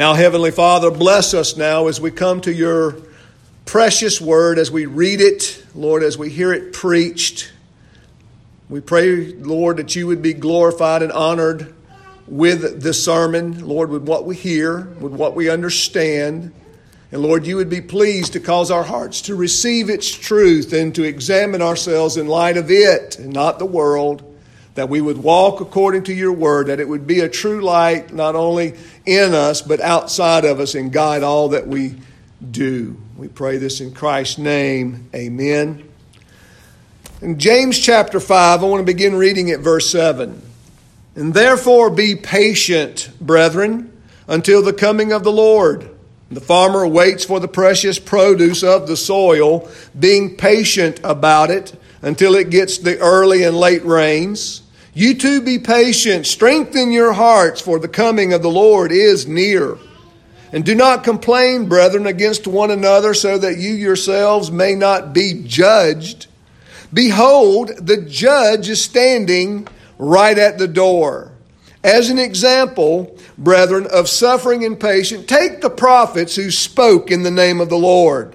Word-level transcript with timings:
Now, 0.00 0.14
Heavenly 0.14 0.50
Father, 0.50 0.90
bless 0.90 1.34
us 1.34 1.58
now 1.58 1.88
as 1.88 2.00
we 2.00 2.10
come 2.10 2.40
to 2.40 2.50
your 2.54 2.96
precious 3.66 4.18
word, 4.18 4.58
as 4.58 4.70
we 4.70 4.86
read 4.86 5.20
it, 5.20 5.62
Lord, 5.74 6.02
as 6.02 6.16
we 6.16 6.30
hear 6.30 6.54
it 6.54 6.72
preached. 6.72 7.52
We 8.70 8.80
pray, 8.80 9.34
Lord, 9.34 9.76
that 9.76 9.94
you 9.94 10.06
would 10.06 10.22
be 10.22 10.32
glorified 10.32 11.02
and 11.02 11.12
honored 11.12 11.74
with 12.26 12.82
the 12.82 12.94
sermon, 12.94 13.68
Lord, 13.68 13.90
with 13.90 14.02
what 14.04 14.24
we 14.24 14.36
hear, 14.36 14.84
with 15.00 15.12
what 15.12 15.36
we 15.36 15.50
understand. 15.50 16.54
And 17.12 17.20
Lord, 17.20 17.46
you 17.46 17.56
would 17.56 17.68
be 17.68 17.82
pleased 17.82 18.32
to 18.32 18.40
cause 18.40 18.70
our 18.70 18.84
hearts 18.84 19.20
to 19.20 19.34
receive 19.34 19.90
its 19.90 20.10
truth 20.10 20.72
and 20.72 20.94
to 20.94 21.02
examine 21.02 21.60
ourselves 21.60 22.16
in 22.16 22.26
light 22.26 22.56
of 22.56 22.70
it 22.70 23.18
and 23.18 23.34
not 23.34 23.58
the 23.58 23.66
world. 23.66 24.29
That 24.74 24.88
we 24.88 25.00
would 25.00 25.18
walk 25.18 25.60
according 25.60 26.04
to 26.04 26.14
your 26.14 26.32
word, 26.32 26.68
that 26.68 26.80
it 26.80 26.88
would 26.88 27.06
be 27.06 27.20
a 27.20 27.28
true 27.28 27.60
light 27.60 28.12
not 28.12 28.36
only 28.36 28.74
in 29.04 29.34
us 29.34 29.62
but 29.62 29.80
outside 29.80 30.44
of 30.44 30.60
us 30.60 30.74
and 30.74 30.92
guide 30.92 31.22
all 31.22 31.50
that 31.50 31.66
we 31.66 31.96
do. 32.50 32.96
We 33.16 33.28
pray 33.28 33.58
this 33.58 33.80
in 33.80 33.92
Christ's 33.92 34.38
name. 34.38 35.10
Amen. 35.14 35.88
In 37.20 37.38
James 37.38 37.78
chapter 37.78 38.18
5, 38.18 38.62
I 38.62 38.66
want 38.66 38.80
to 38.80 38.86
begin 38.86 39.14
reading 39.14 39.50
at 39.50 39.60
verse 39.60 39.90
7. 39.90 40.40
And 41.16 41.34
therefore 41.34 41.90
be 41.90 42.14
patient, 42.14 43.10
brethren, 43.20 43.92
until 44.26 44.62
the 44.62 44.72
coming 44.72 45.12
of 45.12 45.22
the 45.22 45.32
Lord. 45.32 45.90
The 46.30 46.40
farmer 46.40 46.86
waits 46.86 47.24
for 47.24 47.40
the 47.40 47.48
precious 47.48 47.98
produce 47.98 48.62
of 48.62 48.86
the 48.86 48.96
soil, 48.96 49.68
being 49.98 50.36
patient 50.36 51.00
about 51.02 51.50
it 51.50 51.74
until 52.02 52.34
it 52.34 52.50
gets 52.50 52.78
the 52.78 52.98
early 52.98 53.42
and 53.42 53.56
late 53.56 53.84
rains. 53.84 54.62
You 54.94 55.14
too 55.14 55.40
be 55.40 55.58
patient, 55.58 56.26
strengthen 56.26 56.90
your 56.90 57.12
hearts, 57.12 57.60
for 57.60 57.78
the 57.78 57.88
coming 57.88 58.32
of 58.32 58.42
the 58.42 58.50
Lord 58.50 58.90
is 58.90 59.26
near. 59.26 59.78
And 60.52 60.64
do 60.64 60.74
not 60.74 61.04
complain, 61.04 61.68
brethren, 61.68 62.06
against 62.06 62.46
one 62.46 62.70
another, 62.72 63.14
so 63.14 63.38
that 63.38 63.58
you 63.58 63.72
yourselves 63.72 64.50
may 64.50 64.74
not 64.74 65.12
be 65.12 65.44
judged. 65.46 66.26
Behold, 66.92 67.70
the 67.80 67.98
judge 67.98 68.68
is 68.68 68.82
standing 68.82 69.68
right 69.96 70.36
at 70.36 70.58
the 70.58 70.66
door. 70.66 71.30
As 71.84 72.10
an 72.10 72.18
example, 72.18 73.16
brethren, 73.38 73.86
of 73.92 74.08
suffering 74.08 74.64
and 74.64 74.78
patience, 74.78 75.26
take 75.26 75.60
the 75.60 75.70
prophets 75.70 76.34
who 76.34 76.50
spoke 76.50 77.10
in 77.10 77.22
the 77.22 77.30
name 77.30 77.60
of 77.60 77.68
the 77.68 77.78
Lord. 77.78 78.34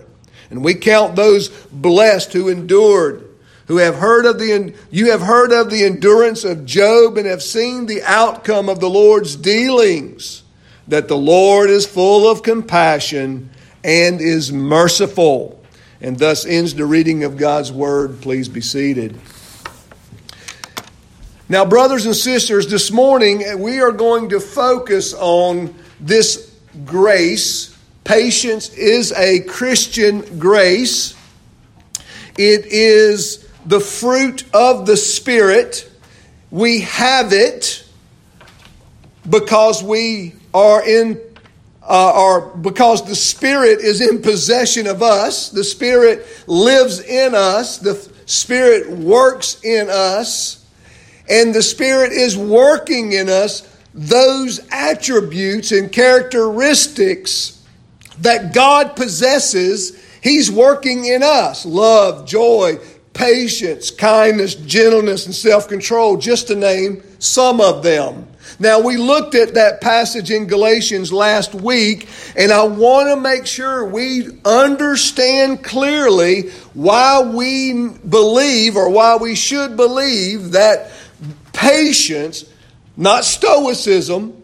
And 0.49 0.63
we 0.63 0.73
count 0.73 1.15
those 1.15 1.49
blessed 1.49 2.31
who 2.31 2.47
endured, 2.47 3.27
who 3.67 3.77
have 3.77 3.95
heard 3.95 4.25
of 4.25 4.37
the 4.37 4.73
you 4.91 5.11
have 5.11 5.21
heard 5.21 5.51
of 5.51 5.69
the 5.69 5.83
endurance 5.83 6.43
of 6.43 6.65
Job 6.65 7.17
and 7.17 7.25
have 7.25 7.41
seen 7.41 7.85
the 7.85 8.03
outcome 8.03 8.69
of 8.69 8.79
the 8.79 8.89
Lord's 8.89 9.35
dealings, 9.35 10.43
that 10.87 11.07
the 11.07 11.17
Lord 11.17 11.69
is 11.69 11.85
full 11.85 12.29
of 12.29 12.43
compassion 12.43 13.49
and 13.83 14.21
is 14.21 14.51
merciful. 14.51 15.61
And 16.01 16.19
thus 16.19 16.45
ends 16.45 16.75
the 16.75 16.85
reading 16.85 17.23
of 17.23 17.37
God's 17.37 17.71
word. 17.71 18.21
Please 18.21 18.49
be 18.49 18.61
seated. 18.61 19.19
Now, 21.47 21.63
brothers 21.63 22.05
and 22.05 22.15
sisters, 22.15 22.69
this 22.69 22.91
morning 22.91 23.43
eh, 23.43 23.55
we 23.55 23.79
are 23.79 23.91
going 23.91 24.29
to 24.29 24.39
focus 24.39 25.13
on 25.13 25.73
this 25.99 26.51
grace. 26.85 27.75
Patience 28.03 28.73
is 28.73 29.11
a 29.13 29.41
Christian 29.41 30.39
grace, 30.39 31.15
it 32.37 32.65
is 32.65 33.44
the 33.65 33.79
fruit 33.79 34.43
of 34.53 34.85
the 34.85 34.97
Spirit. 34.97 35.89
We 36.51 36.81
have 36.81 37.33
it 37.33 37.85
because 39.29 39.83
we 39.83 40.33
are 40.53 40.87
in 40.87 41.19
uh, 41.81 42.13
or 42.15 42.55
because 42.57 43.05
the 43.05 43.15
Spirit 43.15 43.79
is 43.79 44.01
in 44.01 44.21
possession 44.21 44.87
of 44.87 45.03
us, 45.03 45.49
the 45.49 45.63
Spirit 45.63 46.25
lives 46.47 46.99
in 46.99 47.35
us, 47.35 47.77
the 47.77 47.95
Spirit 48.25 48.89
works 48.89 49.63
in 49.63 49.87
us 49.89 50.65
and 51.29 51.53
the 51.53 51.61
Spirit 51.61 52.11
is 52.11 52.37
working 52.37 53.13
in 53.13 53.29
us 53.29 53.71
those 53.93 54.59
attributes 54.71 55.71
and 55.71 55.91
characteristics 55.91 57.63
that 58.19 58.53
God 58.53 58.95
possesses, 58.95 60.01
He's 60.21 60.51
working 60.51 61.05
in 61.05 61.23
us 61.23 61.65
love, 61.65 62.27
joy, 62.27 62.77
patience, 63.15 63.89
kindness, 63.89 64.53
gentleness, 64.53 65.25
and 65.25 65.33
self 65.33 65.67
control, 65.67 66.17
just 66.17 66.47
to 66.49 66.55
name 66.55 67.01
some 67.17 67.59
of 67.59 67.81
them. 67.81 68.27
Now, 68.59 68.79
we 68.79 68.95
looked 68.97 69.35
at 69.35 69.55
that 69.55 69.81
passage 69.81 70.29
in 70.29 70.45
Galatians 70.45 71.11
last 71.11 71.55
week, 71.55 72.07
and 72.37 72.51
I 72.51 72.63
want 72.63 73.09
to 73.09 73.15
make 73.15 73.45
sure 73.47 73.85
we 73.85 74.39
understand 74.45 75.63
clearly 75.63 76.49
why 76.73 77.21
we 77.21 77.89
believe 77.89 78.77
or 78.77 78.89
why 78.89 79.17
we 79.17 79.35
should 79.35 79.75
believe 79.75 80.51
that 80.51 80.91
patience, 81.51 82.45
not 82.95 83.25
stoicism, 83.25 84.41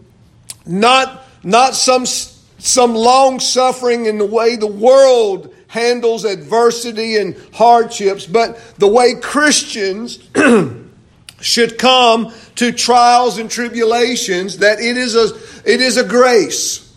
not, 0.66 1.26
not 1.44 1.76
some, 1.76 2.06
some 2.06 2.96
long 2.96 3.40
suffering 3.40 4.08
in 4.08 4.18
the 4.18 4.26
way 4.26 4.56
the 4.56 4.68
world 4.68 5.54
handles 5.72 6.26
adversity 6.26 7.16
and 7.16 7.34
hardships, 7.54 8.26
but 8.26 8.60
the 8.78 8.88
way 8.88 9.16
Christians 9.16 10.20
should 11.40 11.78
come 11.78 12.34
to 12.56 12.74
trials 12.74 13.38
and 13.38 13.50
tribulations, 13.50 14.58
that 14.58 14.82
it 14.82 14.98
is 14.98 15.16
a, 15.16 15.34
it 15.64 15.80
is 15.80 15.96
a 15.96 16.04
grace. 16.04 16.94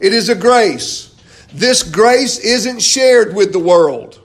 It 0.00 0.12
is 0.12 0.28
a 0.28 0.34
grace. 0.34 1.16
This 1.54 1.82
grace 1.82 2.38
isn't 2.38 2.82
shared 2.82 3.34
with 3.34 3.52
the 3.52 3.58
world. 3.58 4.20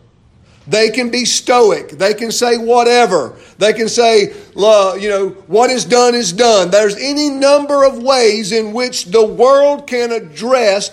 They 0.67 0.89
can 0.89 1.09
be 1.09 1.23
stoic. 1.23 1.91
They 1.91 2.13
can 2.13 2.33
say 2.33 2.57
whatever. 2.57 3.37
They 3.59 3.71
can 3.71 3.87
say, 3.87 4.33
you 4.55 5.09
know, 5.09 5.29
what 5.47 5.69
is 5.69 5.85
done 5.85 6.15
is 6.15 6.33
done. 6.33 6.69
There's 6.69 6.97
any 6.97 7.29
number 7.29 7.85
of 7.85 8.03
ways 8.03 8.51
in 8.51 8.73
which 8.73 9.05
the 9.05 9.25
world 9.25 9.87
can 9.87 10.11
address 10.11 10.89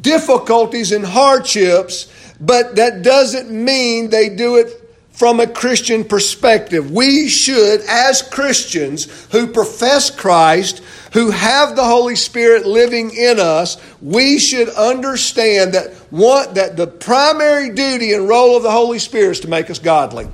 difficulties 0.00 0.92
and 0.92 1.04
hardships, 1.04 2.12
but 2.40 2.76
that 2.76 3.02
doesn't 3.02 3.50
mean 3.50 4.10
they 4.10 4.28
do 4.28 4.56
it 4.56 4.84
from 5.18 5.40
a 5.40 5.46
Christian 5.48 6.04
perspective. 6.04 6.92
We 6.92 7.28
should, 7.28 7.80
as 7.88 8.22
Christians 8.22 9.26
who 9.32 9.48
profess 9.48 10.10
Christ, 10.10 10.80
who 11.12 11.32
have 11.32 11.74
the 11.74 11.84
Holy 11.84 12.14
Spirit 12.14 12.66
living 12.66 13.10
in 13.10 13.40
us, 13.40 13.78
we 14.00 14.38
should 14.38 14.68
understand 14.68 15.74
that 15.74 15.92
what 16.10 16.54
that 16.54 16.76
the 16.76 16.86
primary 16.86 17.70
duty 17.70 18.12
and 18.12 18.28
role 18.28 18.56
of 18.56 18.62
the 18.62 18.70
Holy 18.70 19.00
Spirit 19.00 19.32
is 19.32 19.40
to 19.40 19.48
make 19.48 19.70
us 19.70 19.80
godly. 19.80 20.28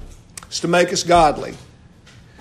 It's 0.48 0.60
to 0.60 0.68
make 0.68 0.92
us 0.92 1.02
godly. 1.02 1.54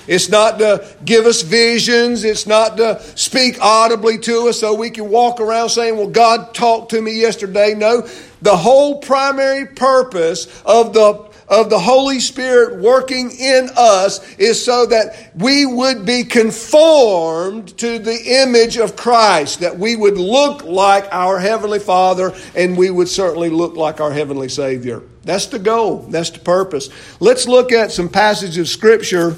It's 0.07 0.29
not 0.29 0.59
to 0.59 0.85
give 1.05 1.25
us 1.25 1.41
visions. 1.41 2.23
It's 2.23 2.45
not 2.45 2.77
to 2.77 3.01
speak 3.15 3.57
audibly 3.61 4.17
to 4.19 4.49
us 4.49 4.59
so 4.59 4.73
we 4.73 4.89
can 4.89 5.09
walk 5.09 5.39
around 5.39 5.69
saying, 5.69 5.97
Well, 5.97 6.09
God 6.09 6.53
talked 6.53 6.91
to 6.91 7.01
me 7.01 7.19
yesterday. 7.19 7.73
No. 7.73 8.07
The 8.41 8.57
whole 8.57 8.99
primary 8.99 9.65
purpose 9.65 10.47
of 10.65 10.93
the 10.93 11.33
of 11.47 11.69
the 11.69 11.79
Holy 11.79 12.19
Spirit 12.19 12.79
working 12.79 13.31
in 13.31 13.69
us 13.75 14.35
is 14.37 14.63
so 14.63 14.85
that 14.87 15.31
we 15.35 15.65
would 15.65 16.05
be 16.05 16.23
conformed 16.23 17.77
to 17.77 17.99
the 17.99 18.41
image 18.43 18.77
of 18.77 18.95
Christ, 18.95 19.59
that 19.59 19.77
we 19.77 19.95
would 19.95 20.17
look 20.17 20.63
like 20.63 21.07
our 21.11 21.39
Heavenly 21.39 21.79
Father 21.79 22.33
and 22.55 22.77
we 22.77 22.89
would 22.89 23.09
certainly 23.09 23.49
look 23.49 23.75
like 23.75 23.99
our 23.99 24.11
Heavenly 24.11 24.49
Savior. 24.49 25.03
That's 25.23 25.47
the 25.47 25.59
goal, 25.59 25.99
that's 26.09 26.31
the 26.31 26.39
purpose. 26.39 26.89
Let's 27.19 27.47
look 27.47 27.71
at 27.71 27.91
some 27.91 28.09
passages 28.09 28.57
of 28.57 28.67
Scripture 28.67 29.35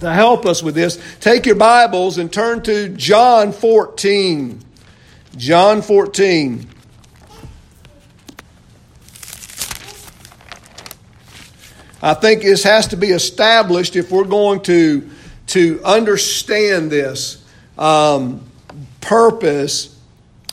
to 0.00 0.12
help 0.12 0.46
us 0.46 0.62
with 0.62 0.74
this. 0.74 0.98
Take 1.20 1.46
your 1.46 1.54
Bibles 1.54 2.18
and 2.18 2.32
turn 2.32 2.62
to 2.64 2.88
John 2.90 3.52
14. 3.52 4.60
John 5.36 5.82
14. 5.82 6.68
I 12.02 12.14
think 12.14 12.42
this 12.42 12.62
has 12.62 12.88
to 12.88 12.96
be 12.96 13.08
established 13.08 13.96
if 13.96 14.10
we're 14.10 14.24
going 14.24 14.60
to, 14.62 15.08
to 15.48 15.80
understand 15.82 16.90
this 16.90 17.44
um, 17.78 18.44
purpose. 19.00 19.98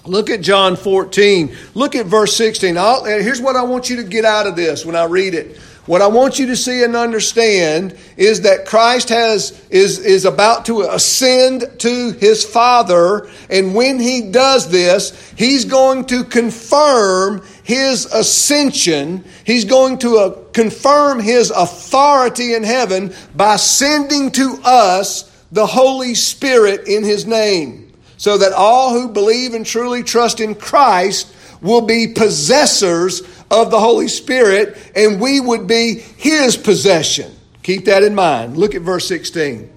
Look 0.05 0.29
at 0.29 0.41
John 0.41 0.75
14. 0.75 1.55
Look 1.75 1.95
at 1.95 2.05
verse 2.05 2.35
16. 2.35 2.77
I'll, 2.77 3.03
here's 3.03 3.41
what 3.41 3.55
I 3.55 3.63
want 3.63 3.89
you 3.89 3.97
to 3.97 4.03
get 4.03 4.25
out 4.25 4.47
of 4.47 4.55
this 4.55 4.85
when 4.85 4.95
I 4.95 5.05
read 5.05 5.33
it. 5.33 5.59
What 5.85 6.01
I 6.01 6.07
want 6.07 6.39
you 6.39 6.47
to 6.47 6.55
see 6.55 6.81
and 6.83 6.95
understand 6.95 7.97
is 8.15 8.41
that 8.41 8.65
Christ 8.65 9.09
has 9.09 9.51
is, 9.69 9.99
is 9.99 10.23
about 10.23 10.65
to 10.67 10.83
ascend 10.83 11.65
to 11.79 12.11
his 12.13 12.45
Father, 12.45 13.29
and 13.49 13.75
when 13.75 13.99
he 13.99 14.31
does 14.31 14.69
this, 14.69 15.33
he's 15.37 15.65
going 15.65 16.05
to 16.05 16.23
confirm 16.23 17.43
his 17.63 18.05
ascension. 18.05 19.25
He's 19.45 19.65
going 19.65 19.97
to 19.99 20.17
uh, 20.17 20.29
confirm 20.53 21.19
his 21.19 21.51
authority 21.51 22.53
in 22.53 22.63
heaven 22.63 23.13
by 23.35 23.57
sending 23.57 24.31
to 24.31 24.59
us 24.63 25.29
the 25.51 25.65
Holy 25.65 26.15
Spirit 26.15 26.87
in 26.87 27.03
his 27.03 27.25
name. 27.25 27.93
so 28.15 28.37
that 28.37 28.53
all 28.53 28.93
who 28.93 29.09
believe 29.09 29.53
and 29.53 29.65
truly 29.65 30.01
trust 30.01 30.39
in 30.39 30.55
Christ 30.55 31.35
will 31.61 31.81
be 31.81 32.07
possessors 32.07 33.21
of 33.53 33.69
the 33.69 33.79
Holy 33.79 34.07
Spirit, 34.07 34.75
and 34.95 35.21
we 35.21 35.39
would 35.39 35.67
be 35.67 35.99
His 36.17 36.57
possession. 36.57 37.31
Keep 37.61 37.85
that 37.85 38.03
in 38.03 38.15
mind. 38.15 38.57
Look 38.57 38.75
at 38.75 38.81
verse 38.81 39.07
16. 39.07 39.71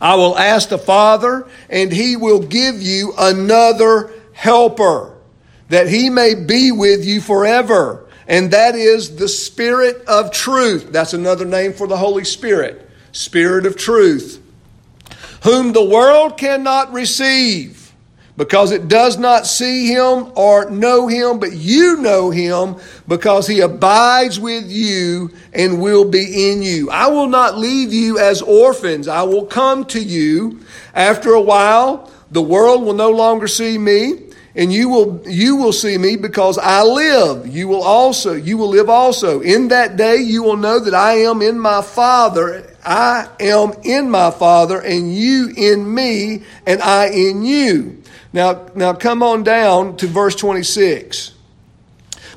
I 0.00 0.14
will 0.14 0.36
ask 0.36 0.70
the 0.70 0.78
Father, 0.78 1.46
and 1.68 1.92
He 1.92 2.16
will 2.16 2.40
give 2.40 2.80
you 2.80 3.12
another 3.18 4.12
helper, 4.32 5.14
that 5.68 5.88
He 5.88 6.08
may 6.08 6.34
be 6.34 6.72
with 6.72 7.04
you 7.04 7.20
forever. 7.20 8.06
And 8.26 8.52
that 8.52 8.74
is 8.76 9.16
the 9.16 9.28
Spirit 9.28 10.04
of 10.06 10.32
truth. 10.32 10.90
That's 10.90 11.14
another 11.14 11.44
name 11.44 11.72
for 11.72 11.86
the 11.86 11.96
Holy 11.96 12.24
Spirit. 12.24 12.88
Spirit 13.12 13.66
of 13.66 13.76
truth. 13.76 14.40
Whom 15.42 15.72
the 15.72 15.84
world 15.84 16.38
cannot 16.38 16.92
receive 16.92 17.79
because 18.40 18.72
it 18.72 18.88
does 18.88 19.18
not 19.18 19.46
see 19.46 19.88
him 19.88 20.32
or 20.34 20.70
know 20.70 21.08
him, 21.08 21.38
but 21.38 21.52
you 21.52 21.98
know 21.98 22.30
him 22.30 22.74
because 23.06 23.46
he 23.46 23.60
abides 23.60 24.40
with 24.40 24.64
you 24.72 25.30
and 25.52 25.78
will 25.78 26.06
be 26.08 26.50
in 26.50 26.62
you. 26.62 26.88
I 26.88 27.08
will 27.08 27.26
not 27.26 27.58
leave 27.58 27.92
you 27.92 28.18
as 28.18 28.40
orphans. 28.40 29.08
I 29.08 29.24
will 29.24 29.44
come 29.44 29.84
to 29.88 30.02
you. 30.02 30.58
After 30.94 31.34
a 31.34 31.40
while, 31.42 32.10
the 32.30 32.40
world 32.40 32.82
will 32.82 32.94
no 32.94 33.10
longer 33.10 33.46
see 33.46 33.76
me, 33.76 34.14
and 34.54 34.72
you 34.72 34.88
will 34.88 35.22
you 35.28 35.56
will 35.56 35.74
see 35.74 35.98
me 35.98 36.16
because 36.16 36.56
I 36.56 36.82
live. 36.82 37.46
You 37.46 37.68
will 37.68 37.82
also 37.82 38.32
you 38.32 38.56
will 38.56 38.68
live 38.68 38.88
also. 38.88 39.40
In 39.42 39.68
that 39.68 39.98
day 39.98 40.16
you 40.16 40.42
will 40.42 40.56
know 40.56 40.78
that 40.78 40.94
I 40.94 41.16
am 41.24 41.42
in 41.42 41.60
my 41.60 41.82
Father. 41.82 42.69
I 42.84 43.28
am 43.40 43.72
in 43.82 44.10
my 44.10 44.30
Father, 44.30 44.80
and 44.80 45.14
you 45.14 45.52
in 45.56 45.92
me, 45.92 46.42
and 46.66 46.80
I 46.80 47.08
in 47.08 47.42
you. 47.42 48.02
Now, 48.32 48.66
now 48.74 48.92
come 48.92 49.22
on 49.22 49.42
down 49.42 49.96
to 49.98 50.06
verse 50.06 50.36
26. 50.36 51.32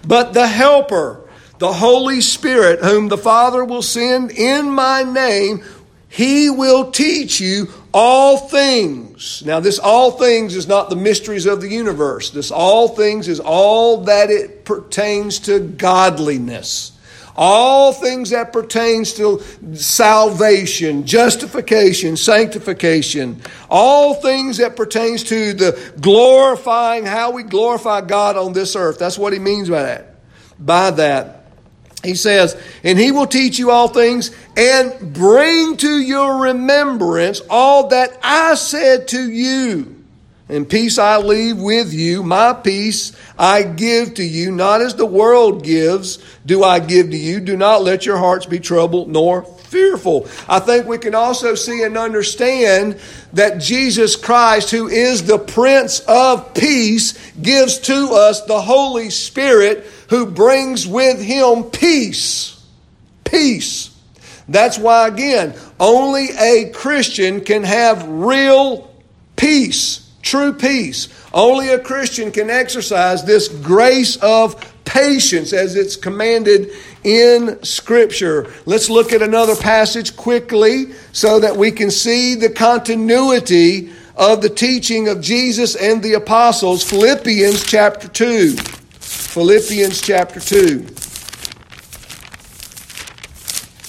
But 0.06 0.34
the 0.34 0.48
Helper, 0.48 1.30
the 1.60 1.72
Holy 1.72 2.22
Spirit, 2.22 2.80
whom 2.80 3.08
the 3.08 3.18
Father 3.18 3.64
will 3.64 3.82
send 3.82 4.32
in 4.32 4.70
my 4.70 5.04
name, 5.04 5.64
he 6.10 6.50
will 6.50 6.92
teach 6.92 7.40
you 7.40 7.70
all 7.94 8.38
things. 8.38 9.44
Now, 9.46 9.60
this 9.60 9.80
all 9.80 10.12
things 10.12 10.56
is 10.56 10.68
not 10.68 10.90
the 10.90 10.96
mysteries 10.96 11.46
of 11.46 11.62
the 11.62 11.70
universe. 11.70 12.32
This 12.32 12.52
all 12.52 12.88
things 12.88 13.28
is 13.28 13.40
all 13.40 14.04
that 14.04 14.30
it 14.30 14.66
pertains 14.66 15.40
to 15.40 15.60
godliness. 15.60 16.93
All 17.36 17.94
things 17.94 18.30
that 18.30 18.54
pertains 18.54 19.14
to 19.14 19.42
salvation, 19.74 21.06
justification, 21.06 22.16
sanctification, 22.16 23.42
all 23.70 24.16
things 24.16 24.58
that 24.58 24.76
pertains 24.76 25.24
to 25.26 25.54
the 25.54 25.94
glorifying, 26.00 27.06
how 27.06 27.32
we 27.32 27.42
glorify 27.42 28.02
God 28.02 28.38
on 28.38 28.54
this 28.54 28.76
earth. 28.76 29.00
That's 29.00 29.18
what 29.18 29.34
he 29.34 29.40
means 29.40 29.70
by 29.70 29.84
that. 29.84 30.16
By 30.60 30.92
that. 30.92 31.48
He 32.04 32.16
says, 32.16 32.62
and 32.84 33.00
he 33.00 33.12
will 33.12 33.28
teach 33.28 33.58
you 33.58 33.72
all 33.72 33.88
things 33.88 34.36
and 34.58 35.14
bring 35.14 35.78
to 35.78 36.00
your 36.00 36.42
remembrance 36.44 37.42
all 37.50 37.88
that 37.88 38.20
I 38.22 38.56
said 38.56 39.08
to 39.10 39.32
you. 39.32 40.03
And 40.54 40.70
peace 40.70 41.00
I 41.00 41.18
leave 41.18 41.58
with 41.58 41.96
you, 41.96 42.22
my 42.22 42.54
peace 42.54 43.12
I 43.40 43.64
give 43.64 44.14
to 44.16 44.24
you, 44.24 44.52
not 44.52 44.82
as 44.82 44.94
the 44.94 45.06
world 45.06 45.64
gives, 45.64 46.20
do 46.46 46.64
I 46.64 46.78
give 46.78 47.10
to 47.10 47.18
you. 47.18 47.40
Do 47.40 47.58
not 47.58 47.82
let 47.82 48.06
your 48.06 48.18
hearts 48.18 48.46
be 48.46 48.60
troubled 48.60 49.10
nor 49.10 49.46
fearful. 49.46 50.28
I 50.48 50.60
think 50.60 50.86
we 50.86 51.00
can 51.00 51.16
also 51.16 51.56
see 51.56 51.82
and 51.82 51.98
understand 51.98 53.00
that 53.34 53.62
Jesus 53.62 54.16
Christ, 54.16 54.70
who 54.70 54.88
is 54.88 55.24
the 55.24 55.40
Prince 55.40 56.02
of 56.02 56.54
Peace, 56.54 57.14
gives 57.42 57.80
to 57.80 58.10
us 58.12 58.46
the 58.46 58.62
Holy 58.62 59.10
Spirit 59.10 59.88
who 60.10 60.28
brings 60.28 60.86
with 60.86 61.20
him 61.20 61.64
peace. 61.64 62.64
Peace. 63.24 63.90
That's 64.48 64.78
why, 64.78 65.08
again, 65.08 65.56
only 65.80 66.28
a 66.38 66.70
Christian 66.76 67.42
can 67.42 67.64
have 67.64 68.08
real 68.08 68.94
peace 69.36 70.03
true 70.24 70.54
peace. 70.54 71.10
Only 71.34 71.70
a 71.70 71.78
Christian 71.78 72.32
can 72.32 72.50
exercise 72.50 73.24
this 73.24 73.48
grace 73.48 74.16
of 74.18 74.56
patience 74.86 75.54
as 75.54 75.76
it's 75.76 75.96
commanded 75.96 76.72
in 77.04 77.62
Scripture. 77.64 78.52
Let's 78.66 78.90
look 78.90 79.14
at 79.14 79.22
another 79.22 79.56
passage 79.56 80.16
quickly 80.16 80.94
so 81.12 81.40
that 81.40 81.56
we 81.56 81.72
can 81.72 81.92
see 81.92 82.36
the 82.36 82.50
continuity 82.50 83.92
of 84.16 84.42
the 84.42 84.50
teaching 84.50 85.08
of 85.08 85.22
Jesus 85.22 85.76
and 85.76 86.02
the 86.02 86.14
apostles. 86.14 86.84
Philippians 86.84 87.64
chapter 87.64 88.08
2. 88.08 88.56
Philippians 89.00 90.02
chapter 90.02 90.40
2. 90.40 90.86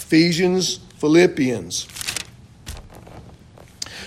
Ephesians, 0.06 0.78
Philippians. 0.98 1.88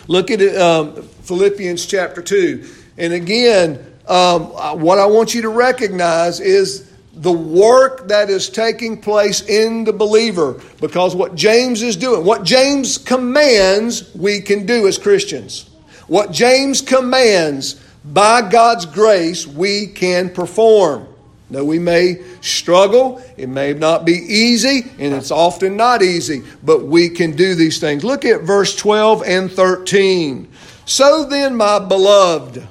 Look 0.08 0.32
at 0.32 0.42
it, 0.42 0.58
um, 0.58 1.08
Philippians 1.28 1.86
chapter 1.86 2.22
2. 2.22 2.66
And 2.98 3.14
again, 3.14 3.86
um, 4.08 4.46
what 4.80 4.98
I 4.98 5.06
want 5.06 5.36
you 5.36 5.42
to 5.44 5.50
recognize 5.50 6.40
is 6.40 6.90
the 7.14 7.32
work 7.32 8.08
that 8.08 8.30
is 8.30 8.50
taking 8.50 9.02
place 9.02 9.42
in 9.42 9.84
the 9.84 9.94
believer. 9.94 10.62
Because 10.80 11.16
what 11.16 11.36
James 11.36 11.82
is 11.82 11.96
doing, 11.96 12.24
what 12.24 12.44
James 12.44 12.98
commands, 12.98 14.14
we 14.16 14.40
can 14.40 14.66
do 14.66 14.88
as 14.88 14.98
Christians. 14.98 15.70
What 16.08 16.32
James 16.32 16.82
commands, 16.82 17.74
by 18.06 18.50
God's 18.50 18.86
grace, 18.86 19.46
we 19.46 19.88
can 19.88 20.30
perform. 20.30 21.08
Now, 21.50 21.64
we 21.64 21.80
may 21.80 22.24
struggle, 22.42 23.22
it 23.38 23.48
may 23.48 23.74
not 23.74 24.06
be 24.06 24.14
easy, 24.14 24.84
and 25.00 25.14
it's 25.14 25.32
often 25.32 25.78
not 25.78 26.02
easy, 26.02 26.44
but 26.62 26.86
we 26.86 27.10
can 27.10 27.38
do 27.38 27.56
these 27.56 27.80
things. 27.80 28.04
Look 28.04 28.26
at 28.26 28.42
verse 28.42 28.76
12 28.76 29.24
and 29.26 29.50
13. 29.50 30.48
So 30.88 31.26
then, 31.26 31.58
my 31.58 31.80
beloved, 31.80 32.66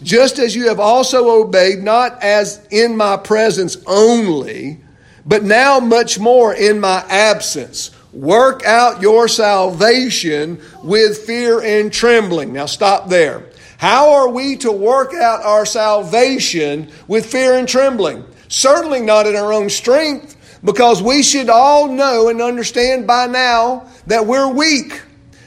just 0.00 0.38
as 0.38 0.54
you 0.54 0.68
have 0.68 0.78
also 0.78 1.42
obeyed, 1.42 1.80
not 1.80 2.22
as 2.22 2.64
in 2.70 2.96
my 2.96 3.16
presence 3.16 3.76
only, 3.88 4.78
but 5.26 5.42
now 5.42 5.80
much 5.80 6.16
more 6.20 6.54
in 6.54 6.78
my 6.78 7.04
absence, 7.08 7.90
work 8.12 8.64
out 8.64 9.02
your 9.02 9.26
salvation 9.26 10.60
with 10.84 11.18
fear 11.18 11.60
and 11.60 11.92
trembling. 11.92 12.52
Now, 12.52 12.66
stop 12.66 13.08
there. 13.08 13.50
How 13.78 14.12
are 14.12 14.28
we 14.28 14.56
to 14.58 14.70
work 14.70 15.12
out 15.12 15.42
our 15.42 15.66
salvation 15.66 16.92
with 17.08 17.26
fear 17.26 17.54
and 17.54 17.66
trembling? 17.66 18.24
Certainly 18.46 19.00
not 19.00 19.26
in 19.26 19.34
our 19.34 19.52
own 19.52 19.70
strength, 19.70 20.60
because 20.62 21.02
we 21.02 21.24
should 21.24 21.50
all 21.50 21.88
know 21.88 22.28
and 22.28 22.40
understand 22.40 23.08
by 23.08 23.26
now 23.26 23.88
that 24.06 24.24
we're 24.24 24.52
weak 24.52 25.02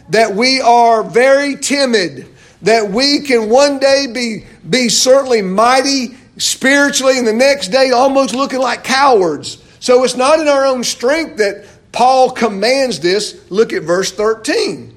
that 0.09 0.35
we 0.35 0.61
are 0.61 1.03
very 1.03 1.55
timid, 1.55 2.27
that 2.61 2.89
we 2.89 3.21
can 3.21 3.49
one 3.49 3.79
day 3.79 4.07
be, 4.11 4.45
be 4.69 4.89
certainly 4.89 5.41
mighty 5.41 6.15
spiritually, 6.37 7.17
and 7.17 7.27
the 7.27 7.33
next 7.33 7.69
day 7.69 7.91
almost 7.91 8.33
looking 8.33 8.59
like 8.59 8.83
cowards. 8.83 9.63
So 9.79 10.03
it's 10.03 10.15
not 10.15 10.39
in 10.39 10.47
our 10.47 10.65
own 10.65 10.83
strength 10.83 11.37
that 11.37 11.65
Paul 11.91 12.31
commands 12.31 12.99
this. 12.99 13.49
Look 13.49 13.73
at 13.73 13.83
verse 13.83 14.11
13. 14.11 14.95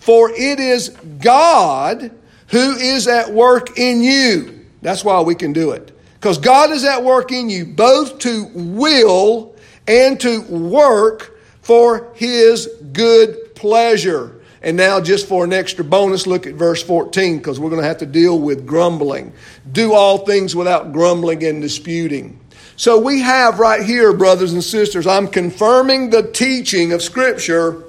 For 0.00 0.30
it 0.30 0.60
is 0.60 0.90
God 1.20 2.10
who 2.48 2.76
is 2.76 3.08
at 3.08 3.32
work 3.32 3.78
in 3.78 4.02
you. 4.02 4.66
That's 4.82 5.04
why 5.04 5.20
we 5.22 5.34
can 5.34 5.52
do 5.52 5.70
it. 5.72 5.90
Because 6.14 6.38
God 6.38 6.70
is 6.70 6.84
at 6.84 7.02
work 7.02 7.32
in 7.32 7.50
you 7.50 7.64
both 7.66 8.18
to 8.20 8.50
will 8.54 9.56
and 9.86 10.18
to 10.20 10.42
work 10.42 11.38
for 11.62 12.12
his 12.14 12.68
good 12.92 13.54
pleasure. 13.54 14.40
And 14.64 14.78
now, 14.78 14.98
just 14.98 15.28
for 15.28 15.44
an 15.44 15.52
extra 15.52 15.84
bonus, 15.84 16.26
look 16.26 16.46
at 16.46 16.54
verse 16.54 16.82
14 16.82 17.36
because 17.36 17.60
we're 17.60 17.68
going 17.68 17.82
to 17.82 17.86
have 17.86 17.98
to 17.98 18.06
deal 18.06 18.38
with 18.38 18.66
grumbling. 18.66 19.34
Do 19.70 19.92
all 19.92 20.24
things 20.24 20.56
without 20.56 20.90
grumbling 20.90 21.44
and 21.44 21.60
disputing. 21.60 22.40
So, 22.76 22.98
we 22.98 23.20
have 23.20 23.58
right 23.58 23.82
here, 23.82 24.14
brothers 24.14 24.54
and 24.54 24.64
sisters, 24.64 25.06
I'm 25.06 25.28
confirming 25.28 26.08
the 26.08 26.22
teaching 26.22 26.92
of 26.92 27.02
Scripture 27.02 27.84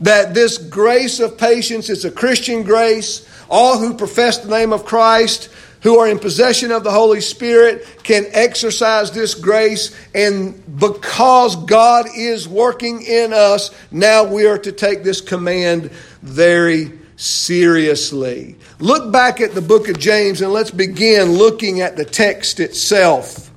that 0.00 0.34
this 0.34 0.58
grace 0.58 1.20
of 1.20 1.38
patience 1.38 1.88
is 1.88 2.04
a 2.04 2.10
Christian 2.10 2.64
grace. 2.64 3.26
All 3.48 3.78
who 3.78 3.94
profess 3.94 4.38
the 4.38 4.50
name 4.50 4.74
of 4.74 4.84
Christ 4.84 5.48
who 5.82 5.98
are 5.98 6.08
in 6.08 6.18
possession 6.18 6.70
of 6.70 6.84
the 6.84 6.90
Holy 6.90 7.20
Spirit 7.20 7.86
can 8.02 8.24
exercise 8.32 9.10
this 9.10 9.34
grace. 9.34 9.94
And 10.14 10.78
because 10.78 11.56
God 11.56 12.06
is 12.16 12.48
working 12.48 13.02
in 13.02 13.32
us, 13.32 13.70
now 13.90 14.24
we 14.24 14.46
are 14.46 14.58
to 14.58 14.72
take 14.72 15.02
this 15.02 15.20
command 15.20 15.90
very 16.22 16.92
seriously. 17.16 18.56
Look 18.78 19.12
back 19.12 19.40
at 19.40 19.54
the 19.54 19.60
book 19.60 19.88
of 19.88 19.98
James 19.98 20.40
and 20.40 20.52
let's 20.52 20.70
begin 20.70 21.32
looking 21.32 21.80
at 21.80 21.96
the 21.96 22.04
text 22.04 22.60
itself. 22.60 23.50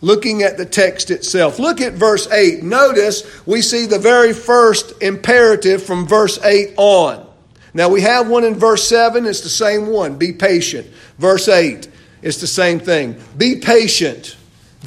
Looking 0.00 0.42
at 0.42 0.56
the 0.56 0.66
text 0.66 1.10
itself. 1.10 1.58
Look 1.58 1.80
at 1.80 1.92
verse 1.92 2.28
8. 2.30 2.64
Notice 2.64 3.24
we 3.46 3.62
see 3.62 3.86
the 3.86 3.98
very 3.98 4.32
first 4.32 5.00
imperative 5.00 5.82
from 5.82 6.06
verse 6.06 6.42
8 6.42 6.74
on. 6.76 7.31
Now 7.74 7.88
we 7.88 8.02
have 8.02 8.28
one 8.28 8.44
in 8.44 8.54
verse 8.54 8.86
7, 8.86 9.26
it's 9.26 9.40
the 9.40 9.48
same 9.48 9.86
one. 9.86 10.18
Be 10.18 10.32
patient. 10.32 10.86
Verse 11.18 11.48
8, 11.48 11.88
it's 12.20 12.40
the 12.40 12.46
same 12.46 12.78
thing. 12.78 13.16
Be 13.36 13.56
patient. 13.56 14.36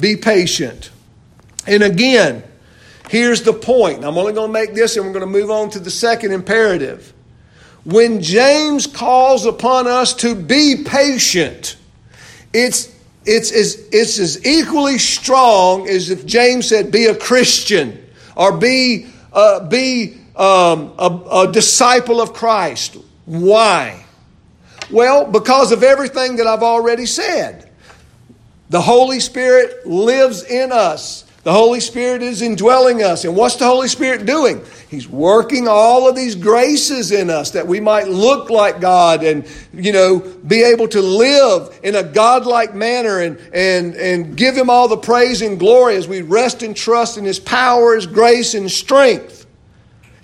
Be 0.00 0.16
patient. 0.16 0.90
And 1.66 1.82
again, 1.82 2.44
here's 3.08 3.42
the 3.42 3.52
point. 3.52 4.04
I'm 4.04 4.16
only 4.18 4.32
going 4.32 4.48
to 4.48 4.52
make 4.52 4.74
this 4.74 4.96
and 4.96 5.06
we're 5.06 5.12
going 5.12 5.20
to 5.20 5.26
move 5.26 5.50
on 5.50 5.70
to 5.70 5.80
the 5.80 5.90
second 5.90 6.32
imperative. 6.32 7.12
When 7.84 8.20
James 8.20 8.86
calls 8.86 9.46
upon 9.46 9.86
us 9.86 10.14
to 10.14 10.34
be 10.34 10.84
patient, 10.84 11.76
it's, 12.52 12.94
it's, 13.24 13.52
as, 13.52 13.88
it's 13.92 14.18
as 14.18 14.44
equally 14.44 14.98
strong 14.98 15.88
as 15.88 16.10
if 16.10 16.26
James 16.26 16.68
said, 16.68 16.90
be 16.90 17.06
a 17.06 17.14
Christian 17.14 18.04
or 18.36 18.56
be, 18.56 19.06
uh, 19.32 19.68
be 19.68 20.18
um, 20.36 20.92
a, 20.98 21.46
a 21.48 21.52
disciple 21.52 22.20
of 22.20 22.32
Christ. 22.32 22.96
Why? 23.24 24.04
Well, 24.90 25.30
because 25.30 25.72
of 25.72 25.82
everything 25.82 26.36
that 26.36 26.46
I've 26.46 26.62
already 26.62 27.06
said. 27.06 27.70
The 28.68 28.80
Holy 28.80 29.20
Spirit 29.20 29.86
lives 29.86 30.44
in 30.44 30.72
us. 30.72 31.24
The 31.44 31.52
Holy 31.52 31.78
Spirit 31.78 32.22
is 32.22 32.42
indwelling 32.42 33.04
us. 33.04 33.24
And 33.24 33.36
what's 33.36 33.54
the 33.54 33.66
Holy 33.66 33.86
Spirit 33.86 34.26
doing? 34.26 34.64
He's 34.88 35.08
working 35.08 35.68
all 35.68 36.08
of 36.08 36.16
these 36.16 36.34
graces 36.34 37.12
in 37.12 37.30
us 37.30 37.52
that 37.52 37.68
we 37.68 37.78
might 37.78 38.08
look 38.08 38.50
like 38.50 38.80
God 38.80 39.22
and, 39.22 39.46
you 39.72 39.92
know, 39.92 40.18
be 40.18 40.64
able 40.64 40.88
to 40.88 41.00
live 41.00 41.78
in 41.84 41.94
a 41.94 42.02
godlike 42.02 42.74
manner 42.74 43.20
and, 43.20 43.38
and, 43.52 43.94
and 43.94 44.36
give 44.36 44.56
Him 44.56 44.68
all 44.68 44.88
the 44.88 44.96
praise 44.96 45.40
and 45.40 45.56
glory 45.56 45.94
as 45.94 46.08
we 46.08 46.22
rest 46.22 46.64
and 46.64 46.74
trust 46.74 47.16
in 47.16 47.24
His 47.24 47.38
power, 47.38 47.94
His 47.94 48.06
grace, 48.06 48.54
and 48.54 48.68
strength. 48.68 49.35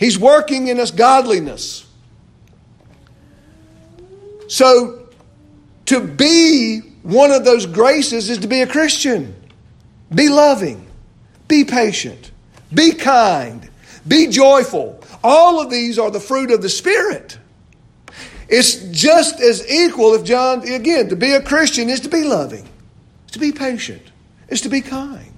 He's 0.02 0.18
working 0.18 0.66
in 0.66 0.80
us 0.80 0.90
godliness. 0.90 1.86
So, 4.48 5.06
to 5.86 6.00
be 6.04 6.80
one 7.04 7.30
of 7.30 7.44
those 7.44 7.66
graces 7.66 8.28
is 8.28 8.38
to 8.38 8.48
be 8.48 8.62
a 8.62 8.66
Christian. 8.66 9.32
Be 10.12 10.28
loving. 10.28 10.88
Be 11.46 11.64
patient. 11.64 12.32
Be 12.74 12.94
kind. 12.94 13.70
Be 14.08 14.26
joyful. 14.26 15.00
All 15.22 15.62
of 15.62 15.70
these 15.70 16.00
are 16.00 16.10
the 16.10 16.18
fruit 16.18 16.50
of 16.50 16.62
the 16.62 16.68
Spirit. 16.68 17.38
It's 18.48 18.74
just 18.90 19.38
as 19.38 19.64
equal 19.70 20.14
if 20.14 20.24
John, 20.24 20.66
again, 20.68 21.10
to 21.10 21.16
be 21.16 21.30
a 21.30 21.40
Christian 21.40 21.88
is 21.88 22.00
to 22.00 22.08
be 22.08 22.24
loving, 22.24 22.68
to 23.30 23.38
be 23.38 23.52
patient, 23.52 24.02
is 24.48 24.62
to 24.62 24.68
be 24.68 24.80
kind. 24.80 25.31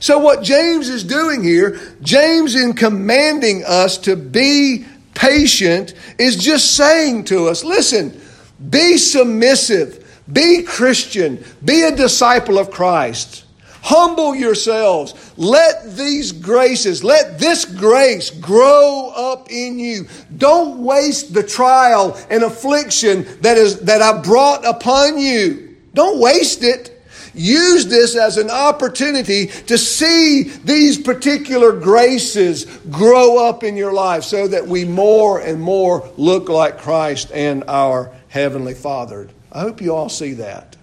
So, 0.00 0.18
what 0.18 0.42
James 0.42 0.88
is 0.88 1.04
doing 1.04 1.42
here, 1.42 1.78
James, 2.02 2.54
in 2.54 2.74
commanding 2.74 3.64
us 3.66 3.98
to 3.98 4.16
be 4.16 4.86
patient, 5.14 5.94
is 6.18 6.36
just 6.36 6.76
saying 6.76 7.24
to 7.24 7.48
us 7.48 7.64
listen, 7.64 8.20
be 8.68 8.96
submissive, 8.96 10.22
be 10.32 10.62
Christian, 10.62 11.42
be 11.64 11.82
a 11.82 11.94
disciple 11.94 12.58
of 12.58 12.70
Christ. 12.70 13.44
Humble 13.82 14.34
yourselves. 14.34 15.32
Let 15.38 15.96
these 15.96 16.32
graces, 16.32 17.02
let 17.02 17.38
this 17.38 17.64
grace 17.64 18.30
grow 18.30 19.12
up 19.16 19.50
in 19.50 19.78
you. 19.78 20.06
Don't 20.36 20.84
waste 20.84 21.32
the 21.32 21.42
trial 21.42 22.18
and 22.28 22.42
affliction 22.42 23.26
that 23.40 23.56
is 23.56 23.80
that 23.80 24.02
I 24.02 24.20
brought 24.20 24.66
upon 24.66 25.18
you. 25.18 25.76
Don't 25.94 26.20
waste 26.20 26.62
it. 26.62 26.99
Use 27.34 27.86
this 27.86 28.16
as 28.16 28.36
an 28.36 28.50
opportunity 28.50 29.46
to 29.46 29.78
see 29.78 30.42
these 30.42 30.98
particular 30.98 31.72
graces 31.72 32.64
grow 32.90 33.46
up 33.48 33.62
in 33.62 33.76
your 33.76 33.92
life 33.92 34.24
so 34.24 34.48
that 34.48 34.66
we 34.66 34.84
more 34.84 35.40
and 35.40 35.60
more 35.60 36.10
look 36.16 36.48
like 36.48 36.78
Christ 36.78 37.30
and 37.32 37.64
our 37.68 38.12
Heavenly 38.28 38.74
Father. 38.74 39.28
I 39.52 39.60
hope 39.60 39.80
you 39.80 39.94
all 39.94 40.08
see 40.08 40.34
that. 40.34 40.76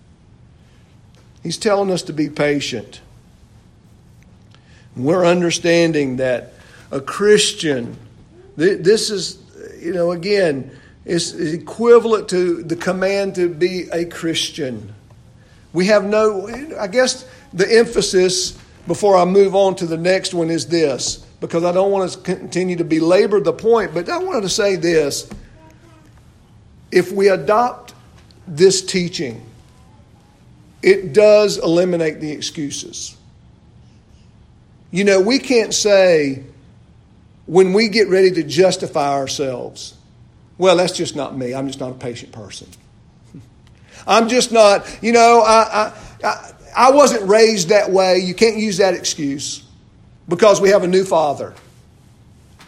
He's 1.43 1.57
telling 1.57 1.91
us 1.91 2.03
to 2.03 2.13
be 2.13 2.29
patient. 2.29 3.01
We're 4.95 5.25
understanding 5.25 6.17
that 6.17 6.53
a 6.91 6.99
Christian, 6.99 7.97
this 8.55 9.09
is, 9.09 9.37
you 9.79 9.93
know, 9.93 10.11
again, 10.11 10.71
is 11.05 11.53
equivalent 11.53 12.29
to 12.29 12.63
the 12.63 12.75
command 12.75 13.35
to 13.35 13.47
be 13.47 13.87
a 13.93 14.05
Christian. 14.05 14.93
We 15.77 15.85
have 15.85 16.05
no, 16.05 16.49
I 16.79 16.87
guess 16.87 17.23
the 17.53 17.71
emphasis 17.71 18.57
before 18.87 19.15
I 19.15 19.25
move 19.25 19.53
on 19.53 19.75
to 19.75 19.85
the 19.85 19.95
next 19.95 20.33
one 20.33 20.49
is 20.49 20.65
this, 20.65 21.17
because 21.39 21.63
I 21.63 21.71
don't 21.71 21.91
want 21.91 22.11
to 22.11 22.17
continue 22.17 22.77
to 22.77 22.83
belabor 22.83 23.39
the 23.41 23.53
point, 23.53 23.93
but 23.93 24.09
I 24.09 24.17
wanted 24.17 24.41
to 24.41 24.49
say 24.49 24.75
this. 24.75 25.29
If 26.91 27.11
we 27.11 27.29
adopt 27.29 27.93
this 28.47 28.83
teaching, 28.83 29.47
it 30.81 31.13
does 31.13 31.59
eliminate 31.59 32.21
the 32.21 32.31
excuses. 32.31 33.15
You 34.89 35.03
know, 35.03 35.21
we 35.21 35.37
can't 35.37 35.75
say 35.75 36.41
when 37.45 37.73
we 37.73 37.87
get 37.87 38.07
ready 38.07 38.31
to 38.31 38.41
justify 38.41 39.09
ourselves, 39.13 39.93
well, 40.57 40.77
that's 40.77 40.97
just 40.97 41.15
not 41.15 41.37
me. 41.37 41.53
I'm 41.53 41.67
just 41.67 41.79
not 41.79 41.91
a 41.91 41.99
patient 41.99 42.31
person. 42.31 42.67
I'm 44.05 44.29
just 44.29 44.51
not, 44.51 44.99
you 45.01 45.11
know, 45.11 45.43
I, 45.45 45.91
I, 46.23 46.51
I, 46.75 46.91
wasn't 46.91 47.27
raised 47.29 47.69
that 47.69 47.89
way. 47.89 48.19
You 48.19 48.33
can't 48.33 48.57
use 48.57 48.77
that 48.77 48.93
excuse 48.93 49.63
because 50.27 50.61
we 50.61 50.69
have 50.69 50.83
a 50.83 50.87
new 50.87 51.03
father. 51.03 51.53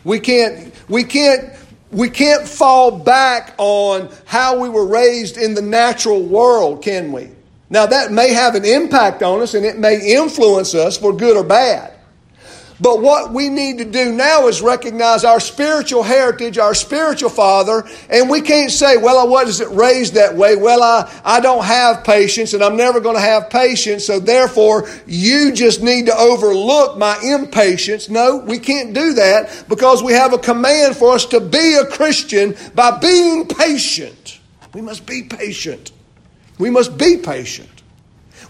We 0.03 0.19
can't, 0.19 0.73
we 0.89 1.03
can't, 1.03 1.53
we 1.91 2.09
can't 2.09 2.47
fall 2.47 2.91
back 2.99 3.55
on 3.57 4.09
how 4.25 4.59
we 4.59 4.69
were 4.69 4.85
raised 4.85 5.37
in 5.37 5.53
the 5.53 5.61
natural 5.61 6.23
world, 6.23 6.81
can 6.81 7.11
we? 7.11 7.29
Now, 7.69 7.85
that 7.85 8.11
may 8.11 8.33
have 8.33 8.55
an 8.55 8.65
impact 8.65 9.21
on 9.21 9.41
us 9.41 9.53
and 9.53 9.65
it 9.65 9.77
may 9.77 10.13
influence 10.13 10.73
us 10.73 10.97
for 10.97 11.13
good 11.13 11.37
or 11.37 11.43
bad. 11.43 11.93
But 12.81 13.01
what 13.01 13.33
we 13.33 13.49
need 13.49 13.79
to 13.79 13.85
do 13.85 14.13
now 14.13 14.47
is 14.47 14.61
recognize 14.61 15.25
our 15.25 15.39
spiritual 15.39 16.03
heritage, 16.03 16.57
our 16.57 16.73
spiritual 16.73 17.29
father, 17.29 17.85
and 18.09 18.29
we 18.29 18.41
can't 18.41 18.71
say, 18.71 18.95
well, 18.95 19.19
I 19.19 19.29
wasn't 19.29 19.75
raised 19.75 20.13
that 20.13 20.35
way. 20.35 20.55
Well, 20.55 20.81
I, 20.81 21.11
I 21.25 21.39
don't 21.41 21.65
have 21.65 22.05
patience 22.05 22.53
and 22.53 22.63
I'm 22.63 22.77
never 22.77 23.01
going 23.01 23.15
to 23.15 23.21
have 23.21 23.49
patience. 23.49 24.05
So 24.05 24.19
therefore, 24.19 24.89
you 25.05 25.51
just 25.51 25.81
need 25.83 26.05
to 26.05 26.15
overlook 26.15 26.97
my 26.97 27.19
impatience. 27.21 28.09
No, 28.09 28.37
we 28.37 28.59
can't 28.59 28.93
do 28.93 29.13
that 29.13 29.65
because 29.67 30.01
we 30.01 30.13
have 30.13 30.33
a 30.33 30.37
command 30.37 30.95
for 30.95 31.13
us 31.13 31.25
to 31.27 31.41
be 31.41 31.75
a 31.75 31.85
Christian 31.85 32.55
by 32.75 32.97
being 32.99 33.45
patient. 33.45 34.39
We 34.73 34.81
must 34.81 35.05
be 35.05 35.23
patient. 35.23 35.91
We 36.57 36.69
must 36.69 36.97
be 36.97 37.17
patient. 37.17 37.78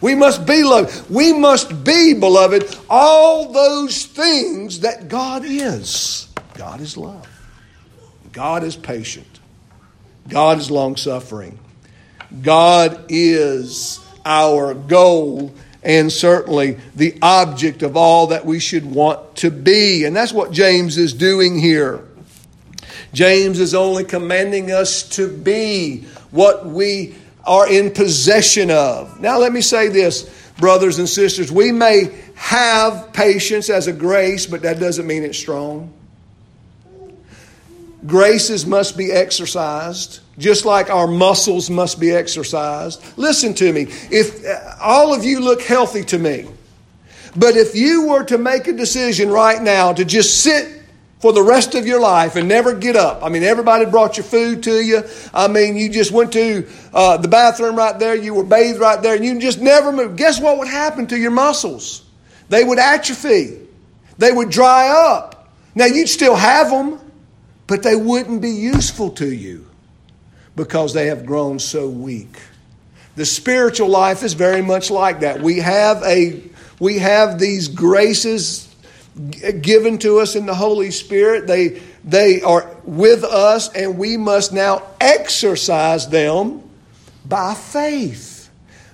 We 0.02 0.16
must 0.16 0.46
be 0.46 0.64
loved. 0.64 1.10
We 1.10 1.34
must 1.34 1.84
be, 1.84 2.14
beloved, 2.14 2.78
all 2.90 3.52
those 3.52 4.06
things 4.06 4.82
that 4.82 5.10
God 5.10 5.44
is. 5.46 6.28
God 6.56 6.80
is 6.80 6.96
love. 6.96 7.28
God 8.32 8.64
is 8.64 8.76
patient. 8.76 9.28
God 10.30 10.58
is 10.58 10.72
long 10.72 10.96
suffering. 10.96 11.60
God 12.42 13.06
is 13.10 14.00
our 14.26 14.74
goal 14.74 15.54
and 15.82 16.12
certainly 16.12 16.78
the 16.96 17.18
object 17.22 17.84
of 17.84 17.96
all 17.96 18.28
that 18.28 18.46
we 18.46 18.60
should 18.60 18.86
want 18.86 19.36
to 19.38 19.50
be. 19.50 20.06
And 20.06 20.16
that's 20.16 20.34
what 20.34 20.52
James 20.52 20.98
is 20.98 21.14
doing 21.14 21.58
here. 21.58 22.06
James 23.14 23.60
is 23.60 23.74
only 23.74 24.04
commanding 24.04 24.72
us 24.72 25.04
to 25.16 25.28
be 25.28 26.02
what 26.32 26.66
we 26.66 27.16
are 27.46 27.70
in 27.72 27.92
possession 27.92 28.72
of. 28.72 29.20
Now, 29.20 29.40
let 29.40 29.52
me 29.52 29.62
say 29.62 29.88
this, 29.90 30.30
brothers 30.58 31.00
and 31.00 31.08
sisters. 31.08 31.52
We 31.52 31.72
may 31.72 32.16
have 32.36 33.12
patience 33.14 33.70
as 33.70 33.88
a 33.88 33.94
grace, 33.94 34.46
but 34.46 34.62
that 34.62 34.80
doesn't 34.80 35.08
mean 35.08 35.24
it's 35.24 35.38
strong. 35.38 35.94
Graces 38.06 38.66
must 38.66 38.98
be 38.98 39.12
exercised, 39.12 40.22
just 40.38 40.64
like 40.64 40.90
our 40.90 41.08
muscles 41.08 41.70
must 41.70 42.00
be 42.00 42.12
exercised. 42.12 43.04
Listen 43.18 43.54
to 43.56 43.74
me. 43.74 43.88
If 44.10 44.46
uh, 44.46 44.76
all 44.82 45.14
of 45.14 45.26
you 45.26 45.42
look 45.42 45.62
healthy 45.62 46.04
to 46.06 46.18
me, 46.18 46.48
but 47.36 47.58
if 47.58 47.76
you 47.76 48.08
were 48.08 48.24
to 48.26 48.38
make 48.38 48.68
a 48.68 48.74
decision 48.74 49.30
right 49.30 49.62
now 49.62 49.92
to 49.92 50.06
just 50.06 50.42
sit 50.42 50.79
for 51.20 51.34
the 51.34 51.44
rest 51.44 51.76
of 51.76 51.86
your 51.86 52.00
life 52.00 52.36
and 52.36 52.48
never 52.48 52.74
get 52.74 52.96
up. 52.96 53.24
I 53.24 53.30
mean, 53.30 53.44
everybody 53.44 53.86
brought 53.86 54.18
your 54.18 54.24
food 54.24 54.64
to 54.64 54.82
you. 54.82 55.04
I 55.34 55.48
mean, 55.48 55.76
you 55.76 55.90
just 55.90 56.12
went 56.12 56.32
to 56.34 56.68
uh, 56.94 57.18
the 57.18 57.28
bathroom 57.28 57.76
right 57.76 57.98
there, 58.00 58.16
you 58.16 58.34
were 58.34 58.46
bathed 58.46 58.80
right 58.80 59.02
there, 59.02 59.16
and 59.16 59.24
you 59.24 59.40
just 59.40 59.60
never 59.60 59.92
moved. 59.92 60.18
Guess 60.18 60.40
what 60.40 60.58
would 60.58 60.70
happen 60.70 61.08
to 61.08 61.18
your 61.18 61.32
muscles? 61.32 62.06
They 62.48 62.64
would 62.64 62.80
atrophy, 62.80 63.60
they 64.18 64.32
would 64.32 64.50
dry 64.50 64.88
up. 64.88 65.54
Now, 65.76 65.86
you'd 65.86 66.10
still 66.10 66.36
have 66.36 66.70
them, 66.70 67.00
but 67.68 67.84
they 67.84 67.96
wouldn't 67.96 68.42
be 68.42 68.50
useful 68.50 69.12
to 69.12 69.32
you 69.32 69.68
because 70.56 70.94
they 70.94 71.08
have 71.08 71.26
grown 71.26 71.60
so 71.60 71.88
weak. 71.88 72.42
The 73.16 73.26
spiritual 73.26 73.90
life 73.90 74.24
is 74.24 74.34
very 74.34 74.62
much 74.62 74.90
like 74.90 75.20
that. 75.20 75.42
We 75.42 75.60
have 75.60 76.02
a 76.04 76.42
we 76.80 77.00
have 77.00 77.38
these 77.38 77.68
graces 77.68 78.69
given 79.62 79.98
to 80.00 80.20
us 80.20 80.36
in 80.36 80.46
the 80.46 80.56
Holy 80.56 80.92
Spirit. 80.92 81.48
They, 81.48 81.82
they 82.04 82.42
are 82.42 82.76
with 82.84 83.24
us, 83.24 83.74
and 83.74 83.98
we 83.98 84.18
must 84.18 84.54
now 84.54 84.84
exercise 85.00 86.08
them 86.08 86.64
by 87.26 87.54
faith. 87.54 88.50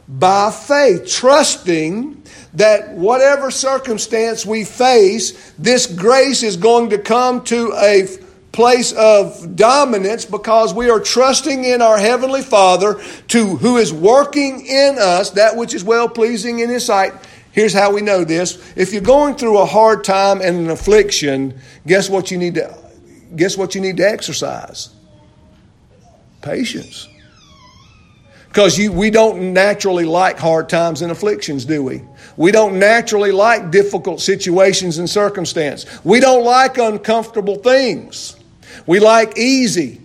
By 0.07 0.51
faith, 0.51 1.07
trusting 1.09 2.21
that 2.53 2.93
whatever 2.93 3.51
circumstance 3.51 4.45
we 4.45 4.63
face, 4.63 5.51
this 5.57 5.87
grace 5.87 6.43
is 6.43 6.57
going 6.57 6.91
to 6.91 6.97
come 6.97 7.43
to 7.45 7.73
a 7.73 8.07
place 8.55 8.93
of 8.93 9.55
dominance 9.57 10.23
because 10.23 10.73
we 10.73 10.89
are 10.89 10.99
trusting 10.99 11.65
in 11.65 11.81
our 11.81 11.97
heavenly 11.97 12.41
Father 12.41 13.01
to 13.27 13.57
who 13.57 13.77
is 13.77 13.91
working 13.91 14.65
in 14.65 14.97
us 14.97 15.31
that 15.31 15.57
which 15.57 15.73
is 15.73 15.83
well 15.83 16.07
pleasing 16.07 16.59
in 16.59 16.69
his 16.69 16.85
sight. 16.85 17.13
Here's 17.55 17.71
how 17.71 17.93
we 17.93 18.01
know 18.01 18.25
this. 18.25 18.61
If 18.75 18.91
you're 18.91 19.01
going 19.01 19.35
through 19.35 19.59
a 19.59 19.65
hard 19.65 20.03
time 20.03 20.41
and 20.41 20.57
an 20.57 20.69
affliction, 20.69 21.57
guess 21.87 22.09
what 22.09 22.29
you 22.29 22.37
need 22.37 22.55
to 22.55 22.77
guess 23.37 23.57
what 23.57 23.75
you 23.75 23.79
need 23.81 23.95
to 23.97 24.03
exercise? 24.03 24.89
Patience. 26.41 27.07
Because 28.49 28.77
we 28.77 29.09
don't 29.09 29.53
naturally 29.53 30.03
like 30.03 30.37
hard 30.37 30.67
times 30.67 31.01
and 31.01 31.13
afflictions, 31.13 31.63
do 31.63 31.81
we? 31.81 32.01
We 32.35 32.51
don't 32.51 32.77
naturally 32.77 33.31
like 33.31 33.71
difficult 33.71 34.19
situations 34.19 34.97
and 34.97 35.09
circumstance. 35.09 35.85
We 36.03 36.19
don't 36.19 36.43
like 36.43 36.77
uncomfortable 36.77 37.55
things. 37.55 38.35
We 38.85 38.99
like 38.99 39.37
easy. 39.37 40.01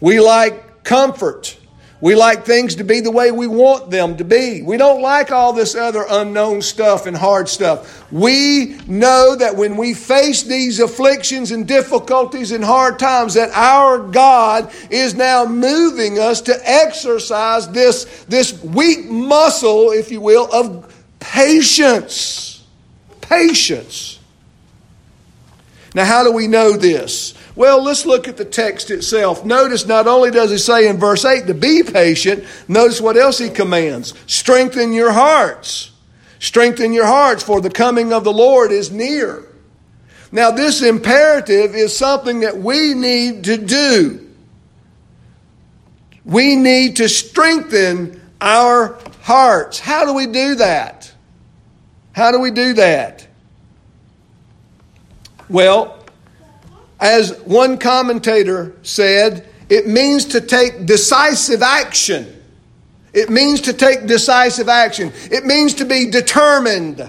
We 0.00 0.20
like 0.20 0.84
comfort. 0.84 1.56
We 2.02 2.14
like 2.14 2.46
things 2.46 2.76
to 2.76 2.84
be 2.84 3.00
the 3.00 3.10
way 3.10 3.30
we 3.30 3.46
want 3.46 3.90
them 3.90 4.16
to 4.16 4.24
be. 4.24 4.62
We 4.62 4.78
don't 4.78 5.02
like 5.02 5.30
all 5.30 5.52
this 5.52 5.74
other 5.74 6.06
unknown 6.08 6.62
stuff 6.62 7.04
and 7.04 7.14
hard 7.14 7.46
stuff. 7.46 8.10
We 8.10 8.78
know 8.86 9.36
that 9.36 9.56
when 9.56 9.76
we 9.76 9.92
face 9.92 10.42
these 10.42 10.80
afflictions 10.80 11.50
and 11.50 11.68
difficulties 11.68 12.52
and 12.52 12.64
hard 12.64 12.98
times, 12.98 13.34
that 13.34 13.50
our 13.50 13.98
God 13.98 14.72
is 14.90 15.14
now 15.14 15.44
moving 15.44 16.18
us 16.18 16.40
to 16.42 16.58
exercise 16.64 17.68
this, 17.68 18.24
this 18.24 18.62
weak 18.62 19.04
muscle, 19.04 19.90
if 19.90 20.10
you 20.10 20.22
will, 20.22 20.48
of 20.50 20.94
patience. 21.20 22.64
Patience. 23.20 24.18
Now, 25.94 26.06
how 26.06 26.24
do 26.24 26.32
we 26.32 26.46
know 26.46 26.78
this? 26.78 27.34
Well, 27.56 27.82
let's 27.82 28.06
look 28.06 28.28
at 28.28 28.36
the 28.36 28.44
text 28.44 28.90
itself. 28.90 29.44
Notice 29.44 29.86
not 29.86 30.06
only 30.06 30.30
does 30.30 30.50
he 30.50 30.58
say 30.58 30.88
in 30.88 30.98
verse 30.98 31.24
8 31.24 31.46
to 31.48 31.54
be 31.54 31.82
patient, 31.82 32.44
notice 32.68 33.00
what 33.00 33.16
else 33.16 33.38
he 33.38 33.50
commands 33.50 34.14
strengthen 34.26 34.92
your 34.92 35.12
hearts. 35.12 35.90
Strengthen 36.38 36.94
your 36.94 37.06
hearts, 37.06 37.42
for 37.42 37.60
the 37.60 37.68
coming 37.68 38.14
of 38.14 38.24
the 38.24 38.32
Lord 38.32 38.72
is 38.72 38.90
near. 38.90 39.46
Now, 40.32 40.50
this 40.50 40.80
imperative 40.80 41.74
is 41.74 41.94
something 41.94 42.40
that 42.40 42.56
we 42.56 42.94
need 42.94 43.44
to 43.44 43.58
do. 43.58 44.26
We 46.24 46.56
need 46.56 46.96
to 46.96 47.08
strengthen 47.10 48.20
our 48.40 48.98
hearts. 49.20 49.78
How 49.78 50.06
do 50.06 50.14
we 50.14 50.26
do 50.26 50.54
that? 50.56 51.12
How 52.12 52.32
do 52.32 52.40
we 52.40 52.50
do 52.50 52.74
that? 52.74 53.26
Well, 55.50 55.99
as 57.00 57.38
one 57.40 57.78
commentator 57.78 58.76
said, 58.82 59.48
it 59.68 59.86
means 59.86 60.26
to 60.26 60.40
take 60.40 60.86
decisive 60.86 61.62
action. 61.62 62.36
It 63.12 63.30
means 63.30 63.62
to 63.62 63.72
take 63.72 64.06
decisive 64.06 64.68
action. 64.68 65.12
It 65.30 65.44
means 65.44 65.74
to 65.74 65.84
be 65.84 66.10
determined. 66.10 67.00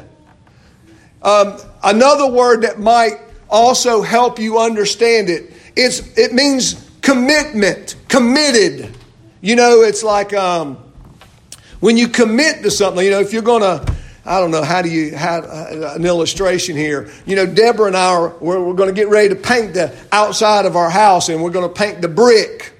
Um, 1.21 1.57
another 1.83 2.31
word 2.31 2.61
that 2.61 2.79
might 2.79 3.19
also 3.49 4.01
help 4.01 4.39
you 4.39 4.57
understand 4.57 5.29
it, 5.29 5.51
it's, 5.75 6.17
it 6.17 6.33
means 6.33 6.89
commitment, 7.01 7.95
committed. 8.07 8.95
You 9.41 9.55
know, 9.55 9.81
it's 9.81 10.03
like 10.03 10.33
um, 10.33 10.77
when 11.81 11.97
you 11.97 12.07
commit 12.07 12.63
to 12.63 12.71
something, 12.71 13.03
you 13.03 13.11
know, 13.11 13.19
if 13.19 13.33
you're 13.33 13.41
to 13.61 13.90
I 14.25 14.39
don't 14.39 14.51
know 14.51 14.63
how 14.63 14.81
do 14.81 14.89
you 14.89 15.15
have 15.15 15.45
uh, 15.45 15.93
an 15.95 16.05
illustration 16.05 16.75
here. 16.75 17.11
You 17.25 17.35
know, 17.35 17.45
Deborah 17.45 17.87
and 17.87 17.97
I 17.97 18.13
are 18.13 18.29
we're, 18.39 18.63
we're 18.63 18.75
going 18.75 18.89
to 18.89 18.95
get 18.95 19.09
ready 19.09 19.29
to 19.29 19.35
paint 19.35 19.73
the 19.73 19.95
outside 20.11 20.65
of 20.65 20.75
our 20.75 20.89
house, 20.89 21.29
and 21.29 21.41
we're 21.41 21.51
going 21.51 21.67
to 21.67 21.73
paint 21.73 22.01
the 22.01 22.07
brick. 22.07 22.73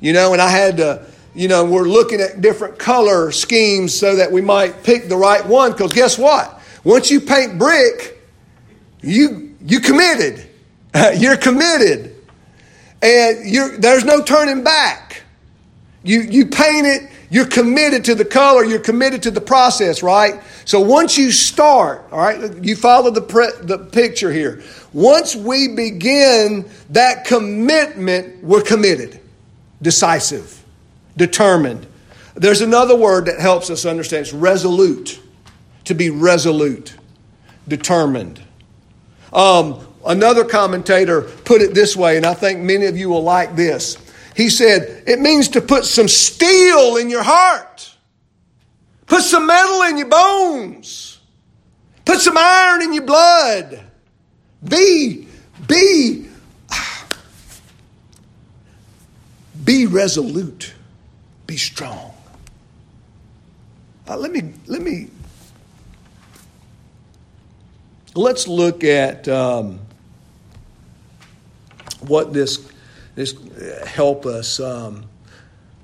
You 0.00 0.12
know, 0.12 0.32
and 0.32 0.42
I 0.42 0.48
had 0.48 0.76
to. 0.78 1.06
You 1.34 1.48
know, 1.48 1.66
we're 1.66 1.86
looking 1.86 2.22
at 2.22 2.40
different 2.40 2.78
color 2.78 3.30
schemes 3.30 3.92
so 3.92 4.16
that 4.16 4.32
we 4.32 4.40
might 4.40 4.82
pick 4.82 5.10
the 5.10 5.18
right 5.18 5.44
one. 5.44 5.72
Because 5.72 5.92
guess 5.92 6.16
what? 6.16 6.62
Once 6.82 7.10
you 7.10 7.20
paint 7.20 7.58
brick, 7.58 8.22
you 9.02 9.54
you 9.60 9.80
committed. 9.80 10.48
you're 11.16 11.36
committed, 11.36 12.14
and 13.02 13.44
you're, 13.44 13.76
there's 13.78 14.04
no 14.04 14.22
turning 14.22 14.64
back. 14.64 15.22
You 16.02 16.20
you 16.20 16.46
paint 16.46 16.86
it 16.86 17.10
you're 17.30 17.46
committed 17.46 18.04
to 18.04 18.14
the 18.14 18.24
color, 18.24 18.64
you're 18.64 18.78
committed 18.78 19.22
to 19.24 19.30
the 19.30 19.40
process, 19.40 20.02
right? 20.02 20.40
So 20.64 20.80
once 20.80 21.18
you 21.18 21.32
start, 21.32 22.06
all 22.12 22.18
right, 22.18 22.62
you 22.62 22.76
follow 22.76 23.10
the, 23.10 23.22
pre- 23.22 23.52
the 23.62 23.78
picture 23.78 24.32
here. 24.32 24.62
Once 24.92 25.34
we 25.34 25.68
begin 25.68 26.68
that 26.90 27.24
commitment, 27.24 28.42
we're 28.44 28.62
committed, 28.62 29.20
decisive, 29.82 30.64
determined. 31.16 31.86
There's 32.34 32.60
another 32.60 32.94
word 32.94 33.26
that 33.26 33.40
helps 33.40 33.70
us 33.70 33.84
understand 33.84 34.26
it's 34.26 34.32
resolute, 34.32 35.20
to 35.84 35.94
be 35.94 36.10
resolute, 36.10 36.94
determined. 37.66 38.40
Um, 39.32 39.86
another 40.06 40.44
commentator 40.44 41.22
put 41.22 41.60
it 41.60 41.74
this 41.74 41.96
way, 41.96 42.16
and 42.16 42.24
I 42.24 42.34
think 42.34 42.60
many 42.60 42.86
of 42.86 42.96
you 42.96 43.08
will 43.08 43.22
like 43.22 43.56
this. 43.56 43.96
He 44.36 44.50
said, 44.50 45.02
it 45.06 45.18
means 45.18 45.48
to 45.48 45.62
put 45.62 45.86
some 45.86 46.08
steel 46.08 46.98
in 46.98 47.08
your 47.08 47.22
heart. 47.22 47.90
Put 49.06 49.22
some 49.22 49.46
metal 49.46 49.80
in 49.84 49.96
your 49.96 50.08
bones. 50.08 51.20
Put 52.04 52.20
some 52.20 52.36
iron 52.36 52.82
in 52.82 52.92
your 52.92 53.04
blood. 53.04 53.80
Be, 54.62 55.26
be, 55.66 56.28
be 59.64 59.86
resolute. 59.86 60.74
Be 61.46 61.56
strong. 61.56 62.12
Uh, 64.06 64.18
let 64.18 64.32
me, 64.32 64.52
let 64.66 64.82
me, 64.82 65.08
let's 68.14 68.46
look 68.46 68.84
at 68.84 69.28
um, 69.28 69.80
what 72.02 72.34
this 72.34 72.75
this 73.16 73.34
help 73.86 74.26
us. 74.26 74.60
Um, 74.60 75.06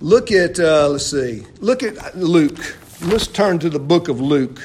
look 0.01 0.31
at, 0.31 0.61
uh, 0.61 0.91
let's 0.91 1.07
see, 1.07 1.45
look 1.59 1.83
at 1.83 2.17
Luke. 2.17 2.77
Let's 3.01 3.27
turn 3.27 3.59
to 3.61 3.71
the 3.71 3.81
book 3.81 4.09
of 4.09 4.21
Luke. 4.21 4.61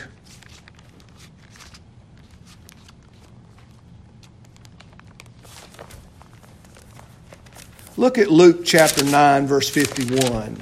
Look 7.96 8.20
at 8.20 8.30
Luke 8.30 8.64
chapter 8.64 9.04
9, 9.04 9.48
verse 9.48 9.70
51. 9.70 10.58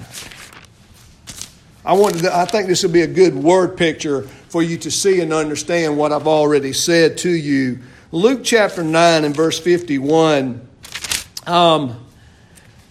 I, 1.83 1.93
wanted 1.93 2.21
to, 2.21 2.33
I 2.33 2.45
think 2.45 2.67
this 2.67 2.81
will 2.81 2.91
be 2.91 3.01
a 3.01 3.07
good 3.07 3.35
word 3.35 3.75
picture 3.75 4.21
for 4.21 4.63
you 4.63 4.77
to 4.77 4.91
see 4.91 5.19
and 5.19 5.33
understand 5.33 5.97
what 5.97 6.13
I've 6.13 6.27
already 6.27 6.71
said 6.71 7.17
to 7.19 7.29
you. 7.29 7.79
Luke 8.13 8.41
chapter 8.43 8.85
9 8.85 9.25
and 9.25 9.35
verse 9.35 9.59
51 9.59 10.65
um, 11.47 12.05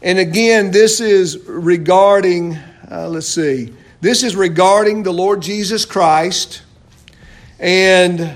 and 0.03 0.19
again, 0.19 0.71
this 0.71 1.01
is 1.01 1.39
regarding, 1.47 2.57
uh, 2.91 3.09
let's 3.09 3.27
see, 3.27 3.73
this 4.01 4.23
is 4.23 4.37
regarding 4.37 5.03
the 5.03 5.13
Lord 5.13 5.41
Jesus 5.41 5.87
Christ. 5.87 6.63
And, 7.59 8.35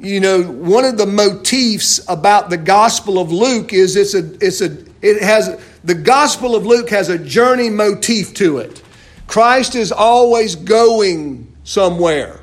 you 0.00 0.18
know, 0.18 0.42
one 0.42 0.84
of 0.84 0.98
the 0.98 1.06
motifs 1.06 2.00
about 2.08 2.50
the 2.50 2.56
Gospel 2.56 3.20
of 3.20 3.30
Luke 3.30 3.72
is 3.72 3.94
it's 3.94 4.14
a, 4.14 4.44
it's 4.44 4.60
a, 4.60 4.76
it 5.00 5.22
has, 5.22 5.60
the 5.84 5.94
Gospel 5.94 6.56
of 6.56 6.66
Luke 6.66 6.90
has 6.90 7.08
a 7.08 7.18
journey 7.18 7.70
motif 7.70 8.34
to 8.34 8.58
it. 8.58 8.82
Christ 9.28 9.76
is 9.76 9.92
always 9.92 10.56
going 10.56 11.54
somewhere. 11.62 12.40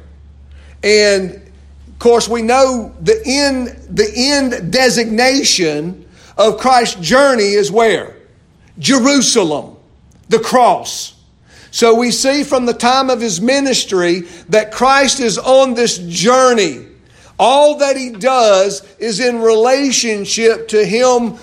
And 0.81 1.35
of 1.87 1.99
course, 1.99 2.29
we 2.29 2.41
know 2.41 2.95
the 3.01 3.21
end, 3.25 3.67
the 3.89 4.09
end 4.15 4.71
designation 4.71 6.05
of 6.39 6.57
Christ's 6.57 7.01
journey 7.01 7.51
is 7.51 7.69
where? 7.71 8.15
Jerusalem, 8.79 9.75
the 10.29 10.39
cross. 10.39 11.13
So 11.69 11.93
we 11.93 12.11
see 12.11 12.43
from 12.43 12.65
the 12.65 12.73
time 12.73 13.09
of 13.09 13.19
his 13.21 13.41
ministry 13.41 14.21
that 14.47 14.71
Christ 14.71 15.19
is 15.19 15.37
on 15.37 15.73
this 15.73 15.99
journey. 15.99 16.87
All 17.37 17.77
that 17.79 17.95
he 17.95 18.09
does 18.09 18.83
is 18.97 19.19
in 19.19 19.41
relationship 19.41 20.69
to 20.69 20.83
him 20.83 21.37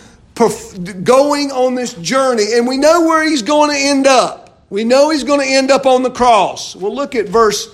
going 1.05 1.53
on 1.53 1.75
this 1.75 1.95
journey. 1.95 2.55
And 2.55 2.67
we 2.67 2.77
know 2.77 3.03
where 3.03 3.27
he's 3.29 3.43
going 3.43 3.71
to 3.71 3.77
end 3.77 4.07
up. 4.07 4.65
We 4.71 4.85
know 4.85 5.11
he's 5.11 5.25
going 5.25 5.41
to 5.41 5.47
end 5.47 5.71
up 5.71 5.87
on 5.87 6.03
the 6.03 6.11
cross. 6.11 6.75
We'll 6.75 6.95
look 6.95 7.15
at 7.15 7.29
verse 7.29 7.69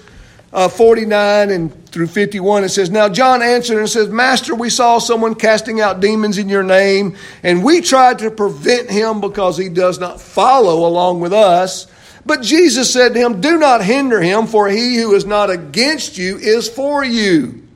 uh, 0.52 0.68
49 0.68 1.50
and 1.50 1.86
through 1.86 2.06
51, 2.06 2.64
it 2.64 2.68
says, 2.68 2.90
Now 2.90 3.08
John 3.08 3.42
answered 3.42 3.78
and 3.78 3.88
says, 3.88 4.08
Master, 4.08 4.54
we 4.54 4.70
saw 4.70 4.98
someone 4.98 5.34
casting 5.34 5.80
out 5.80 6.00
demons 6.00 6.38
in 6.38 6.48
your 6.48 6.62
name, 6.62 7.16
and 7.42 7.64
we 7.64 7.80
tried 7.80 8.18
to 8.20 8.30
prevent 8.30 8.90
him 8.90 9.20
because 9.20 9.56
he 9.56 9.68
does 9.68 9.98
not 9.98 10.20
follow 10.20 10.86
along 10.86 11.20
with 11.20 11.32
us. 11.32 11.86
But 12.24 12.42
Jesus 12.42 12.92
said 12.92 13.14
to 13.14 13.18
him, 13.20 13.40
Do 13.40 13.58
not 13.58 13.82
hinder 13.82 14.20
him, 14.20 14.46
for 14.46 14.68
he 14.68 14.96
who 14.96 15.14
is 15.14 15.24
not 15.24 15.50
against 15.50 16.18
you 16.18 16.36
is 16.36 16.68
for 16.68 17.02
you. 17.02 17.66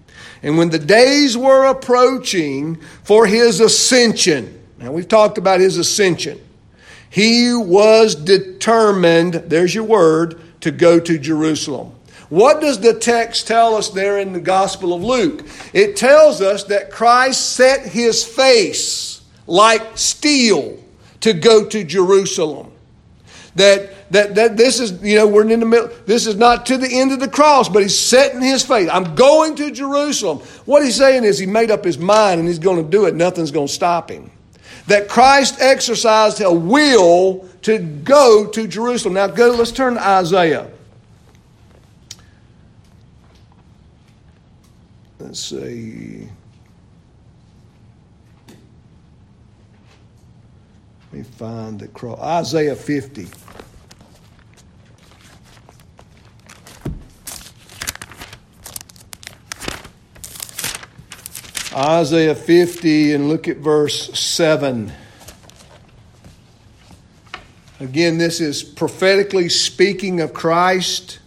And 0.43 0.59
when 0.59 0.71
the 0.71 0.79
days 0.79 1.37
were 1.37 1.65
approaching 1.65 2.77
for 3.03 3.27
his 3.27 3.61
ascension, 3.61 4.63
now 4.79 4.93
we've 4.93 5.09
talked 5.09 5.39
about 5.39 5.61
his 5.61 5.79
ascension, 5.79 6.41
he 7.11 7.55
was 7.55 8.15
determined, 8.15 9.35
there's 9.35 9.75
your 9.75 9.85
word, 9.85 10.41
to 10.61 10.71
go 10.71 11.01
to 11.01 11.19
Jerusalem. 11.19 11.96
What 12.29 12.61
does 12.61 12.81
the 12.81 12.95
text 12.95 13.47
tell 13.47 13.77
us 13.77 13.91
there 13.91 14.19
in 14.19 14.33
the 14.33 14.41
Gospel 14.41 14.93
of 14.93 15.03
Luke? 15.03 15.47
It 15.73 15.97
tells 15.97 16.41
us 16.41 16.65
that 16.65 16.91
Christ 16.91 17.55
set 17.55 17.87
his 17.87 18.25
face 18.25 19.23
like 19.47 19.97
steel 19.97 20.79
to 21.21 21.33
go 21.33 21.67
to 21.67 21.85
Jerusalem. 21.85 22.73
That, 23.55 24.11
that, 24.13 24.35
that 24.35 24.57
this 24.57 24.81
is, 24.81 25.03
you 25.03 25.17
know, 25.17 25.27
we're 25.27 25.49
in 25.49 25.61
the 25.61 25.67
middle, 25.67 25.91
this 26.05 26.27
is 26.27 26.37
not 26.37 26.67
to 26.67 26.77
the 26.77 26.89
end 26.89 27.13
of 27.13 27.21
the 27.21 27.29
cross, 27.29 27.69
but 27.69 27.83
he's 27.83 27.99
setting 27.99 28.43
his 28.43 28.63
face. 28.63 28.89
I'm 28.93 29.15
going 29.15 29.55
to 29.57 29.71
Jerusalem. 29.71 30.41
What 30.67 30.85
he's 30.85 30.97
saying 30.97 31.25
is 31.25 31.39
he 31.39 31.47
made 31.47 31.71
up 31.71 31.85
his 31.85 31.97
mind 31.97 32.41
and 32.41 32.49
he's 32.49 32.59
going 32.59 32.85
to 32.85 32.91
do 32.91 33.07
it. 33.07 33.15
Nothing's 33.15 33.51
going 33.51 33.69
to 33.69 33.73
stop 33.73 34.11
him. 34.11 34.31
That 34.89 35.09
Christ 35.09 35.61
exercised 35.61 36.41
a 36.43 36.53
will 36.53 37.49
to 37.63 37.79
go 37.79 38.47
to 38.49 38.69
Jerusalem. 38.69 39.15
Now, 39.15 39.29
go, 39.29 39.51
let's 39.53 39.73
turn 39.73 39.95
to 39.95 40.07
Isaiah. 40.07 40.71
Let's 45.27 45.41
see. 45.41 46.29
Let 51.11 51.13
me 51.13 51.23
find 51.25 51.81
the 51.81 51.89
cross. 51.89 52.21
Isaiah 52.21 52.77
50. 52.77 53.27
Isaiah 61.75 62.35
50 62.37 63.15
and 63.15 63.29
look 63.29 63.49
at 63.49 63.57
verse 63.57 64.17
7. 64.17 64.93
Again, 67.81 68.19
this 68.19 68.41
is 68.41 68.63
prophetically 68.63 69.49
speaking 69.49 70.21
of 70.21 70.33
Christ. 70.33 71.19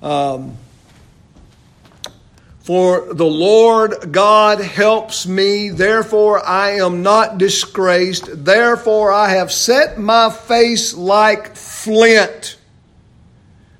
Um, 0.00 0.56
for 2.66 3.14
the 3.14 3.24
Lord 3.24 4.10
God 4.10 4.58
helps 4.58 5.24
me, 5.24 5.70
therefore 5.70 6.44
I 6.44 6.80
am 6.80 7.00
not 7.00 7.38
disgraced. 7.38 8.44
Therefore 8.44 9.12
I 9.12 9.28
have 9.28 9.52
set 9.52 10.00
my 10.00 10.30
face 10.30 10.92
like 10.92 11.54
flint, 11.54 12.58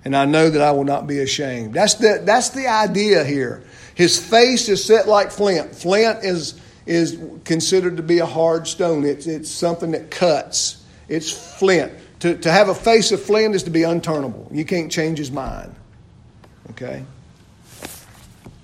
and 0.05 0.15
I 0.15 0.25
know 0.25 0.51
that 0.51 0.63
I 0.63 0.71
will 0.71 0.85
not 0.85 1.09
be 1.09 1.19
ashamed. 1.19 1.75
That's 1.75 1.95
the, 1.95 2.23
that's 2.25 2.51
the 2.51 2.69
idea 2.69 3.25
here. 3.25 3.65
His 3.97 4.25
face 4.25 4.69
is 4.69 4.85
set 4.85 5.09
like 5.09 5.33
flint. 5.33 5.75
Flint 5.75 6.23
is, 6.23 6.55
is 6.87 7.19
considered 7.43 7.97
to 7.97 8.05
be 8.05 8.21
a 8.21 8.27
hard 8.27 8.69
stone, 8.69 9.05
it's, 9.05 9.27
it's 9.27 9.51
something 9.51 9.91
that 9.91 10.13
cuts. 10.13 10.85
It's 11.09 11.33
flint. 11.33 11.93
To, 12.21 12.37
to 12.39 12.53
have 12.53 12.69
a 12.69 12.75
face 12.75 13.11
of 13.11 13.21
flint 13.21 13.57
is 13.57 13.65
to 13.65 13.71
be 13.71 13.81
unturnable. 13.81 14.47
You 14.55 14.65
can't 14.65 14.93
change 14.93 15.19
his 15.19 15.33
mind. 15.33 15.75
Okay? 16.71 17.05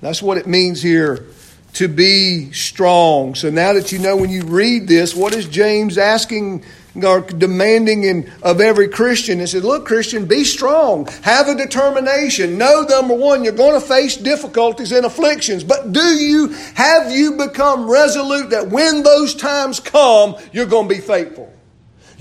That's 0.02 0.20
what 0.20 0.36
it 0.36 0.48
means 0.48 0.82
here 0.82 1.26
to 1.74 1.88
be 1.88 2.50
strong. 2.52 3.36
So 3.36 3.50
now 3.50 3.72
that 3.72 3.92
you 3.92 4.00
know 4.00 4.16
when 4.16 4.30
you 4.30 4.42
read 4.42 4.88
this, 4.88 5.14
what 5.14 5.32
is 5.32 5.46
James 5.46 5.96
asking 5.96 6.64
or 7.02 7.20
demanding 7.20 8.02
in, 8.02 8.30
of 8.42 8.60
every 8.60 8.88
Christian? 8.88 9.38
He 9.38 9.46
says, 9.46 9.62
Look, 9.62 9.86
Christian, 9.86 10.26
be 10.26 10.42
strong. 10.42 11.06
Have 11.22 11.46
a 11.46 11.54
determination. 11.54 12.58
Know, 12.58 12.82
number 12.82 13.14
one, 13.14 13.44
you're 13.44 13.52
going 13.52 13.80
to 13.80 13.86
face 13.86 14.16
difficulties 14.16 14.90
and 14.90 15.06
afflictions. 15.06 15.62
But 15.62 15.92
do 15.92 16.02
you, 16.02 16.48
have 16.74 17.12
you 17.12 17.36
become 17.36 17.88
resolute 17.88 18.50
that 18.50 18.70
when 18.70 19.04
those 19.04 19.36
times 19.36 19.78
come, 19.78 20.34
you're 20.52 20.66
going 20.66 20.88
to 20.88 20.94
be 20.96 21.00
faithful? 21.00 21.50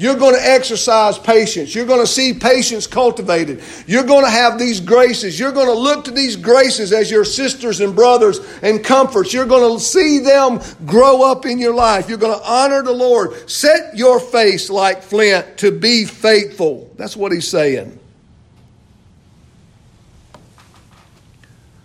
You're 0.02 0.16
going 0.16 0.34
to 0.34 0.42
exercise 0.42 1.20
patience. 1.20 1.76
You're 1.76 1.86
going 1.86 2.02
to 2.02 2.08
see 2.08 2.34
patience 2.34 2.88
cultivated. 2.88 3.62
You're 3.86 4.04
going 4.04 4.26
to 4.26 4.32
have 4.32 4.58
these 4.58 4.80
graces. 4.80 5.40
You're 5.40 5.52
going 5.52 5.68
to 5.68 5.78
look 5.78 6.06
to 6.06 6.12
these 6.12 6.36
graces 6.36 6.92
as 6.92 7.12
your 7.12 7.24
sisters 7.24 7.82
and 7.82 7.96
brothers 7.96 8.40
and 8.64 8.84
comforts. 8.84 9.32
You're 9.32 9.46
going 9.46 9.78
to 9.78 9.80
see 9.80 10.18
them 10.18 10.60
grow 10.88 11.22
up 11.22 11.46
in 11.46 11.60
your 11.60 11.76
life. 11.76 12.10
You're 12.10 12.18
going 12.18 12.36
to 12.36 12.44
honor 12.44 12.82
the 12.82 12.92
Lord. 12.92 13.48
Set 13.48 13.96
your 13.96 14.20
face 14.20 14.72
like 14.72 15.04
flint 15.04 15.60
to 15.60 15.72
be 15.72 16.06
faithful. 16.06 16.92
That's 16.98 17.16
what 17.16 17.32
he's 17.32 17.48
saying. 17.48 18.00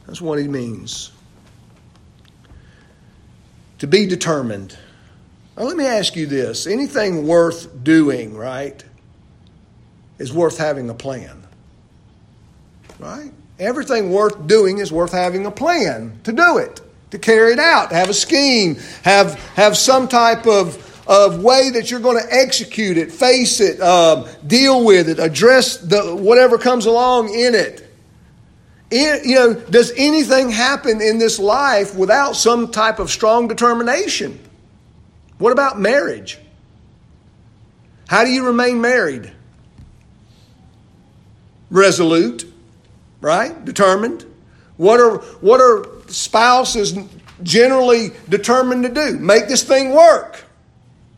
That's 0.07 0.22
what 0.22 0.38
he 0.38 0.48
means. 0.48 1.12
To 3.81 3.87
be 3.87 4.07
determined. 4.07 4.74
Now, 5.57 5.64
let 5.64 5.77
me 5.77 5.87
ask 5.87 6.16
you 6.16 6.27
this 6.27 6.66
anything 6.66 7.27
worth 7.27 7.83
doing, 7.83 8.37
right, 8.37 8.85
is 10.19 10.33
worth 10.33 10.59
having 10.59 10.90
a 10.90 10.95
plan. 10.95 11.42
Right? 12.99 13.33
Everything 13.59 14.11
worth 14.11 14.47
doing 14.47 14.79
is 14.79 14.92
worth 14.92 15.12
having 15.12 15.47
a 15.47 15.51
plan 15.51 16.21
to 16.25 16.33
do 16.33 16.59
it, 16.59 16.81
to 17.11 17.19
carry 17.19 17.53
it 17.53 17.59
out, 17.59 17.92
have 17.92 18.11
a 18.11 18.14
scheme, 18.14 18.77
have, 19.03 19.35
have 19.55 19.77
some 19.77 20.09
type 20.09 20.47
of, 20.47 20.77
of 21.09 21.42
way 21.42 21.71
that 21.71 21.90
you're 21.90 22.01
going 22.01 22.23
to 22.23 22.35
execute 22.35 22.99
it, 22.99 23.11
face 23.11 23.61
it, 23.61 23.81
um, 23.81 24.27
deal 24.47 24.85
with 24.85 25.09
it, 25.09 25.19
address 25.19 25.79
the, 25.79 26.14
whatever 26.14 26.59
comes 26.59 26.85
along 26.85 27.31
in 27.31 27.55
it. 27.55 27.83
In, 28.90 29.21
you 29.25 29.35
know, 29.35 29.55
does 29.55 29.92
anything 29.97 30.51
happen 30.51 31.01
in 31.01 31.19
this 31.19 31.38
life 31.38 31.97
without 31.97 32.37
some 32.37 32.71
type 32.71 32.99
of 32.99 33.11
strong 33.11 33.49
determination? 33.49 34.38
What 35.38 35.53
about 35.53 35.79
marriage? 35.79 36.38
How 38.09 38.25
do 38.25 38.31
you 38.31 38.46
remain 38.46 38.81
married? 38.81 39.33
Resolute, 41.70 42.51
right? 43.20 43.64
Determined. 43.64 44.25
What 44.77 45.01
are 45.01 45.18
what 45.40 45.61
are 45.61 45.87
spouses 46.09 46.96
generally 47.42 48.12
determined 48.29 48.85
to 48.85 48.88
do? 48.88 49.18
Make 49.18 49.49
this 49.49 49.64
thing 49.64 49.92
work. 49.92 50.44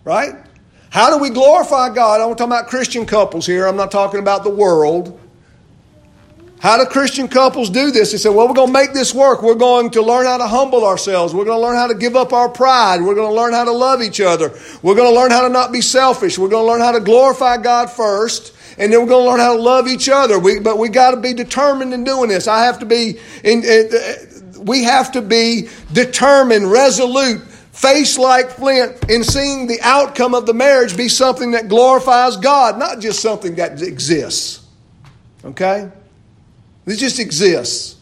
Right? 0.05 0.35
How 0.91 1.11
do 1.11 1.23
we 1.23 1.29
glorify 1.29 1.95
God? 1.95 2.21
I'm 2.21 2.31
talking 2.31 2.47
about 2.47 2.69
Christian 2.69 3.05
couples 3.05 3.45
here. 3.47 3.67
I'm 3.67 3.77
not 3.77 3.91
talking 3.91 4.21
about 4.21 4.43
the 4.43 4.51
world. 4.51 5.21
How 6.61 6.77
do 6.77 6.91
Christian 6.91 7.29
couples 7.29 7.71
do 7.71 7.93
this? 7.93 8.11
They 8.11 8.19
say, 8.19 8.31
well, 8.31 8.49
we're 8.49 8.55
going 8.55 8.69
to 8.69 8.73
make 8.73 8.93
this 8.93 9.15
work. 9.15 9.43
We're 9.43 9.55
going 9.55 9.91
to 9.91 10.03
learn 10.03 10.27
how 10.27 10.39
to 10.39 10.47
humble 10.47 10.85
ourselves. 10.85 11.33
We're 11.33 11.45
going 11.45 11.59
to 11.61 11.65
learn 11.65 11.77
how 11.77 11.87
to 11.87 11.95
give 11.95 12.17
up 12.17 12.33
our 12.33 12.49
pride. 12.49 13.01
We're 13.01 13.15
going 13.15 13.31
to 13.31 13.35
learn 13.35 13.53
how 13.53 13.65
to 13.65 13.73
love 13.73 14.03
each 14.03 14.21
other. 14.21 14.51
We're 14.83 14.97
going 14.97 15.13
to 15.13 15.17
learn 15.17 15.31
how 15.31 15.43
to 15.43 15.49
not 15.49 15.71
be 15.71 15.81
selfish. 15.81 16.37
We're 16.37 16.49
going 16.49 16.65
to 16.65 16.69
learn 16.69 16.81
how 16.81 16.93
to 16.93 17.01
glorify 17.01 17.59
God 17.59 17.91
first. 17.91 18.57
And 18.77 18.93
then 18.93 19.01
we're 19.01 19.09
going 19.09 19.25
to 19.25 19.31
learn 19.31 19.41
how 19.41 19.55
to 19.55 19.63
love 19.63 19.87
each 19.87 20.09
other. 20.09 20.39
We, 20.41 20.59
but 20.59 20.79
we 20.79 20.89
got 20.89 21.13
to 21.13 21.17
be 21.17 21.33
determined 21.33 21.95
in 21.95 22.03
doing 22.03 22.29
this. 22.29 22.49
I 22.49 22.65
have 22.65 22.81
to 22.81 22.87
be, 22.87 23.19
in, 23.45 23.65
in, 23.65 23.91
uh, 23.95 24.61
we 24.61 24.83
have 24.83 25.13
to 25.13 25.23
be 25.23 25.69
determined, 25.93 26.71
resolute, 26.73 27.41
face 27.73 28.19
like 28.19 28.51
flint 28.51 29.09
in 29.09 29.23
seeing 29.23 29.69
the 29.69 29.79
outcome 29.83 30.35
of 30.35 30.45
the 30.45 30.55
marriage 30.55 30.97
be 30.97 31.09
something 31.09 31.53
that 31.53 31.69
glorifies 31.69 32.37
God, 32.37 32.79
not 32.81 32.99
just 32.99 33.21
something 33.21 33.55
that 33.55 33.81
exists. 33.81 34.67
Okay? 35.45 35.89
It 36.89 36.97
just 36.97 37.19
exists. 37.19 37.97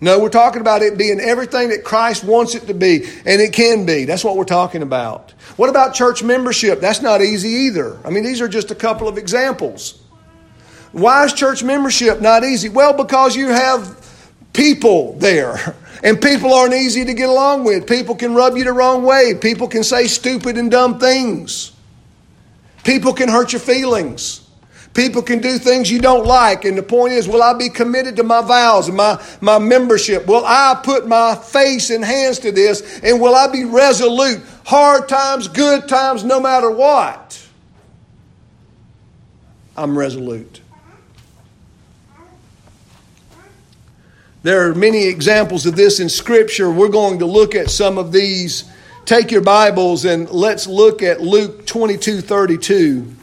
No, 0.00 0.18
we're 0.18 0.30
talking 0.30 0.62
about 0.62 0.80
it 0.80 0.96
being 0.96 1.20
everything 1.20 1.68
that 1.68 1.84
Christ 1.84 2.24
wants 2.24 2.54
it 2.54 2.66
to 2.68 2.74
be, 2.74 3.04
and 3.26 3.40
it 3.40 3.52
can 3.52 3.84
be. 3.84 4.06
That's 4.06 4.24
what 4.24 4.36
we're 4.36 4.44
talking 4.44 4.80
about. 4.80 5.32
What 5.56 5.68
about 5.68 5.94
church 5.94 6.22
membership? 6.22 6.80
That's 6.80 7.02
not 7.02 7.20
easy 7.20 7.50
either. 7.50 7.98
I 8.04 8.10
mean, 8.10 8.24
these 8.24 8.40
are 8.40 8.48
just 8.48 8.70
a 8.70 8.74
couple 8.74 9.08
of 9.08 9.18
examples. 9.18 10.00
Why 10.92 11.26
is 11.26 11.34
church 11.34 11.62
membership 11.62 12.22
not 12.22 12.44
easy? 12.44 12.70
Well, 12.70 12.94
because 12.94 13.36
you 13.36 13.48
have 13.48 13.94
people 14.54 15.12
there, 15.18 15.76
and 16.02 16.20
people 16.20 16.54
aren't 16.54 16.74
easy 16.74 17.04
to 17.04 17.12
get 17.12 17.28
along 17.28 17.64
with. 17.64 17.86
People 17.86 18.14
can 18.14 18.34
rub 18.34 18.56
you 18.56 18.64
the 18.64 18.72
wrong 18.72 19.02
way, 19.02 19.34
people 19.34 19.68
can 19.68 19.84
say 19.84 20.06
stupid 20.06 20.56
and 20.56 20.70
dumb 20.70 20.98
things, 20.98 21.72
people 22.84 23.12
can 23.12 23.28
hurt 23.28 23.52
your 23.52 23.60
feelings. 23.60 24.39
People 24.92 25.22
can 25.22 25.40
do 25.40 25.58
things 25.58 25.90
you 25.90 26.00
don't 26.00 26.26
like. 26.26 26.64
And 26.64 26.76
the 26.76 26.82
point 26.82 27.12
is, 27.12 27.28
will 27.28 27.42
I 27.42 27.54
be 27.54 27.68
committed 27.68 28.16
to 28.16 28.24
my 28.24 28.42
vows 28.42 28.88
and 28.88 28.96
my, 28.96 29.22
my 29.40 29.58
membership? 29.58 30.26
Will 30.26 30.44
I 30.44 30.80
put 30.82 31.06
my 31.06 31.36
face 31.36 31.90
and 31.90 32.04
hands 32.04 32.40
to 32.40 32.50
this? 32.50 33.00
And 33.00 33.20
will 33.20 33.34
I 33.34 33.46
be 33.46 33.64
resolute? 33.64 34.42
Hard 34.64 35.08
times, 35.08 35.46
good 35.46 35.88
times, 35.88 36.24
no 36.24 36.40
matter 36.40 36.70
what. 36.70 37.40
I'm 39.76 39.96
resolute. 39.96 40.60
There 44.42 44.68
are 44.68 44.74
many 44.74 45.06
examples 45.06 45.66
of 45.66 45.76
this 45.76 46.00
in 46.00 46.08
Scripture. 46.08 46.70
We're 46.70 46.88
going 46.88 47.20
to 47.20 47.26
look 47.26 47.54
at 47.54 47.70
some 47.70 47.96
of 47.96 48.10
these. 48.10 48.64
Take 49.04 49.30
your 49.30 49.42
Bibles 49.42 50.04
and 50.04 50.28
let's 50.30 50.66
look 50.66 51.02
at 51.02 51.20
Luke 51.20 51.66
22 51.66 52.22
32. 52.22 53.16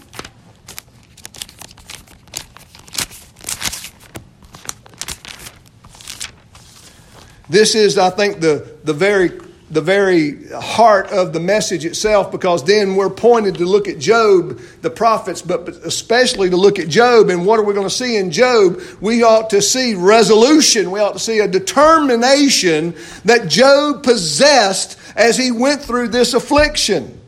This 7.50 7.76
is, 7.76 7.98
I 7.98 8.10
think, 8.10 8.40
the, 8.40 8.78
the 8.84 8.94
very 8.94 9.32
the 9.70 9.82
very 9.82 10.48
heart 10.52 11.08
of 11.08 11.34
the 11.34 11.42
message 11.42 11.84
itself 11.84 12.32
because 12.32 12.64
then 12.64 12.96
we're 12.96 13.10
pointed 13.10 13.56
to 13.56 13.66
look 13.66 13.90
at 13.90 14.00
Job, 14.00 14.62
the 14.82 14.90
prophets, 14.90 15.42
but 15.42 15.68
especially 15.68 16.50
to 16.50 16.56
look 16.56 16.80
at 16.80 16.88
Job. 16.88 17.30
And 17.30 17.46
what 17.46 17.60
are 17.60 17.64
we 17.64 17.74
going 17.74 17.88
to 17.88 17.94
see 17.94 18.16
in 18.16 18.32
Job? 18.32 18.80
We 19.02 19.24
ought 19.24 19.50
to 19.50 19.62
see 19.62 19.94
resolution. 19.94 20.90
We 20.90 21.02
ought 21.02 21.14
to 21.14 21.20
see 21.20 21.40
a 21.40 21.50
determination 21.50 22.96
that 23.26 23.50
Job 23.50 24.04
possessed 24.04 24.98
as 25.18 25.38
he 25.38 25.52
went 25.52 25.82
through 25.82 26.10
this 26.10 26.34
affliction. 26.34 27.20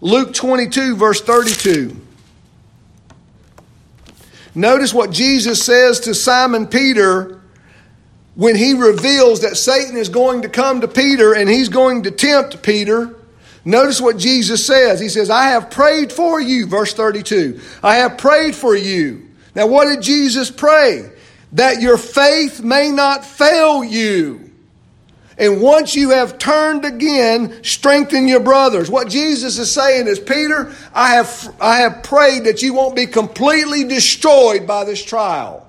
Luke 0.00 0.34
22, 0.34 0.94
verse 0.94 1.20
32. 1.20 1.96
Notice 4.54 4.94
what 4.94 5.10
Jesus 5.10 5.64
says 5.64 6.00
to 6.00 6.14
Simon 6.14 6.68
Peter 6.68 7.41
when 8.34 8.56
he 8.56 8.74
reveals 8.74 9.42
that 9.42 9.56
Satan 9.56 9.96
is 9.96 10.08
going 10.08 10.42
to 10.42 10.48
come 10.48 10.80
to 10.80 10.88
Peter 10.88 11.34
and 11.34 11.48
he's 11.48 11.68
going 11.68 12.04
to 12.04 12.10
tempt 12.10 12.62
Peter, 12.62 13.14
notice 13.64 14.00
what 14.00 14.16
Jesus 14.16 14.64
says. 14.64 15.00
He 15.00 15.08
says, 15.08 15.28
I 15.28 15.48
have 15.48 15.70
prayed 15.70 16.10
for 16.12 16.40
you, 16.40 16.66
verse 16.66 16.94
32. 16.94 17.60
I 17.82 17.96
have 17.96 18.16
prayed 18.16 18.54
for 18.54 18.74
you. 18.74 19.28
Now, 19.54 19.66
what 19.66 19.86
did 19.86 20.02
Jesus 20.02 20.50
pray? 20.50 21.10
That 21.52 21.82
your 21.82 21.98
faith 21.98 22.62
may 22.62 22.90
not 22.90 23.26
fail 23.26 23.84
you. 23.84 24.50
And 25.36 25.60
once 25.60 25.94
you 25.94 26.10
have 26.10 26.38
turned 26.38 26.84
again, 26.84 27.62
strengthen 27.64 28.28
your 28.28 28.40
brothers. 28.40 28.90
What 28.90 29.08
Jesus 29.08 29.58
is 29.58 29.70
saying 29.70 30.06
is, 30.06 30.18
Peter, 30.18 30.72
I 30.94 31.14
have, 31.14 31.54
I 31.60 31.78
have 31.78 32.02
prayed 32.02 32.44
that 32.44 32.62
you 32.62 32.72
won't 32.72 32.96
be 32.96 33.06
completely 33.06 33.84
destroyed 33.84 34.66
by 34.66 34.84
this 34.84 35.04
trial. 35.04 35.66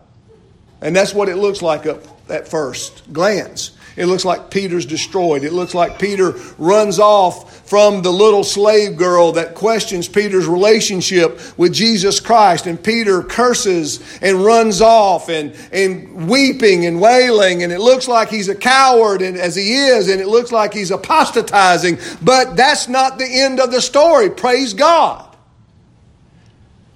And 0.82 0.96
that's 0.96 1.14
what 1.14 1.28
it 1.28 1.38
looks 1.38 1.62
like 1.62 1.86
up 1.86 2.13
at 2.30 2.48
first 2.48 3.12
glance. 3.12 3.72
It 3.96 4.08
looks 4.08 4.26
like 4.26 4.50
Peter's 4.50 4.88
destroyed. 4.88 5.44
It 5.44 5.54
looks 5.54 5.76
like 5.76 6.00
Peter 6.00 6.32
runs 6.58 6.98
off 6.98 7.68
from 7.70 8.02
the 8.02 8.12
little 8.12 8.44
slave 8.44 8.98
girl 8.98 9.34
that 9.34 9.54
questions 9.54 10.08
Peter's 10.08 10.48
relationship 10.48 11.40
with 11.60 11.74
Jesus 11.74 12.20
Christ. 12.20 12.66
And 12.66 12.84
Peter 12.84 13.22
curses 13.22 14.02
and 14.22 14.44
runs 14.44 14.82
off 14.82 15.30
and, 15.30 15.56
and 15.72 16.28
weeping 16.28 16.88
and 16.88 17.00
wailing. 17.00 17.62
And 17.62 17.72
it 17.72 17.80
looks 17.80 18.08
like 18.08 18.30
he's 18.30 18.50
a 18.50 18.56
coward 18.56 19.22
and, 19.22 19.38
as 19.38 19.56
he 19.56 19.76
is, 19.76 20.10
and 20.10 20.20
it 20.20 20.28
looks 20.28 20.52
like 20.52 20.74
he's 20.74 20.90
apostatizing. 20.90 22.00
But 22.20 22.56
that's 22.56 22.88
not 22.88 23.20
the 23.20 23.28
end 23.28 23.60
of 23.60 23.72
the 23.72 23.82
story. 23.82 24.32
Praise 24.32 24.74
God. 24.74 25.30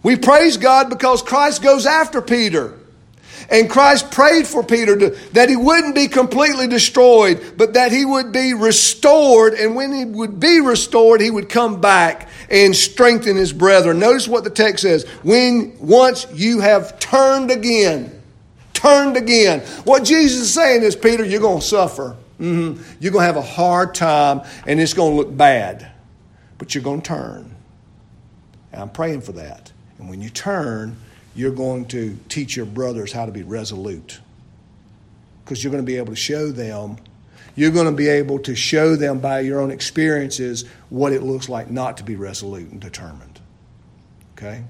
We 0.01 0.15
praise 0.15 0.57
God 0.57 0.89
because 0.89 1.21
Christ 1.21 1.61
goes 1.61 1.85
after 1.85 2.23
Peter. 2.23 2.76
And 3.49 3.69
Christ 3.69 4.11
prayed 4.11 4.45
for 4.45 4.63
Peter 4.63 4.97
to, 4.97 5.09
that 5.33 5.49
he 5.49 5.55
wouldn't 5.55 5.95
be 5.95 6.07
completely 6.07 6.67
destroyed, 6.67 7.53
but 7.55 7.73
that 7.75 7.91
he 7.91 8.03
would 8.03 8.31
be 8.31 8.53
restored. 8.53 9.53
And 9.53 9.75
when 9.75 9.93
he 9.93 10.03
would 10.03 10.39
be 10.39 10.59
restored, 10.59 11.21
he 11.21 11.31
would 11.31 11.47
come 11.47 11.79
back 11.79 12.27
and 12.49 12.75
strengthen 12.75 13.37
his 13.37 13.53
brethren. 13.53 13.99
Notice 13.99 14.27
what 14.27 14.43
the 14.43 14.49
text 14.49 14.83
says. 14.83 15.05
When 15.23 15.77
once 15.79 16.27
you 16.33 16.59
have 16.59 16.99
turned 16.99 17.49
again, 17.51 18.21
turned 18.73 19.15
again. 19.15 19.61
What 19.85 20.03
Jesus 20.03 20.41
is 20.41 20.53
saying 20.53 20.83
is, 20.83 20.95
Peter, 20.95 21.25
you're 21.25 21.41
going 21.41 21.61
to 21.61 21.65
suffer. 21.65 22.17
Mm-hmm. 22.39 22.83
You're 22.99 23.11
going 23.11 23.23
to 23.23 23.27
have 23.27 23.37
a 23.37 23.41
hard 23.41 23.95
time 23.95 24.41
and 24.67 24.79
it's 24.79 24.93
going 24.93 25.13
to 25.13 25.17
look 25.17 25.35
bad, 25.35 25.89
but 26.57 26.75
you're 26.75 26.83
going 26.83 27.01
to 27.01 27.07
turn. 27.07 27.55
And 28.71 28.81
I'm 28.81 28.89
praying 28.89 29.21
for 29.21 29.31
that. 29.33 29.71
And 29.97 30.09
when 30.09 30.21
you 30.21 30.29
turn, 30.29 30.97
you're 31.37 31.51
going 31.51 31.85
to 31.85 32.17
teach 32.29 32.57
your 32.57 32.65
brothers 32.65 33.13
how 33.13 33.27
to 33.27 33.31
be 33.31 33.43
resolute. 33.43 34.19
Because 35.45 35.63
you're 35.63 35.71
going 35.71 35.83
to 35.83 35.87
be 35.87 35.97
able 35.97 36.11
to 36.13 36.15
show 36.15 36.51
them, 36.51 36.97
you're 37.55 37.69
going 37.71 37.85
to 37.85 37.91
be 37.91 38.07
able 38.07 38.39
to 38.39 38.55
show 38.55 38.95
them 38.95 39.19
by 39.19 39.41
your 39.41 39.61
own 39.61 39.69
experiences 39.69 40.65
what 40.89 41.13
it 41.13 41.21
looks 41.21 41.47
like 41.47 41.69
not 41.69 41.97
to 41.97 42.03
be 42.03 42.15
resolute 42.15 42.71
and 42.71 42.81
determined. 42.81 43.39
Okay? 44.35 44.63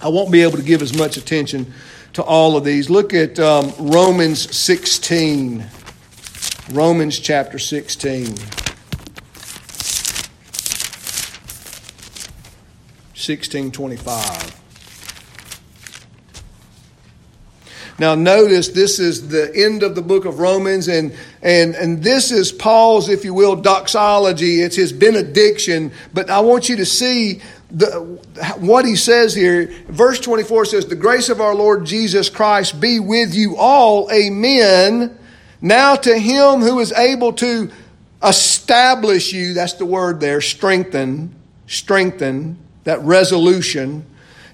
I 0.00 0.08
won't 0.08 0.32
be 0.32 0.42
able 0.42 0.56
to 0.56 0.64
give 0.64 0.80
as 0.80 0.96
much 0.96 1.18
attention 1.18 1.72
to 2.14 2.22
all 2.22 2.56
of 2.56 2.64
these. 2.64 2.88
Look 2.88 3.12
at 3.12 3.38
um, 3.38 3.74
Romans 3.78 4.56
16. 4.56 5.66
Romans 6.72 7.18
chapter 7.18 7.58
16. 7.58 8.24
1625. 13.16 14.65
Now, 17.98 18.14
notice 18.14 18.68
this 18.68 18.98
is 18.98 19.28
the 19.28 19.50
end 19.54 19.82
of 19.82 19.94
the 19.94 20.02
book 20.02 20.26
of 20.26 20.38
Romans, 20.38 20.86
and, 20.88 21.14
and, 21.40 21.74
and 21.74 22.02
this 22.02 22.30
is 22.30 22.52
Paul's, 22.52 23.08
if 23.08 23.24
you 23.24 23.32
will, 23.32 23.56
doxology. 23.56 24.60
It's 24.60 24.76
his 24.76 24.92
benediction. 24.92 25.92
But 26.12 26.28
I 26.28 26.40
want 26.40 26.68
you 26.68 26.76
to 26.76 26.84
see 26.84 27.40
the, 27.70 28.20
what 28.58 28.84
he 28.84 28.96
says 28.96 29.34
here. 29.34 29.72
Verse 29.88 30.20
24 30.20 30.66
says, 30.66 30.86
The 30.86 30.94
grace 30.94 31.30
of 31.30 31.40
our 31.40 31.54
Lord 31.54 31.86
Jesus 31.86 32.28
Christ 32.28 32.80
be 32.80 33.00
with 33.00 33.34
you 33.34 33.56
all. 33.56 34.10
Amen. 34.12 35.18
Now 35.62 35.96
to 35.96 36.18
him 36.18 36.60
who 36.60 36.80
is 36.80 36.92
able 36.92 37.32
to 37.34 37.70
establish 38.22 39.32
you, 39.32 39.54
that's 39.54 39.74
the 39.74 39.86
word 39.86 40.20
there, 40.20 40.42
strengthen, 40.42 41.34
strengthen, 41.66 42.58
that 42.84 43.00
resolution 43.00 44.04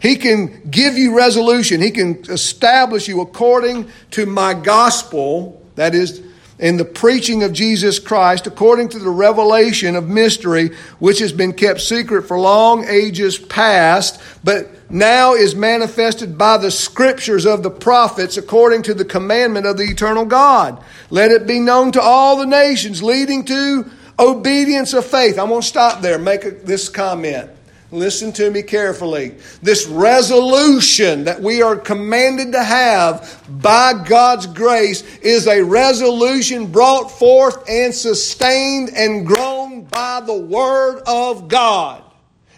he 0.03 0.17
can 0.17 0.69
give 0.69 0.99
you 0.99 1.17
resolution. 1.17 1.81
He 1.81 1.93
can 1.93 2.25
establish 2.29 3.07
you 3.07 3.21
according 3.21 3.89
to 4.11 4.27
my 4.27 4.53
gospel, 4.53 5.65
that 5.77 5.95
is, 5.95 6.21
in 6.59 6.77
the 6.77 6.85
preaching 6.85 7.45
of 7.45 7.53
Jesus 7.53 8.01
Christ, 8.01 8.49
according 8.49 8.89
to 8.91 8.99
the 8.99 9.09
revelation 9.09 9.95
of 9.95 10.09
mystery, 10.09 10.71
which 10.99 11.21
has 11.21 11.33
been 11.33 11.53
kept 11.53 11.81
secret 11.81 12.23
for 12.23 12.37
long 12.37 12.85
ages 12.89 13.39
past, 13.39 14.21
but 14.43 14.91
now 14.91 15.35
is 15.35 15.55
manifested 15.55 16.37
by 16.37 16.57
the 16.57 16.73
scriptures 16.73 17.47
of 17.47 17.63
the 17.63 17.71
prophets 17.71 18.37
according 18.37 18.83
to 18.83 18.95
the 18.95 19.05
commandment 19.05 19.67
of 19.67 19.77
the 19.77 19.85
eternal 19.85 20.25
God. 20.25 20.83
Let 21.11 21.31
it 21.31 21.47
be 21.47 21.61
known 21.61 21.93
to 21.93 22.03
all 22.03 22.37
the 22.37 22.47
nations, 22.47 23.05
leading 23.05 23.45
to 23.45 23.89
obedience 24.19 24.95
of 24.95 25.07
faith. 25.07 25.39
I'm 25.39 25.49
going 25.49 25.61
to 25.61 25.67
stop 25.67 26.03
there, 26.03 26.19
make 26.19 26.65
this 26.65 26.89
comment. 26.89 27.52
Listen 27.93 28.33
to 28.33 28.51
me 28.51 28.63
carefully. 28.63 29.35
This 29.61 29.87
resolution 29.87 31.25
that 31.25 31.43
we 31.43 31.61
are 31.61 31.77
commanded 31.77 32.53
to 32.53 32.65
have 32.65 33.39
by 33.61 33.93
God's 33.93 34.47
grace 34.47 35.03
is 35.19 35.47
a 35.47 35.63
resolution 35.63 36.73
brought 36.73 37.11
forth 37.11 37.69
and 37.69 37.95
sustained 37.95 38.91
and 38.97 39.27
grown 39.27 39.85
by 39.85 40.21
the 40.21 40.37
Word 40.37 41.03
of 41.07 41.49
God. 41.49 42.03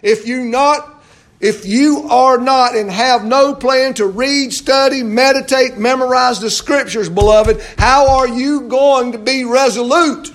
If 0.01 0.25
you 0.25 0.45
not 0.45 0.93
if 1.41 1.65
you 1.65 2.07
are 2.09 2.37
not 2.37 2.77
and 2.77 2.89
have 2.89 3.25
no 3.25 3.53
plan 3.53 3.93
to 3.95 4.07
read, 4.07 4.53
study, 4.53 5.03
meditate, 5.03 5.77
memorize 5.77 6.39
the 6.39 6.49
scriptures, 6.49 7.09
beloved, 7.09 7.61
how 7.77 8.09
are 8.09 8.27
you 8.27 8.61
going 8.69 9.11
to 9.11 9.17
be 9.17 9.43
resolute? 9.43 10.33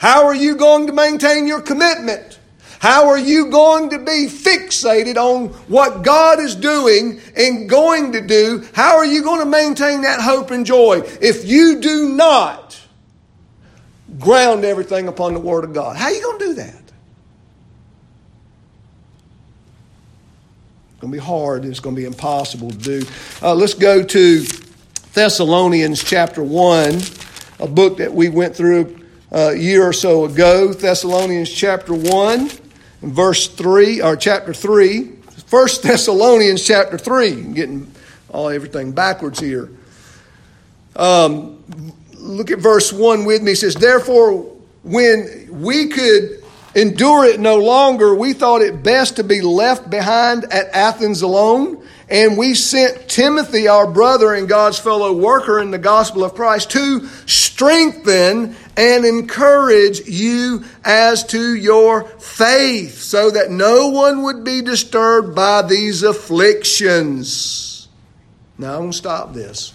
How 0.00 0.26
are 0.26 0.34
you 0.34 0.56
going 0.56 0.88
to 0.88 0.92
maintain 0.92 1.46
your 1.46 1.60
commitment? 1.60 2.40
How 2.84 3.08
are 3.08 3.18
you 3.18 3.46
going 3.46 3.88
to 3.88 3.98
be 3.98 4.28
fixated 4.28 5.16
on 5.16 5.46
what 5.68 6.02
God 6.02 6.38
is 6.38 6.54
doing 6.54 7.18
and 7.34 7.66
going 7.66 8.12
to 8.12 8.20
do? 8.20 8.62
How 8.74 8.98
are 8.98 9.06
you 9.06 9.22
going 9.22 9.40
to 9.40 9.46
maintain 9.46 10.02
that 10.02 10.20
hope 10.20 10.50
and 10.50 10.66
joy 10.66 11.00
if 11.22 11.46
you 11.46 11.80
do 11.80 12.10
not 12.10 12.78
ground 14.18 14.66
everything 14.66 15.08
upon 15.08 15.32
the 15.32 15.40
Word 15.40 15.64
of 15.64 15.72
God? 15.72 15.96
How 15.96 16.08
are 16.08 16.12
you 16.12 16.20
going 16.20 16.38
to 16.40 16.44
do 16.44 16.54
that? 16.56 16.82
It's 20.92 21.00
going 21.00 21.10
to 21.10 21.18
be 21.18 21.24
hard. 21.24 21.64
It's 21.64 21.80
going 21.80 21.96
to 21.96 22.02
be 22.02 22.06
impossible 22.06 22.70
to 22.70 22.76
do. 22.76 23.02
Uh, 23.40 23.54
let's 23.54 23.72
go 23.72 24.02
to 24.02 24.44
Thessalonians 25.14 26.04
chapter 26.04 26.42
1, 26.42 27.00
a 27.60 27.66
book 27.66 27.96
that 27.96 28.12
we 28.12 28.28
went 28.28 28.54
through 28.54 29.06
a 29.30 29.54
year 29.54 29.82
or 29.82 29.94
so 29.94 30.26
ago. 30.26 30.74
Thessalonians 30.74 31.50
chapter 31.50 31.94
1 31.94 32.60
verse 33.12 33.48
3, 33.48 34.02
or 34.02 34.16
chapter 34.16 34.54
3, 34.54 35.02
1 35.50 35.68
Thessalonians 35.82 36.66
chapter 36.66 36.98
3. 36.98 37.32
I'm 37.32 37.54
getting 37.54 37.92
all 38.30 38.48
everything 38.48 38.92
backwards 38.92 39.38
here. 39.38 39.70
Um, 40.96 41.62
look 42.14 42.50
at 42.50 42.58
verse 42.58 42.92
1 42.92 43.24
with 43.24 43.42
me. 43.42 43.52
It 43.52 43.56
says, 43.56 43.74
Therefore, 43.74 44.52
when 44.82 45.48
we 45.50 45.88
could 45.88 46.42
endure 46.74 47.24
it 47.24 47.40
no 47.40 47.58
longer, 47.58 48.14
we 48.14 48.32
thought 48.32 48.62
it 48.62 48.82
best 48.82 49.16
to 49.16 49.24
be 49.24 49.40
left 49.40 49.88
behind 49.88 50.44
at 50.44 50.68
Athens 50.74 51.22
alone. 51.22 51.86
And 52.08 52.36
we 52.36 52.54
sent 52.54 53.08
Timothy, 53.08 53.66
our 53.66 53.86
brother 53.86 54.34
and 54.34 54.48
God's 54.48 54.78
fellow 54.78 55.12
worker 55.12 55.60
in 55.60 55.70
the 55.70 55.78
gospel 55.78 56.22
of 56.24 56.34
Christ, 56.34 56.70
to 56.72 57.06
strengthen 57.26 58.56
and 58.76 59.04
encourage 59.04 60.06
you 60.08 60.64
as 60.84 61.24
to 61.24 61.54
your 61.54 62.04
faith, 62.04 62.98
so 63.00 63.30
that 63.30 63.50
no 63.50 63.88
one 63.88 64.22
would 64.22 64.44
be 64.44 64.62
disturbed 64.62 65.34
by 65.34 65.62
these 65.62 66.02
afflictions. 66.02 67.88
Now, 68.58 68.74
I'm 68.74 68.80
going 68.80 68.90
to 68.92 68.96
stop 68.96 69.32
this. 69.32 69.72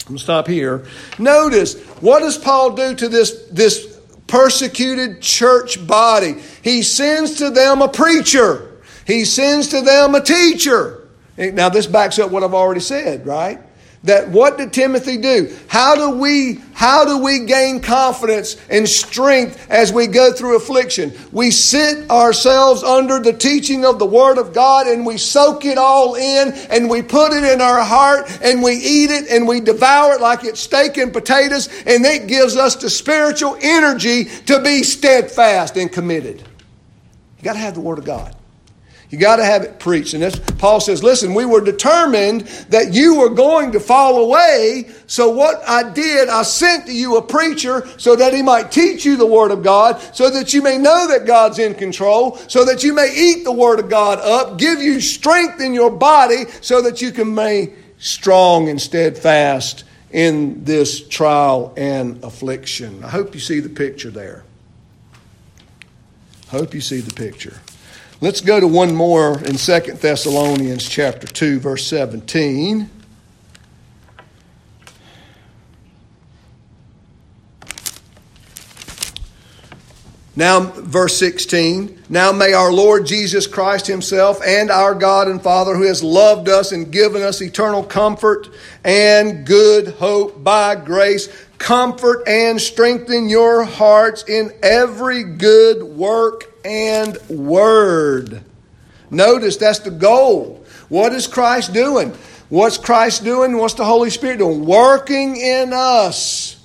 I'm 0.00 0.08
going 0.08 0.18
to 0.18 0.22
stop 0.24 0.46
here. 0.48 0.84
Notice, 1.18 1.80
what 2.00 2.20
does 2.20 2.36
Paul 2.38 2.72
do 2.72 2.94
to 2.94 3.08
this, 3.08 3.46
this 3.50 4.00
persecuted 4.26 5.22
church 5.22 5.84
body? 5.86 6.36
He 6.62 6.82
sends 6.82 7.38
to 7.38 7.50
them 7.50 7.82
a 7.82 7.88
preacher, 7.88 8.80
he 9.06 9.24
sends 9.24 9.68
to 9.68 9.80
them 9.80 10.14
a 10.14 10.20
teacher. 10.20 10.98
Now, 11.36 11.70
this 11.70 11.86
backs 11.86 12.18
up 12.18 12.30
what 12.30 12.44
I've 12.44 12.54
already 12.54 12.80
said, 12.80 13.26
right? 13.26 13.60
That 14.04 14.30
what 14.30 14.58
did 14.58 14.72
Timothy 14.72 15.16
do? 15.16 15.56
How 15.68 15.94
do 15.94 16.18
we 16.18 16.60
how 16.74 17.04
do 17.04 17.18
we 17.18 17.44
gain 17.46 17.80
confidence 17.80 18.56
and 18.68 18.88
strength 18.88 19.70
as 19.70 19.92
we 19.92 20.08
go 20.08 20.32
through 20.32 20.56
affliction? 20.56 21.12
We 21.30 21.52
sit 21.52 22.10
ourselves 22.10 22.82
under 22.82 23.20
the 23.20 23.32
teaching 23.32 23.84
of 23.84 24.00
the 24.00 24.06
Word 24.06 24.38
of 24.38 24.52
God 24.52 24.88
and 24.88 25.06
we 25.06 25.18
soak 25.18 25.64
it 25.64 25.78
all 25.78 26.16
in 26.16 26.52
and 26.70 26.90
we 26.90 27.02
put 27.02 27.32
it 27.32 27.44
in 27.44 27.60
our 27.60 27.80
heart 27.80 28.26
and 28.42 28.60
we 28.60 28.72
eat 28.72 29.12
it 29.12 29.30
and 29.30 29.46
we 29.46 29.60
devour 29.60 30.14
it 30.14 30.20
like 30.20 30.42
it's 30.42 30.58
steak 30.58 30.96
and 30.96 31.12
potatoes 31.12 31.68
and 31.86 32.04
it 32.04 32.26
gives 32.26 32.56
us 32.56 32.74
the 32.74 32.90
spiritual 32.90 33.56
energy 33.60 34.24
to 34.24 34.60
be 34.62 34.82
steadfast 34.82 35.76
and 35.76 35.92
committed. 35.92 36.40
You 37.38 37.44
got 37.44 37.52
to 37.52 37.60
have 37.60 37.74
the 37.74 37.80
Word 37.80 37.98
of 37.98 38.04
God. 38.04 38.34
You 39.12 39.18
got 39.18 39.36
to 39.36 39.44
have 39.44 39.62
it 39.62 39.78
preached. 39.78 40.14
And 40.14 40.58
Paul 40.58 40.80
says, 40.80 41.04
listen, 41.04 41.34
we 41.34 41.44
were 41.44 41.60
determined 41.60 42.46
that 42.70 42.94
you 42.94 43.16
were 43.16 43.28
going 43.28 43.72
to 43.72 43.78
fall 43.78 44.24
away. 44.24 44.90
So 45.06 45.30
what 45.30 45.62
I 45.68 45.92
did, 45.92 46.30
I 46.30 46.42
sent 46.44 46.86
to 46.86 46.94
you 46.94 47.18
a 47.18 47.22
preacher 47.22 47.86
so 47.98 48.16
that 48.16 48.32
he 48.32 48.40
might 48.40 48.72
teach 48.72 49.04
you 49.04 49.18
the 49.18 49.26
Word 49.26 49.50
of 49.50 49.62
God, 49.62 50.00
so 50.16 50.30
that 50.30 50.54
you 50.54 50.62
may 50.62 50.78
know 50.78 51.06
that 51.08 51.26
God's 51.26 51.58
in 51.58 51.74
control, 51.74 52.36
so 52.48 52.64
that 52.64 52.82
you 52.82 52.94
may 52.94 53.14
eat 53.14 53.44
the 53.44 53.52
Word 53.52 53.80
of 53.80 53.90
God 53.90 54.18
up, 54.18 54.56
give 54.56 54.80
you 54.80 54.98
strength 54.98 55.60
in 55.60 55.74
your 55.74 55.90
body, 55.90 56.46
so 56.62 56.80
that 56.80 57.02
you 57.02 57.12
can 57.12 57.34
be 57.34 57.74
strong 57.98 58.70
and 58.70 58.80
steadfast 58.80 59.84
in 60.10 60.64
this 60.64 61.06
trial 61.06 61.74
and 61.76 62.24
affliction. 62.24 63.04
I 63.04 63.10
hope 63.10 63.34
you 63.34 63.40
see 63.40 63.60
the 63.60 63.68
picture 63.68 64.10
there. 64.10 64.44
Hope 66.48 66.72
you 66.72 66.80
see 66.80 67.00
the 67.00 67.12
picture. 67.12 67.60
Let's 68.22 68.40
go 68.40 68.60
to 68.60 68.68
one 68.68 68.94
more 68.94 69.40
in 69.40 69.58
Second 69.58 69.98
Thessalonians 69.98 70.88
chapter 70.88 71.26
2 71.26 71.58
verse 71.58 71.84
17. 71.88 72.88
Now, 80.36 80.60
verse 80.60 81.18
16. 81.18 82.04
Now 82.08 82.30
may 82.30 82.52
our 82.52 82.72
Lord 82.72 83.06
Jesus 83.06 83.48
Christ 83.48 83.88
Himself 83.88 84.40
and 84.46 84.70
our 84.70 84.94
God 84.94 85.26
and 85.26 85.42
Father, 85.42 85.74
who 85.74 85.88
has 85.88 86.04
loved 86.04 86.48
us 86.48 86.70
and 86.70 86.92
given 86.92 87.22
us 87.22 87.42
eternal 87.42 87.82
comfort 87.82 88.50
and 88.84 89.44
good 89.44 89.94
hope 89.94 90.44
by 90.44 90.76
grace, 90.76 91.28
comfort 91.62 92.24
and 92.26 92.60
strengthen 92.60 93.28
your 93.28 93.64
hearts 93.64 94.24
in 94.28 94.52
every 94.62 95.22
good 95.22 95.82
work 95.82 96.52
and 96.64 97.16
word. 97.28 98.42
Notice 99.10 99.56
that's 99.56 99.78
the 99.78 99.90
goal. 99.90 100.64
What 100.88 101.12
is 101.12 101.26
Christ 101.26 101.72
doing? 101.72 102.10
What's 102.48 102.78
Christ 102.78 103.24
doing? 103.24 103.56
What's 103.56 103.74
the 103.74 103.84
Holy 103.84 104.10
Spirit 104.10 104.38
doing? 104.38 104.66
Working 104.66 105.36
in 105.36 105.72
us. 105.72 106.58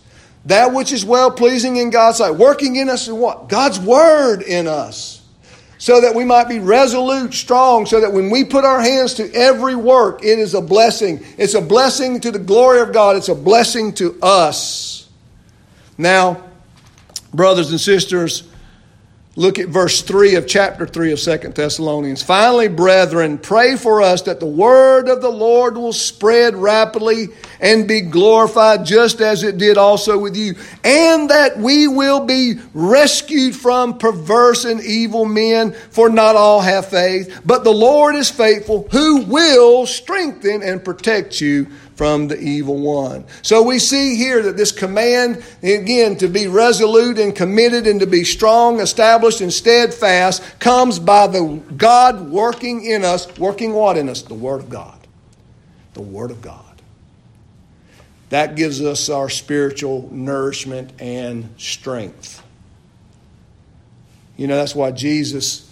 That 0.46 0.74
which 0.74 0.92
is 0.92 1.06
well 1.06 1.30
pleasing 1.32 1.78
in 1.78 1.92
God's 1.92 2.18
sight. 2.18 2.32
Working 2.32 2.76
in 2.76 2.90
us 2.90 3.08
in 3.08 3.18
what? 3.18 3.50
God's 3.50 3.80
Word 3.80 4.42
in 4.42 4.68
us. 4.68 5.22
So 5.80 6.02
that 6.02 6.16
we 6.16 6.26
might 6.26 6.50
be 6.50 6.60
resolute, 6.60 7.34
strong, 7.34 7.86
so 7.86 8.02
that 8.02 8.12
when 8.12 8.32
we 8.32 8.44
put 8.44 8.66
our 8.66 8.82
hands 8.82 9.14
to 9.16 9.32
every 9.34 9.76
work, 9.76 10.24
it 10.24 10.40
is 10.40 10.56
a 10.56 10.62
blessing. 10.62 11.24
It's 11.38 11.54
a 11.54 11.62
blessing 11.62 12.20
to 12.22 12.32
the 12.32 12.40
glory 12.40 12.80
of 12.80 12.92
God. 12.92 13.16
It's 13.16 13.30
a 13.30 13.36
blessing 13.36 13.94
to 13.96 14.18
us. 14.22 15.08
Now, 15.98 16.44
brothers 17.32 17.70
and 17.70 17.80
sisters, 17.80 18.44
Look 19.38 19.60
at 19.60 19.68
verse 19.68 20.02
3 20.02 20.34
of 20.34 20.48
chapter 20.48 20.88
3 20.88 21.12
of 21.12 21.20
Second 21.20 21.54
Thessalonians. 21.54 22.24
Finally, 22.24 22.70
brethren, 22.70 23.38
pray 23.38 23.76
for 23.76 24.02
us 24.02 24.24
that 24.24 24.40
the 24.40 24.48
word 24.48 25.08
of 25.08 25.22
the 25.22 25.30
Lord 25.30 25.78
will 25.78 25.94
spread 25.94 26.56
rapidly 26.56 27.28
and 27.60 27.88
be 27.88 28.02
glorified 28.02 28.86
just 28.86 29.22
as 29.22 29.44
it 29.44 29.58
did 29.58 29.78
also 29.78 30.18
with 30.18 30.36
you, 30.36 30.56
and 30.84 31.30
that 31.30 31.58
we 31.58 31.88
will 31.88 32.26
be 32.26 32.56
rescued 32.74 33.56
from 33.56 33.98
perverse 33.98 34.66
and 34.66 34.82
evil 34.82 35.26
men, 35.26 35.72
for 35.72 36.10
not 36.10 36.36
all 36.36 36.62
have 36.62 36.88
faith. 36.88 37.42
But 37.46 37.64
the 37.64 37.74
Lord 37.74 38.16
is 38.16 38.30
faithful, 38.30 38.88
who 38.92 39.24
will 39.24 39.86
strengthen 39.86 40.64
and 40.64 40.84
protect 40.84 41.42
you 41.42 41.68
from 41.96 42.28
the 42.28 42.40
evil 42.40 42.78
one. 42.78 43.26
So 43.42 43.64
we 43.64 43.80
see 43.80 44.16
here 44.16 44.44
that 44.44 44.56
this 44.56 44.72
command, 44.72 45.44
again, 45.64 46.16
to 46.18 46.28
be 46.28 46.46
resolute 46.46 47.18
and 47.18 47.36
committed 47.36 47.88
and 47.88 48.00
to 48.02 48.06
be 48.06 48.24
strong, 48.24 48.80
established, 48.80 49.42
and 49.42 49.52
steadfast 49.52 50.60
comes 50.60 51.00
by 51.00 51.26
the 51.26 51.60
God 51.76 52.30
working 52.30 52.86
in 52.86 53.04
us. 53.04 53.36
Working 53.40 53.74
what 53.74 53.98
in 53.98 54.10
us? 54.10 54.22
The 54.22 54.36
Word 54.36 54.62
of 54.62 54.70
God. 54.70 55.08
The 55.96 56.04
Word 56.04 56.30
of 56.30 56.40
God. 56.40 56.67
That 58.30 58.56
gives 58.56 58.82
us 58.82 59.10
our 59.10 59.30
spiritual 59.30 60.10
nourishment 60.12 60.92
and 61.00 61.50
strength. 61.58 62.44
You 64.36 64.48
know, 64.48 64.58
that's 64.58 64.76
why 64.76 64.92
Jesus 64.92 65.72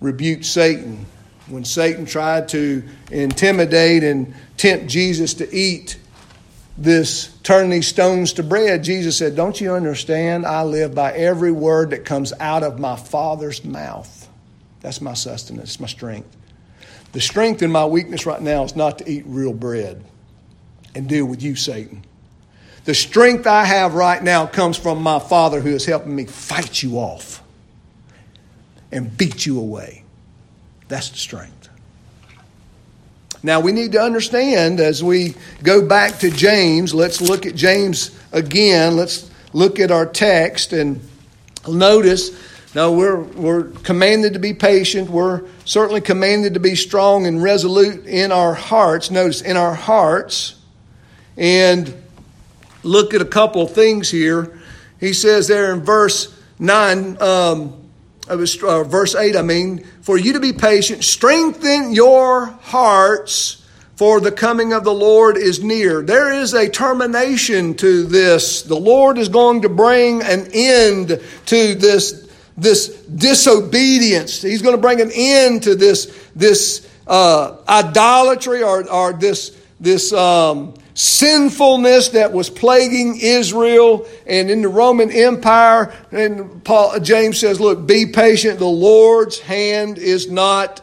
rebuked 0.00 0.44
Satan 0.44 1.06
when 1.46 1.64
Satan 1.64 2.06
tried 2.06 2.48
to 2.50 2.82
intimidate 3.10 4.02
and 4.02 4.34
tempt 4.56 4.86
Jesus 4.86 5.34
to 5.34 5.54
eat 5.54 5.98
this, 6.76 7.28
turn 7.42 7.70
these 7.70 7.86
stones 7.86 8.32
to 8.34 8.42
bread, 8.42 8.82
Jesus 8.82 9.16
said, 9.16 9.36
Don't 9.36 9.60
you 9.60 9.72
understand? 9.72 10.46
I 10.46 10.62
live 10.64 10.94
by 10.94 11.12
every 11.12 11.52
word 11.52 11.90
that 11.90 12.04
comes 12.04 12.32
out 12.40 12.62
of 12.62 12.80
my 12.80 12.96
Father's 12.96 13.64
mouth. 13.64 14.28
That's 14.80 15.00
my 15.00 15.14
sustenance, 15.14 15.78
my 15.78 15.86
strength. 15.86 16.36
The 17.12 17.20
strength 17.20 17.62
in 17.62 17.70
my 17.70 17.86
weakness 17.86 18.26
right 18.26 18.42
now 18.42 18.64
is 18.64 18.74
not 18.74 18.98
to 18.98 19.08
eat 19.08 19.24
real 19.26 19.52
bread 19.52 20.02
and 20.94 21.08
deal 21.08 21.26
with 21.26 21.42
you, 21.42 21.56
Satan. 21.56 22.04
The 22.84 22.94
strength 22.94 23.46
I 23.46 23.64
have 23.64 23.94
right 23.94 24.22
now 24.22 24.46
comes 24.46 24.76
from 24.76 25.02
my 25.02 25.18
Father 25.18 25.60
who 25.60 25.70
is 25.70 25.86
helping 25.86 26.14
me 26.14 26.26
fight 26.26 26.82
you 26.82 26.98
off 26.98 27.42
and 28.92 29.16
beat 29.16 29.46
you 29.46 29.58
away. 29.58 30.04
That's 30.88 31.10
the 31.10 31.16
strength. 31.16 31.70
Now 33.42 33.60
we 33.60 33.72
need 33.72 33.92
to 33.92 34.00
understand 34.00 34.80
as 34.80 35.02
we 35.02 35.34
go 35.62 35.86
back 35.86 36.18
to 36.20 36.30
James, 36.30 36.94
let's 36.94 37.20
look 37.20 37.46
at 37.46 37.54
James 37.54 38.16
again. 38.32 38.96
Let's 38.96 39.30
look 39.52 39.80
at 39.80 39.90
our 39.90 40.06
text 40.06 40.72
and 40.72 41.00
notice 41.68 42.30
now 42.74 42.90
we're, 42.90 43.20
we're 43.20 43.64
commanded 43.64 44.32
to 44.32 44.40
be 44.40 44.52
patient. 44.52 45.08
We're 45.08 45.42
certainly 45.64 46.00
commanded 46.00 46.54
to 46.54 46.60
be 46.60 46.74
strong 46.74 47.26
and 47.26 47.40
resolute 47.40 48.04
in 48.06 48.32
our 48.32 48.52
hearts. 48.52 49.12
Notice 49.12 49.42
in 49.42 49.56
our 49.56 49.74
hearts. 49.74 50.56
And 51.36 51.94
look 52.82 53.14
at 53.14 53.20
a 53.20 53.26
couple 53.26 53.62
of 53.62 53.72
things 53.72 54.10
here. 54.10 54.58
He 55.00 55.12
says 55.12 55.48
there 55.48 55.72
in 55.72 55.80
verse 55.80 56.38
9, 56.58 57.20
um, 57.20 57.84
uh, 58.28 58.36
verse 58.36 59.14
8, 59.14 59.36
I 59.36 59.42
mean, 59.42 59.84
for 60.02 60.18
you 60.18 60.34
to 60.34 60.40
be 60.40 60.52
patient, 60.52 61.04
strengthen 61.04 61.92
your 61.92 62.46
hearts, 62.46 63.64
for 63.96 64.20
the 64.20 64.32
coming 64.32 64.72
of 64.72 64.82
the 64.82 64.92
Lord 64.92 65.36
is 65.36 65.62
near. 65.62 66.02
There 66.02 66.32
is 66.32 66.52
a 66.52 66.68
termination 66.68 67.74
to 67.76 68.04
this. 68.04 68.62
The 68.62 68.74
Lord 68.74 69.18
is 69.18 69.28
going 69.28 69.62
to 69.62 69.68
bring 69.68 70.20
an 70.22 70.48
end 70.52 71.20
to 71.46 71.74
this, 71.74 72.28
this 72.56 72.88
disobedience. 73.06 74.42
He's 74.42 74.62
going 74.62 74.74
to 74.74 74.80
bring 74.80 75.00
an 75.00 75.12
end 75.14 75.62
to 75.64 75.76
this, 75.76 76.06
this 76.34 76.90
uh, 77.06 77.58
idolatry 77.68 78.64
or, 78.64 78.90
or 78.90 79.12
this, 79.12 79.56
this 79.78 80.12
um, 80.12 80.74
sinfulness 80.94 82.10
that 82.10 82.32
was 82.32 82.48
plaguing 82.48 83.18
Israel 83.20 84.06
and 84.26 84.48
in 84.48 84.62
the 84.62 84.68
Roman 84.68 85.10
Empire. 85.10 85.92
And 86.12 86.64
Paul, 86.64 87.00
James 87.00 87.38
says, 87.38 87.60
look, 87.60 87.86
be 87.86 88.06
patient. 88.06 88.60
The 88.60 88.66
Lord's 88.66 89.40
hand 89.40 89.98
is 89.98 90.30
not 90.30 90.80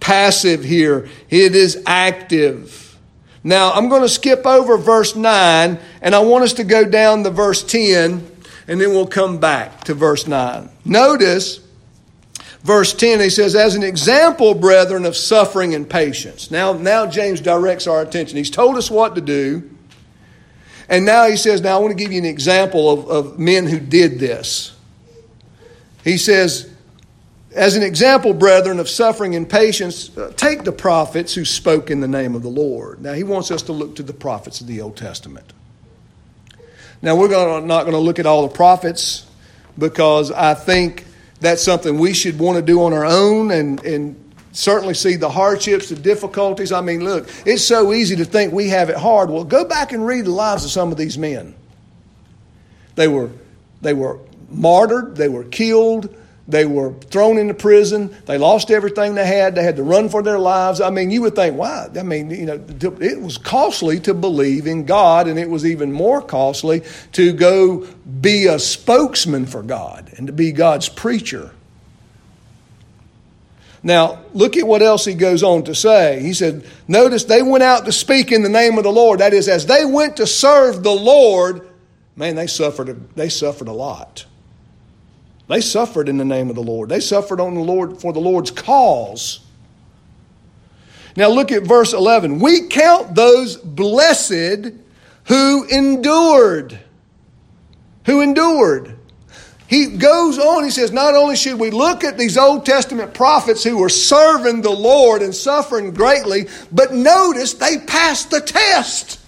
passive 0.00 0.64
here. 0.64 1.08
It 1.30 1.54
is 1.54 1.82
active. 1.86 2.98
Now, 3.44 3.72
I'm 3.72 3.88
going 3.88 4.02
to 4.02 4.08
skip 4.08 4.46
over 4.46 4.76
verse 4.76 5.16
9 5.16 5.78
and 6.00 6.14
I 6.14 6.18
want 6.20 6.44
us 6.44 6.54
to 6.54 6.64
go 6.64 6.84
down 6.84 7.24
to 7.24 7.30
verse 7.30 7.62
10 7.62 8.28
and 8.68 8.80
then 8.80 8.90
we'll 8.90 9.06
come 9.06 9.38
back 9.38 9.84
to 9.84 9.94
verse 9.94 10.26
9. 10.26 10.68
Notice 10.84 11.60
verse 12.64 12.92
10, 12.92 13.20
he 13.20 13.30
says, 13.30 13.54
As 13.54 13.74
an 13.74 13.82
example, 13.82 14.54
brethren, 14.54 15.04
of 15.04 15.16
suffering 15.16 15.74
and 15.74 15.88
patience. 15.88 16.50
Now, 16.50 16.72
now 16.72 17.06
James 17.06 17.40
directs 17.40 17.86
our 17.86 18.02
attention. 18.02 18.36
He's 18.36 18.50
told 18.50 18.76
us 18.76 18.90
what 18.90 19.14
to 19.14 19.20
do. 19.20 19.70
And 20.88 21.06
now 21.06 21.28
he 21.28 21.36
says, 21.36 21.60
Now 21.60 21.76
I 21.76 21.80
want 21.80 21.96
to 21.96 22.02
give 22.02 22.12
you 22.12 22.18
an 22.18 22.26
example 22.26 22.90
of, 22.90 23.08
of 23.08 23.38
men 23.38 23.66
who 23.66 23.78
did 23.78 24.18
this. 24.18 24.76
He 26.04 26.16
says, 26.16 26.72
as 27.54 27.76
an 27.76 27.82
example, 27.82 28.32
brethren, 28.32 28.80
of 28.80 28.88
suffering 28.88 29.34
and 29.34 29.48
patience, 29.48 30.16
uh, 30.16 30.32
take 30.36 30.64
the 30.64 30.72
prophets 30.72 31.34
who 31.34 31.44
spoke 31.44 31.90
in 31.90 32.00
the 32.00 32.08
name 32.08 32.34
of 32.34 32.42
the 32.42 32.48
Lord. 32.48 33.02
Now, 33.02 33.12
he 33.12 33.24
wants 33.24 33.50
us 33.50 33.62
to 33.62 33.72
look 33.72 33.96
to 33.96 34.02
the 34.02 34.14
prophets 34.14 34.60
of 34.60 34.66
the 34.66 34.80
Old 34.80 34.96
Testament. 34.96 35.52
Now, 37.02 37.16
we're 37.16 37.28
gonna, 37.28 37.66
not 37.66 37.82
going 37.82 37.92
to 37.92 37.98
look 37.98 38.18
at 38.18 38.26
all 38.26 38.48
the 38.48 38.54
prophets 38.54 39.26
because 39.76 40.30
I 40.30 40.54
think 40.54 41.04
that's 41.42 41.62
something 41.62 41.98
we 41.98 42.14
should 42.14 42.38
want 42.38 42.56
to 42.56 42.62
do 42.62 42.82
on 42.82 42.92
our 42.92 43.04
own 43.04 43.50
and, 43.50 43.84
and 43.84 44.34
certainly 44.52 44.94
see 44.94 45.16
the 45.16 45.28
hardships, 45.28 45.88
the 45.88 45.96
difficulties. 45.96 46.72
I 46.72 46.80
mean, 46.80 47.04
look, 47.04 47.28
it's 47.44 47.64
so 47.64 47.92
easy 47.92 48.16
to 48.16 48.24
think 48.24 48.52
we 48.52 48.68
have 48.68 48.88
it 48.88 48.96
hard. 48.96 49.28
Well, 49.28 49.44
go 49.44 49.64
back 49.64 49.92
and 49.92 50.06
read 50.06 50.24
the 50.24 50.30
lives 50.30 50.64
of 50.64 50.70
some 50.70 50.92
of 50.92 50.96
these 50.96 51.18
men. 51.18 51.54
They 52.94 53.08
were, 53.08 53.30
they 53.80 53.92
were 53.92 54.18
martyred, 54.50 55.16
they 55.16 55.28
were 55.28 55.44
killed, 55.44 56.14
they 56.48 56.64
were 56.64 56.92
thrown 56.92 57.38
into 57.38 57.54
prison. 57.54 58.14
They 58.26 58.36
lost 58.36 58.70
everything 58.70 59.14
they 59.14 59.26
had. 59.26 59.54
They 59.54 59.62
had 59.62 59.76
to 59.76 59.82
run 59.82 60.08
for 60.08 60.22
their 60.22 60.38
lives. 60.38 60.80
I 60.80 60.90
mean, 60.90 61.10
you 61.10 61.22
would 61.22 61.36
think, 61.36 61.56
wow, 61.56 61.88
I 61.96 62.02
mean, 62.02 62.30
you 62.30 62.46
know, 62.46 62.64
it 63.00 63.20
was 63.20 63.38
costly 63.38 64.00
to 64.00 64.14
believe 64.14 64.66
in 64.66 64.84
God, 64.84 65.28
and 65.28 65.38
it 65.38 65.48
was 65.48 65.64
even 65.64 65.92
more 65.92 66.20
costly 66.20 66.82
to 67.12 67.32
go 67.32 67.86
be 68.20 68.46
a 68.46 68.58
spokesman 68.58 69.46
for 69.46 69.62
God 69.62 70.12
and 70.16 70.26
to 70.26 70.32
be 70.32 70.50
God's 70.50 70.88
preacher. 70.88 71.52
Now, 73.84 74.20
look 74.32 74.56
at 74.56 74.66
what 74.66 74.82
else 74.82 75.04
he 75.04 75.14
goes 75.14 75.42
on 75.42 75.64
to 75.64 75.74
say. 75.74 76.20
He 76.22 76.34
said, 76.34 76.64
Notice 76.86 77.24
they 77.24 77.42
went 77.42 77.64
out 77.64 77.84
to 77.84 77.92
speak 77.92 78.30
in 78.30 78.42
the 78.42 78.48
name 78.48 78.78
of 78.78 78.84
the 78.84 78.92
Lord. 78.92 79.20
That 79.20 79.32
is, 79.32 79.48
as 79.48 79.66
they 79.66 79.84
went 79.84 80.16
to 80.18 80.26
serve 80.26 80.82
the 80.82 80.92
Lord, 80.92 81.68
man, 82.14 82.36
they 82.36 82.46
suffered, 82.46 83.14
they 83.16 83.28
suffered 83.28 83.68
a 83.68 83.72
lot. 83.72 84.26
They 85.52 85.60
suffered 85.60 86.08
in 86.08 86.16
the 86.16 86.24
name 86.24 86.48
of 86.48 86.56
the 86.56 86.62
Lord. 86.62 86.88
They 86.88 87.00
suffered 87.00 87.38
on 87.38 87.54
the 87.54 87.60
Lord 87.60 88.00
for 88.00 88.14
the 88.14 88.20
Lord's 88.20 88.50
cause. 88.50 89.40
Now 91.14 91.28
look 91.28 91.52
at 91.52 91.64
verse 91.64 91.92
11. 91.92 92.38
We 92.38 92.68
count 92.68 93.14
those 93.14 93.58
blessed 93.58 94.72
who 95.24 95.64
endured. 95.64 96.80
Who 98.06 98.22
endured. 98.22 98.96
He 99.66 99.98
goes 99.98 100.38
on, 100.38 100.64
he 100.64 100.70
says, 100.70 100.90
not 100.90 101.14
only 101.14 101.36
should 101.36 101.58
we 101.58 101.70
look 101.70 102.02
at 102.02 102.16
these 102.16 102.38
Old 102.38 102.64
Testament 102.64 103.12
prophets 103.12 103.62
who 103.62 103.76
were 103.76 103.90
serving 103.90 104.62
the 104.62 104.70
Lord 104.70 105.20
and 105.20 105.34
suffering 105.34 105.92
greatly, 105.92 106.48
but 106.72 106.94
notice 106.94 107.52
they 107.52 107.76
passed 107.76 108.30
the 108.30 108.40
test. 108.40 109.20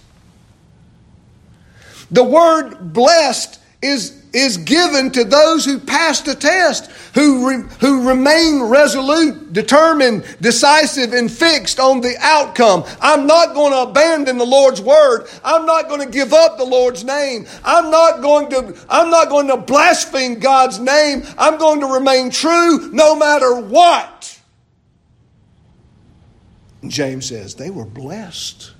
The 2.09 2.23
word 2.23 2.93
blessed 2.93 3.59
is 3.83 4.24
is 4.35 4.57
given 4.57 5.09
to 5.11 5.23
those 5.23 5.63
who 5.63 5.79
pass 5.79 6.21
the 6.21 6.35
test, 6.35 6.91
who, 7.13 7.47
re, 7.47 7.63
who 7.79 8.07
remain 8.07 8.61
resolute, 8.63 9.53
determined, 9.53 10.25
decisive, 10.41 11.13
and 11.13 11.31
fixed 11.31 11.79
on 11.79 12.01
the 12.01 12.15
outcome. 12.19 12.83
I'm 12.99 13.25
not 13.25 13.53
going 13.53 13.71
to 13.71 13.89
abandon 13.89 14.37
the 14.37 14.45
Lord's 14.45 14.81
word. 14.81 15.27
I'm 15.43 15.65
not 15.65 15.87
going 15.87 16.01
to 16.01 16.11
give 16.11 16.33
up 16.33 16.57
the 16.57 16.65
Lord's 16.65 17.03
name. 17.03 17.47
I'm 17.63 17.89
not 17.89 18.21
going 18.21 18.49
to, 18.49 18.77
I'm 18.89 19.09
not 19.09 19.29
going 19.29 19.47
to 19.47 19.57
blaspheme 19.57 20.39
God's 20.39 20.79
name. 20.79 21.23
I'm 21.37 21.57
going 21.57 21.79
to 21.79 21.87
remain 21.87 22.29
true 22.29 22.91
no 22.91 23.15
matter 23.15 23.59
what. 23.61 24.37
James 26.85 27.27
says 27.27 27.55
they 27.55 27.69
were 27.69 27.85
blessed. 27.85 28.74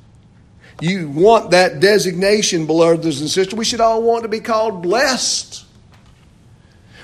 You 0.82 1.10
want 1.10 1.52
that 1.52 1.80
designation, 1.80 2.66
brothers 2.66 3.22
and 3.22 3.30
sisters. 3.30 3.58
We 3.58 3.66
should 3.66 3.82
all 3.82 4.04
want 4.04 4.24
to 4.24 4.30
be 4.30 4.42
called 4.42 4.82
blessed. 4.82 5.64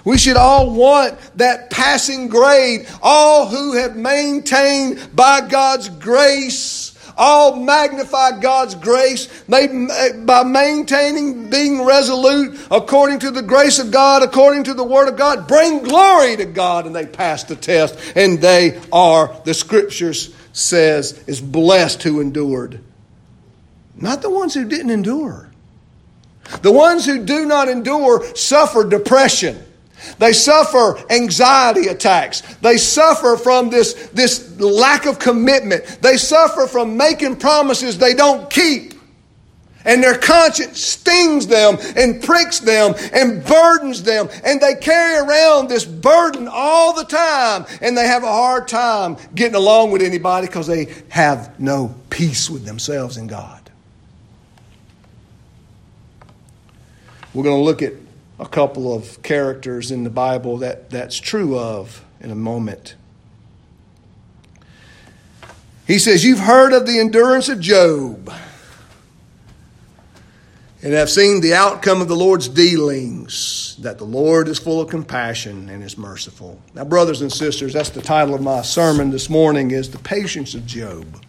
We 0.04 0.18
should 0.18 0.36
all 0.36 0.74
want 0.74 1.18
that 1.38 1.70
passing 1.70 2.28
grade. 2.28 2.88
All 3.02 3.48
who 3.48 3.74
have 3.74 3.96
maintained 3.96 5.16
by 5.16 5.48
God's 5.48 5.90
grace, 5.90 6.98
all 7.16 7.56
magnify 7.56 8.40
God's 8.40 8.76
grace 8.76 9.28
by 9.48 10.44
maintaining, 10.44 11.50
being 11.50 11.86
resolute 11.86 12.60
according 12.72 13.20
to 13.20 13.32
the 13.32 13.44
grace 13.44 13.80
of 13.80 13.92
God, 13.92 14.24
according 14.24 14.64
to 14.66 14.74
the 14.74 14.84
Word 14.84 15.08
of 15.08 15.18
God. 15.18 15.48
Bring 15.48 15.84
glory 15.84 16.36
to 16.38 16.46
God, 16.46 16.88
and 16.88 16.96
they 16.96 17.06
pass 17.06 17.44
the 17.44 17.56
test, 17.56 17.98
and 18.16 18.42
they 18.42 18.82
are, 18.92 19.40
the 19.46 19.54
Scriptures 19.54 20.34
says, 20.52 21.24
is 21.28 21.40
blessed 21.40 22.04
who 22.04 22.20
endured. 22.22 22.82
Not 24.02 24.22
the 24.22 24.30
ones 24.30 24.54
who 24.54 24.68
didn't 24.68 24.90
endure. 24.90 25.50
The 26.62 26.72
ones 26.72 27.06
who 27.06 27.24
do 27.24 27.46
not 27.46 27.70
endure 27.70 28.26
suffer 28.36 28.84
depression. 28.84 29.64
They 30.18 30.34
suffer 30.34 30.98
anxiety 31.12 31.88
attacks. 31.88 32.42
They 32.58 32.78
suffer 32.78 33.38
from 33.38 33.70
this, 33.70 33.94
this 34.14 34.60
lack 34.60 35.06
of 35.06 35.20
commitment. 35.20 35.86
They 36.02 36.18
suffer 36.18 36.68
from 36.68 36.98
making 36.98 37.38
promises 37.38 37.98
they 37.98 38.16
don't 38.16 38.50
keep. 38.50 38.96
And 39.84 40.04
their 40.04 40.18
conscience 40.18 40.80
stings 40.80 41.48
them 41.48 41.78
and 41.96 42.22
pricks 42.22 42.60
them 42.60 42.94
and 43.14 43.44
burdens 43.44 44.04
them. 44.04 44.30
And 44.44 44.62
they 44.62 44.76
carry 44.76 45.28
around 45.28 45.70
this 45.70 45.86
burden 45.86 46.48
all 46.52 46.94
the 46.94 47.06
time. 47.06 47.66
And 47.82 47.98
they 47.98 48.06
have 48.06 48.24
a 48.24 48.32
hard 48.32 48.68
time 48.68 49.18
getting 49.34 49.56
along 49.56 49.92
with 49.92 50.02
anybody 50.02 50.48
because 50.48 50.68
they 50.68 50.94
have 51.10 51.60
no 51.60 51.96
peace 52.10 52.50
with 52.50 52.66
themselves 52.66 53.18
and 53.18 53.28
God. 53.30 53.61
We're 57.34 57.44
going 57.44 57.58
to 57.58 57.64
look 57.64 57.82
at 57.82 57.94
a 58.40 58.46
couple 58.46 58.94
of 58.94 59.22
characters 59.24 59.92
in 59.92 60.04
the 60.04 60.10
Bible 60.10 60.58
that 60.58 60.90
that's 60.90 61.18
true 61.18 61.58
of 61.58 62.04
in 62.20 62.32
a 62.32 62.36
moment. 62.36 62.96
He 65.88 65.98
says, 65.98 66.26
You've 66.26 66.40
heard 66.40 66.74
of 66.74 66.86
the 66.86 67.00
endurance 67.00 67.50
of 67.50 67.60
Job 67.60 68.32
and 70.84 70.94
have 70.94 71.10
seen 71.10 71.42
the 71.42 71.54
outcome 71.54 72.02
of 72.02 72.08
the 72.08 72.16
Lord's 72.16 72.48
dealings, 72.48 73.78
that 73.80 74.00
the 74.00 74.04
Lord 74.04 74.48
is 74.48 74.58
full 74.58 74.82
of 74.82 74.90
compassion 74.90 75.70
and 75.70 75.84
is 75.84 75.98
merciful. 75.98 76.60
Now, 76.74 76.86
brothers 76.86 77.22
and 77.22 77.32
sisters, 77.32 77.74
that's 77.74 77.92
the 77.92 78.02
title 78.02 78.34
of 78.34 78.42
my 78.42 78.64
sermon 78.64 79.12
this 79.12 79.30
morning 79.30 79.72
is 79.72 79.92
The 79.92 80.00
Patience 80.00 80.56
of 80.56 80.66
Job. 80.66 81.24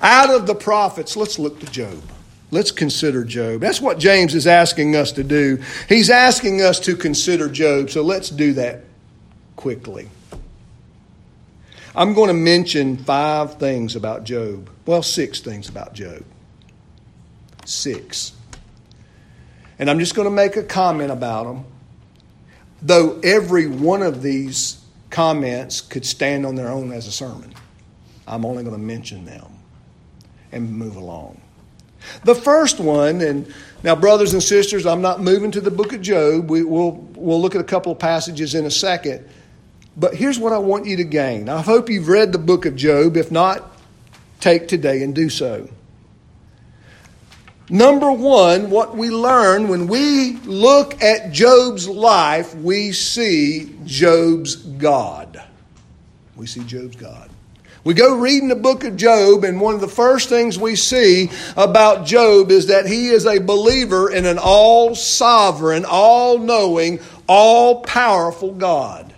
Out 0.00 0.30
of 0.30 0.46
the 0.46 0.54
prophets, 0.54 1.14
let's 1.14 1.38
look 1.38 1.60
to 1.60 1.66
Job. 1.66 2.02
Let's 2.54 2.70
consider 2.70 3.24
Job. 3.24 3.60
That's 3.60 3.80
what 3.80 3.98
James 3.98 4.32
is 4.32 4.46
asking 4.46 4.94
us 4.94 5.10
to 5.12 5.24
do. 5.24 5.60
He's 5.88 6.08
asking 6.08 6.62
us 6.62 6.78
to 6.80 6.94
consider 6.94 7.48
Job, 7.48 7.90
so 7.90 8.02
let's 8.02 8.30
do 8.30 8.52
that 8.52 8.84
quickly. 9.56 10.08
I'm 11.96 12.14
going 12.14 12.28
to 12.28 12.34
mention 12.34 12.96
five 12.96 13.58
things 13.58 13.96
about 13.96 14.22
Job. 14.22 14.70
Well, 14.86 15.02
six 15.02 15.40
things 15.40 15.68
about 15.68 15.94
Job. 15.94 16.24
Six. 17.64 18.30
And 19.80 19.90
I'm 19.90 19.98
just 19.98 20.14
going 20.14 20.28
to 20.28 20.34
make 20.34 20.54
a 20.54 20.62
comment 20.62 21.10
about 21.10 21.46
them, 21.46 21.64
though 22.80 23.18
every 23.24 23.66
one 23.66 24.00
of 24.00 24.22
these 24.22 24.80
comments 25.10 25.80
could 25.80 26.06
stand 26.06 26.46
on 26.46 26.54
their 26.54 26.68
own 26.68 26.92
as 26.92 27.08
a 27.08 27.12
sermon. 27.12 27.52
I'm 28.28 28.46
only 28.46 28.62
going 28.62 28.76
to 28.76 28.80
mention 28.80 29.24
them 29.24 29.58
and 30.52 30.72
move 30.72 30.94
along. 30.94 31.40
The 32.24 32.34
first 32.34 32.80
one, 32.80 33.20
and 33.20 33.52
now, 33.84 33.94
brothers 33.94 34.32
and 34.32 34.42
sisters, 34.42 34.86
I'm 34.86 35.02
not 35.02 35.20
moving 35.20 35.50
to 35.50 35.60
the 35.60 35.70
book 35.70 35.92
of 35.92 36.00
Job. 36.00 36.48
We, 36.48 36.64
will 36.64 36.92
we'll 37.14 37.40
look 37.40 37.54
at 37.54 37.60
a 37.60 37.64
couple 37.64 37.92
of 37.92 37.98
passages 37.98 38.54
in 38.54 38.64
a 38.64 38.70
second. 38.70 39.28
But 39.94 40.14
here's 40.14 40.38
what 40.38 40.54
I 40.54 40.58
want 40.58 40.86
you 40.86 40.96
to 40.96 41.04
gain. 41.04 41.50
I 41.50 41.60
hope 41.60 41.90
you've 41.90 42.08
read 42.08 42.32
the 42.32 42.38
book 42.38 42.64
of 42.64 42.76
Job. 42.76 43.18
If 43.18 43.30
not, 43.30 43.78
take 44.40 44.68
today 44.68 45.02
and 45.02 45.14
do 45.14 45.28
so. 45.28 45.68
Number 47.68 48.10
one, 48.10 48.70
what 48.70 48.96
we 48.96 49.10
learn 49.10 49.68
when 49.68 49.86
we 49.86 50.36
look 50.44 51.02
at 51.02 51.32
Job's 51.32 51.86
life, 51.86 52.54
we 52.56 52.92
see 52.92 53.76
Job's 53.84 54.56
God. 54.56 55.42
We 56.36 56.46
see 56.46 56.64
Job's 56.64 56.96
God. 56.96 57.30
We 57.84 57.92
go 57.92 58.16
reading 58.16 58.48
the 58.48 58.56
book 58.56 58.82
of 58.84 58.96
Job, 58.96 59.44
and 59.44 59.60
one 59.60 59.74
of 59.74 59.82
the 59.82 59.88
first 59.88 60.30
things 60.30 60.58
we 60.58 60.74
see 60.74 61.30
about 61.54 62.06
Job 62.06 62.50
is 62.50 62.68
that 62.68 62.86
he 62.86 63.08
is 63.08 63.26
a 63.26 63.38
believer 63.38 64.10
in 64.10 64.24
an 64.24 64.38
all 64.38 64.94
sovereign, 64.94 65.84
all 65.86 66.38
knowing, 66.38 67.00
all 67.28 67.82
powerful 67.82 68.54
God. 68.54 69.12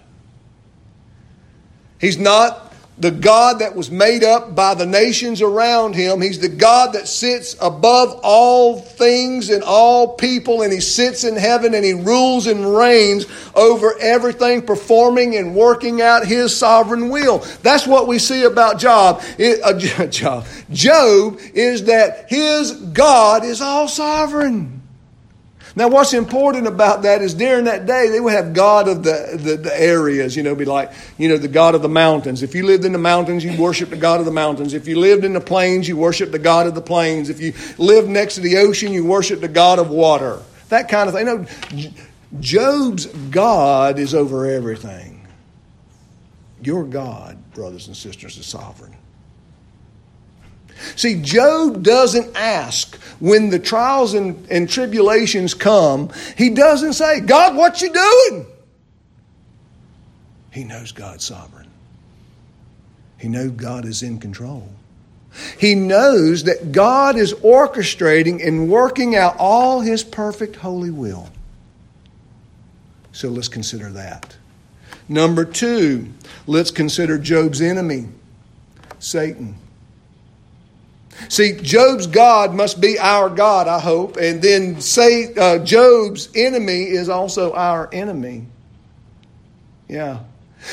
He's 2.00 2.18
not 2.18 2.65
the 2.98 3.10
God 3.10 3.58
that 3.58 3.76
was 3.76 3.90
made 3.90 4.24
up 4.24 4.54
by 4.54 4.74
the 4.74 4.86
nations 4.86 5.42
around 5.42 5.94
him. 5.94 6.22
He's 6.22 6.38
the 6.38 6.48
God 6.48 6.94
that 6.94 7.08
sits 7.08 7.54
above 7.60 8.18
all 8.22 8.80
things 8.80 9.50
and 9.50 9.62
all 9.62 10.14
people, 10.14 10.62
and 10.62 10.72
he 10.72 10.80
sits 10.80 11.24
in 11.24 11.36
heaven 11.36 11.74
and 11.74 11.84
he 11.84 11.92
rules 11.92 12.46
and 12.46 12.74
reigns 12.74 13.26
over 13.54 13.94
everything, 14.00 14.62
performing 14.62 15.36
and 15.36 15.54
working 15.54 16.00
out 16.00 16.26
his 16.26 16.56
sovereign 16.56 17.10
will. 17.10 17.38
That's 17.62 17.86
what 17.86 18.06
we 18.06 18.18
see 18.18 18.44
about 18.44 18.78
Job. 18.78 19.22
It, 19.38 19.60
uh, 19.62 19.78
Job. 20.08 20.46
Job 20.70 21.38
is 21.52 21.84
that 21.84 22.30
his 22.30 22.72
God 22.72 23.44
is 23.44 23.60
all 23.60 23.88
sovereign. 23.88 24.75
Now, 25.76 25.88
what's 25.88 26.14
important 26.14 26.66
about 26.66 27.02
that 27.02 27.20
is 27.20 27.34
during 27.34 27.66
that 27.66 27.84
day, 27.84 28.08
they 28.08 28.18
would 28.18 28.32
have 28.32 28.54
God 28.54 28.88
of 28.88 29.02
the, 29.02 29.38
the, 29.38 29.56
the, 29.58 29.78
areas, 29.78 30.34
you 30.34 30.42
know, 30.42 30.54
be 30.54 30.64
like, 30.64 30.90
you 31.18 31.28
know, 31.28 31.36
the 31.36 31.48
God 31.48 31.74
of 31.74 31.82
the 31.82 31.88
mountains. 31.88 32.42
If 32.42 32.54
you 32.54 32.64
lived 32.64 32.86
in 32.86 32.92
the 32.92 32.98
mountains, 32.98 33.44
you 33.44 33.60
worship 33.60 33.90
the 33.90 33.96
God 33.96 34.18
of 34.18 34.24
the 34.24 34.32
mountains. 34.32 34.72
If 34.72 34.88
you 34.88 34.98
lived 34.98 35.22
in 35.22 35.34
the 35.34 35.40
plains, 35.40 35.86
you 35.86 35.98
worship 35.98 36.32
the 36.32 36.38
God 36.38 36.66
of 36.66 36.74
the 36.74 36.80
plains. 36.80 37.28
If 37.28 37.42
you 37.42 37.52
lived 37.76 38.08
next 38.08 38.36
to 38.36 38.40
the 38.40 38.56
ocean, 38.56 38.90
you 38.90 39.04
worship 39.04 39.42
the 39.42 39.48
God 39.48 39.78
of 39.78 39.90
water. 39.90 40.40
That 40.70 40.88
kind 40.88 41.10
of 41.10 41.14
thing. 41.14 41.26
You 41.76 41.90
know, 41.90 41.94
Job's 42.40 43.04
God 43.06 43.98
is 43.98 44.14
over 44.14 44.46
everything. 44.46 45.28
Your 46.62 46.84
God, 46.84 47.36
brothers 47.52 47.86
and 47.86 47.94
sisters, 47.96 48.38
is 48.38 48.46
sovereign. 48.46 48.96
See, 50.94 51.20
Job 51.20 51.82
doesn't 51.82 52.36
ask 52.36 52.96
when 53.18 53.50
the 53.50 53.58
trials 53.58 54.14
and, 54.14 54.46
and 54.50 54.68
tribulations 54.68 55.54
come, 55.54 56.10
he 56.36 56.50
doesn't 56.50 56.92
say, 56.92 57.20
God, 57.20 57.56
what 57.56 57.80
you 57.80 57.92
doing? 57.92 58.46
He 60.50 60.64
knows 60.64 60.92
God's 60.92 61.24
sovereign. 61.24 61.68
He 63.18 63.28
knows 63.28 63.52
God 63.52 63.84
is 63.84 64.02
in 64.02 64.18
control. 64.18 64.68
He 65.58 65.74
knows 65.74 66.44
that 66.44 66.72
God 66.72 67.16
is 67.16 67.34
orchestrating 67.34 68.46
and 68.46 68.70
working 68.70 69.16
out 69.16 69.36
all 69.38 69.80
his 69.80 70.02
perfect 70.02 70.56
holy 70.56 70.90
will. 70.90 71.28
So 73.12 73.28
let's 73.28 73.48
consider 73.48 73.90
that. 73.90 74.36
Number 75.08 75.44
two, 75.44 76.08
let's 76.46 76.70
consider 76.70 77.18
Job's 77.18 77.60
enemy, 77.60 78.08
Satan. 78.98 79.56
See, 81.28 81.58
Job's 81.60 82.06
God 82.06 82.54
must 82.54 82.80
be 82.80 82.98
our 82.98 83.28
God, 83.28 83.68
I 83.68 83.80
hope. 83.80 84.16
And 84.16 84.40
then 84.40 84.80
say 84.80 85.34
uh, 85.34 85.58
Job's 85.58 86.28
enemy 86.34 86.82
is 86.82 87.08
also 87.08 87.52
our 87.52 87.88
enemy. 87.92 88.46
Yeah. 89.88 90.20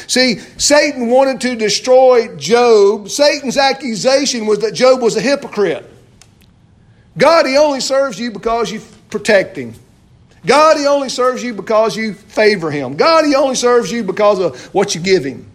See, 0.07 0.39
Satan 0.57 1.07
wanted 1.07 1.41
to 1.41 1.55
destroy 1.55 2.35
Job. 2.35 3.09
Satan's 3.09 3.57
accusation 3.57 4.45
was 4.45 4.59
that 4.59 4.73
Job 4.73 5.01
was 5.01 5.15
a 5.15 5.21
hypocrite. 5.21 5.89
God, 7.17 7.45
he 7.45 7.57
only 7.57 7.79
serves 7.79 8.19
you 8.19 8.31
because 8.31 8.71
you 8.71 8.81
protect 9.09 9.55
him. 9.55 9.73
God, 10.45 10.77
he 10.77 10.87
only 10.87 11.09
serves 11.09 11.43
you 11.43 11.53
because 11.53 11.95
you 11.95 12.13
favor 12.13 12.69
him. 12.69 12.95
God, 12.95 13.25
he 13.25 13.35
only 13.35 13.55
serves 13.55 13.91
you 13.91 14.03
because 14.03 14.39
of 14.39 14.59
what 14.73 14.95
you 14.95 15.01
give 15.01 15.23
him. 15.23 15.49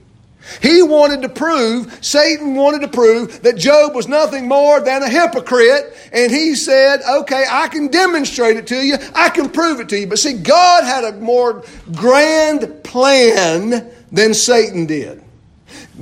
He 0.62 0.82
wanted 0.82 1.22
to 1.22 1.28
prove, 1.28 1.98
Satan 2.04 2.54
wanted 2.54 2.80
to 2.80 2.88
prove 2.88 3.42
that 3.42 3.56
Job 3.56 3.94
was 3.94 4.08
nothing 4.08 4.48
more 4.48 4.80
than 4.80 5.02
a 5.02 5.08
hypocrite. 5.08 5.94
And 6.12 6.30
he 6.30 6.54
said, 6.54 7.00
okay, 7.08 7.44
I 7.48 7.68
can 7.68 7.88
demonstrate 7.88 8.56
it 8.56 8.66
to 8.68 8.76
you. 8.76 8.96
I 9.14 9.28
can 9.28 9.50
prove 9.50 9.80
it 9.80 9.88
to 9.90 9.98
you. 9.98 10.06
But 10.06 10.18
see, 10.18 10.34
God 10.34 10.84
had 10.84 11.04
a 11.04 11.12
more 11.18 11.64
grand 11.94 12.82
plan 12.82 13.90
than 14.10 14.34
Satan 14.34 14.86
did. 14.86 15.22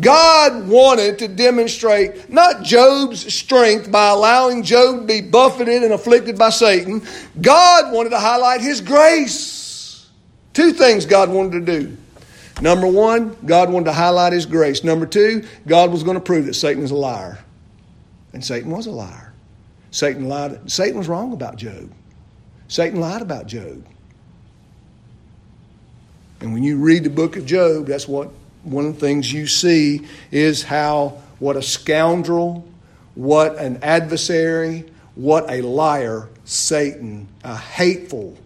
God 0.01 0.69
wanted 0.69 1.19
to 1.21 1.29
demonstrate 1.29 2.31
not 2.31 2.63
Job's 2.63 3.33
strength 3.33 3.91
by 3.91 4.11
allowing 4.11 4.63
Job 4.63 5.01
to 5.01 5.07
be 5.07 5.23
buffeted 5.23 5.83
and 5.83 5.93
afflicted 5.93 6.39
by 6.39 6.51
Satan. 6.51 7.03
God 7.41 7.93
wanted 7.93 8.11
to 8.11 8.21
highlight 8.21 8.61
his 8.61 8.81
grace. 8.81 10.07
Two 10.53 10.73
things 10.73 11.07
God 11.07 11.31
wanted 11.31 11.67
to 11.67 11.81
do. 11.81 11.97
Number 12.61 12.87
one, 12.87 13.37
God 13.45 13.71
wanted 13.71 13.87
to 13.87 13.93
highlight 13.93 14.33
His 14.33 14.47
grace. 14.47 14.83
Number 14.83 15.07
two, 15.07 15.45
God 15.67 15.91
was 15.91 16.03
going 16.03 16.17
to 16.17 16.23
prove 16.23 16.47
that 16.47 16.55
Satan 16.55 16.83
is 16.83 16.91
a 16.91 16.97
liar. 16.97 17.39
And 18.33 18.45
Satan 18.45 18.71
was 18.71 18.87
a 18.87 18.91
liar. 18.91 19.33
Satan 19.91 20.29
lied. 20.29 20.71
Satan 20.71 20.99
was 20.99 21.09
wrong 21.09 21.33
about 21.33 21.57
Job. 21.57 21.93
Satan 22.69 23.01
lied 23.01 23.23
about 23.23 23.47
Job. 23.47 23.87
And 26.41 26.53
when 26.53 26.63
you 26.63 26.79
read 26.79 27.05
the 27.05 27.11
book 27.11 27.37
of 27.37 27.47
Job, 27.47 27.87
that's 27.87 28.09
what 28.09 28.31
one 28.63 28.87
of 28.87 28.95
the 28.95 29.01
things 29.01 29.33
you 29.33 29.47
see 29.47 30.07
is 30.31 30.63
how 30.63 31.23
what 31.39 31.57
a 31.57 31.63
scoundrel, 31.63 32.67
what 33.15 33.57
an 33.57 33.79
adversary, 33.83 34.85
what 35.15 35.51
a 35.51 35.63
liar 35.63 36.29
Satan, 36.45 37.29
a 37.43 37.57
hateful, 37.57 38.37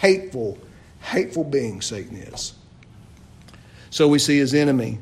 hateful, 0.00 0.58
hateful 1.00 1.44
being 1.44 1.80
Satan 1.80 2.16
is. 2.16 2.54
So 3.90 4.08
we 4.08 4.18
see 4.18 4.38
his 4.38 4.54
enemy. 4.54 4.98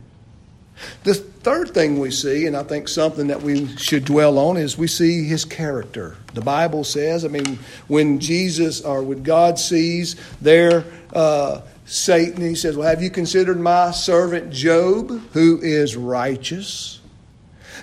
The 1.04 1.14
third 1.14 1.70
thing 1.70 1.98
we 1.98 2.10
see, 2.10 2.46
and 2.46 2.56
I 2.56 2.62
think 2.62 2.88
something 2.88 3.28
that 3.28 3.42
we 3.42 3.66
should 3.76 4.04
dwell 4.04 4.38
on, 4.38 4.56
is 4.56 4.78
we 4.78 4.86
see 4.86 5.24
his 5.24 5.44
character. 5.44 6.16
The 6.34 6.40
Bible 6.40 6.84
says, 6.84 7.24
I 7.24 7.28
mean, 7.28 7.58
when 7.88 8.20
Jesus 8.20 8.80
or 8.82 9.02
when 9.02 9.22
God 9.22 9.58
sees 9.58 10.16
there 10.40 10.84
uh, 11.12 11.62
Satan, 11.84 12.42
he 12.42 12.54
says, 12.54 12.76
Well, 12.76 12.88
have 12.88 13.02
you 13.02 13.10
considered 13.10 13.58
my 13.58 13.90
servant 13.90 14.52
Job, 14.52 15.08
who 15.32 15.58
is 15.60 15.96
righteous? 15.96 16.97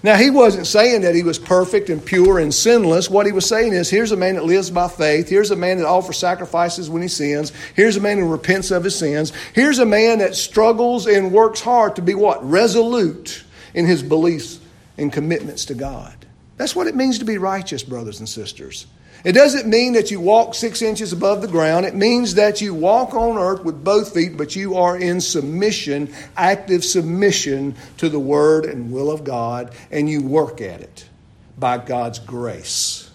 Now, 0.05 0.17
he 0.17 0.29
wasn't 0.29 0.67
saying 0.67 1.01
that 1.01 1.15
he 1.15 1.23
was 1.23 1.39
perfect 1.39 1.89
and 1.89 2.05
pure 2.05 2.37
and 2.37 2.53
sinless. 2.53 3.09
What 3.09 3.25
he 3.25 3.31
was 3.31 3.47
saying 3.47 3.73
is 3.73 3.89
here's 3.89 4.11
a 4.11 4.15
man 4.15 4.35
that 4.35 4.45
lives 4.45 4.69
by 4.69 4.87
faith. 4.87 5.27
Here's 5.27 5.49
a 5.49 5.55
man 5.55 5.79
that 5.79 5.87
offers 5.87 6.19
sacrifices 6.19 6.91
when 6.91 7.01
he 7.01 7.07
sins. 7.07 7.51
Here's 7.73 7.97
a 7.97 7.99
man 7.99 8.19
who 8.19 8.29
repents 8.29 8.69
of 8.69 8.83
his 8.83 8.95
sins. 8.95 9.33
Here's 9.55 9.79
a 9.79 9.85
man 9.85 10.19
that 10.19 10.35
struggles 10.35 11.07
and 11.07 11.31
works 11.31 11.59
hard 11.59 11.95
to 11.95 12.03
be 12.03 12.13
what? 12.13 12.47
Resolute 12.47 13.43
in 13.73 13.87
his 13.87 14.03
beliefs 14.03 14.59
and 14.95 15.11
commitments 15.11 15.65
to 15.65 15.73
God. 15.73 16.13
That's 16.57 16.75
what 16.75 16.85
it 16.85 16.95
means 16.95 17.17
to 17.17 17.25
be 17.25 17.39
righteous, 17.39 17.81
brothers 17.81 18.19
and 18.19 18.29
sisters. 18.29 18.85
It 19.25 19.33
doesn't 19.33 19.67
mean 19.67 19.93
that 19.93 20.11
you 20.11 20.19
walk 20.19 20.53
six 20.53 20.83
inches 20.83 21.11
above 21.11 21.41
the 21.41 21.47
ground. 21.47 21.87
It 21.87 21.95
means 21.95 22.35
that 22.35 22.61
you 22.61 22.75
walk 22.75 23.15
on 23.15 23.39
earth 23.39 23.63
with 23.63 23.83
both 23.83 24.13
feet, 24.13 24.37
but 24.37 24.55
you 24.55 24.75
are 24.75 24.95
in 24.95 25.19
submission, 25.19 26.13
active 26.37 26.85
submission 26.85 27.75
to 27.97 28.07
the 28.07 28.19
Word 28.19 28.65
and 28.65 28.91
will 28.91 29.09
of 29.09 29.23
God, 29.23 29.73
and 29.89 30.07
you 30.07 30.21
work 30.21 30.61
at 30.61 30.79
it 30.79 31.09
by 31.57 31.79
God's 31.79 32.19
grace. 32.19 33.09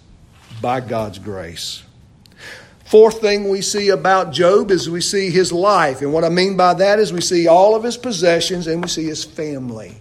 By 0.61 0.80
God's 0.80 1.20
grace. 1.20 1.84
Fourth 2.86 3.20
thing 3.20 3.48
we 3.48 3.62
see 3.62 3.90
about 3.90 4.32
Job 4.32 4.72
is 4.72 4.90
we 4.90 5.00
see 5.00 5.30
his 5.30 5.52
life. 5.52 6.00
And 6.00 6.12
what 6.12 6.24
I 6.24 6.28
mean 6.28 6.56
by 6.56 6.74
that 6.74 6.98
is 6.98 7.12
we 7.12 7.20
see 7.20 7.46
all 7.46 7.76
of 7.76 7.84
his 7.84 7.96
possessions 7.96 8.66
and 8.66 8.82
we 8.82 8.88
see 8.88 9.04
his 9.04 9.22
family. 9.22 9.94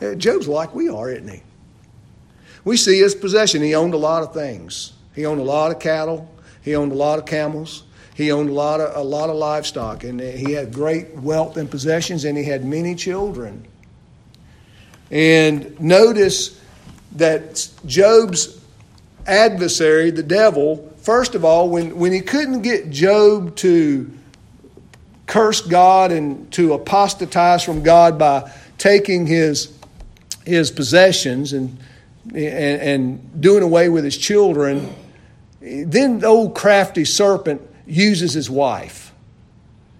Uh, 0.00 0.14
Job's 0.14 0.46
like 0.46 0.72
we 0.72 0.88
are, 0.88 1.10
isn't 1.10 1.26
he? 1.26 1.42
We 2.64 2.76
see 2.76 2.98
his 3.00 3.14
possession. 3.14 3.62
He 3.62 3.74
owned 3.74 3.94
a 3.94 3.98
lot 3.98 4.22
of 4.22 4.32
things. 4.32 4.92
He 5.14 5.26
owned 5.26 5.40
a 5.40 5.44
lot 5.44 5.72
of 5.72 5.78
cattle. 5.78 6.32
He 6.62 6.76
owned 6.76 6.92
a 6.92 6.96
lot 6.96 7.18
of 7.18 7.26
camels. 7.26 7.84
He 8.14 8.30
owned 8.30 8.50
a 8.50 8.52
lot 8.52 8.80
of 8.80 8.94
a 8.94 9.02
lot 9.02 9.30
of 9.30 9.36
livestock, 9.36 10.04
and 10.04 10.20
he 10.20 10.52
had 10.52 10.72
great 10.72 11.14
wealth 11.14 11.56
and 11.56 11.70
possessions, 11.70 12.24
and 12.24 12.36
he 12.36 12.44
had 12.44 12.64
many 12.64 12.94
children. 12.94 13.66
And 15.10 15.78
notice 15.80 16.60
that 17.16 17.68
Job's 17.84 18.60
adversary, 19.26 20.10
the 20.10 20.22
devil, 20.22 20.94
first 20.98 21.34
of 21.34 21.44
all, 21.44 21.68
when, 21.68 21.96
when 21.98 22.12
he 22.12 22.20
couldn't 22.20 22.62
get 22.62 22.90
Job 22.90 23.56
to 23.56 24.10
curse 25.26 25.60
God 25.60 26.12
and 26.12 26.50
to 26.52 26.74
apostatize 26.74 27.62
from 27.62 27.82
God 27.82 28.18
by 28.18 28.50
taking 28.78 29.26
his, 29.26 29.76
his 30.44 30.70
possessions 30.70 31.52
and 31.52 31.78
and, 32.26 32.36
and 32.36 33.40
doing 33.40 33.62
away 33.62 33.88
with 33.88 34.04
his 34.04 34.16
children, 34.16 34.94
then 35.60 36.20
the 36.20 36.26
old 36.26 36.54
crafty 36.54 37.04
serpent 37.04 37.62
uses 37.86 38.32
his 38.32 38.48
wife. 38.48 39.12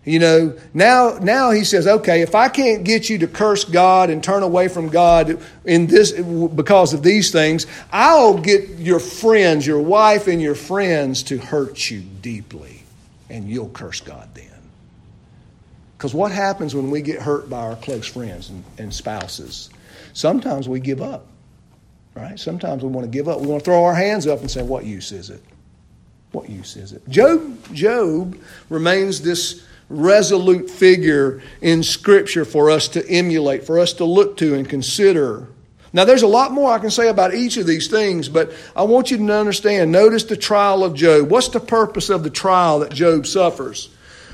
You 0.05 0.19
know, 0.19 0.59
now 0.75 1.19
now 1.23 1.53
he 1.53 1.63
says, 1.63 1.87
okay, 1.87 2.23
if 2.23 2.35
I 2.35 2.49
can't 2.49 2.83
get 2.83 3.09
you 3.09 3.19
to 3.19 3.29
curse 3.29 3.65
God 3.65 4.11
and 4.11 4.23
turn 4.23 4.43
away 4.43 4.67
from 4.67 4.89
God 4.89 5.41
in 5.65 5.87
this 5.87 6.11
because 6.11 6.93
of 6.93 7.05
these 7.05 7.31
things, 7.31 7.69
I'll 7.93 8.37
get 8.37 8.69
your 8.79 8.99
friends, 8.99 9.65
your 9.65 9.81
wife 9.81 10.27
and 10.27 10.43
your 10.43 10.57
friends 10.57 11.23
to 11.25 11.39
hurt 11.39 11.89
you 11.89 12.01
deeply, 12.01 12.83
and 13.31 13.49
you'll 13.49 13.69
curse 13.69 14.01
God 14.01 14.29
then. 14.35 14.49
Because 15.97 16.15
what 16.15 16.33
happens 16.33 16.75
when 16.75 16.91
we 16.91 17.01
get 17.01 17.23
hurt 17.23 17.49
by 17.49 17.61
our 17.61 17.77
close 17.77 18.09
friends 18.09 18.51
and, 18.51 18.65
and 18.79 18.93
spouses? 18.93 19.71
Sometimes 20.15 20.69
we 20.69 20.81
give 20.81 21.01
up. 21.01 21.27
Right? 22.15 22.39
Sometimes 22.39 22.83
we 22.83 22.91
want 22.91 23.05
to 23.05 23.11
give 23.11 23.29
up. 23.29 23.41
We 23.41 23.47
want 23.47 23.61
to 23.61 23.65
throw 23.65 23.85
our 23.85 23.95
hands 23.95 24.27
up 24.27 24.41
and 24.41 24.51
say, 24.51 24.63
What 24.63 24.85
use 24.85 25.13
is 25.13 25.31
it? 25.31 25.43
What 26.33 26.49
use 26.49 26.77
is 26.77 26.93
it? 26.93 27.07
Job, 27.09 27.75
Job 27.75 28.39
remains 28.69 29.21
this 29.21 29.65
resolute 29.89 30.71
figure 30.71 31.43
in 31.61 31.83
Scripture 31.83 32.45
for 32.45 32.71
us 32.71 32.89
to 32.89 33.07
emulate, 33.09 33.65
for 33.65 33.79
us 33.79 33.93
to 33.95 34.05
look 34.05 34.37
to 34.39 34.55
and 34.55 34.69
consider. 34.69 35.49
Now, 35.95 36.07
there's 36.07 36.23
a 36.23 36.27
lot 36.29 36.53
more 36.53 36.73
I 36.73 36.79
can 36.79 36.91
say 36.91 37.09
about 37.09 37.35
each 37.35 37.59
of 37.59 37.67
these 37.67 37.89
things, 37.89 38.31
but 38.31 38.53
I 38.75 38.83
want 38.83 39.11
you 39.11 39.19
to 39.19 39.33
understand. 39.35 39.93
Notice 39.93 40.25
the 40.25 40.39
trial 40.39 40.85
of 40.85 40.95
Job. 40.95 41.31
What's 41.31 41.49
the 41.49 41.61
purpose 41.61 42.09
of 42.09 42.23
the 42.23 42.31
trial 42.31 42.79
that 42.79 42.93
Job 42.93 43.27
suffers? 43.27 43.91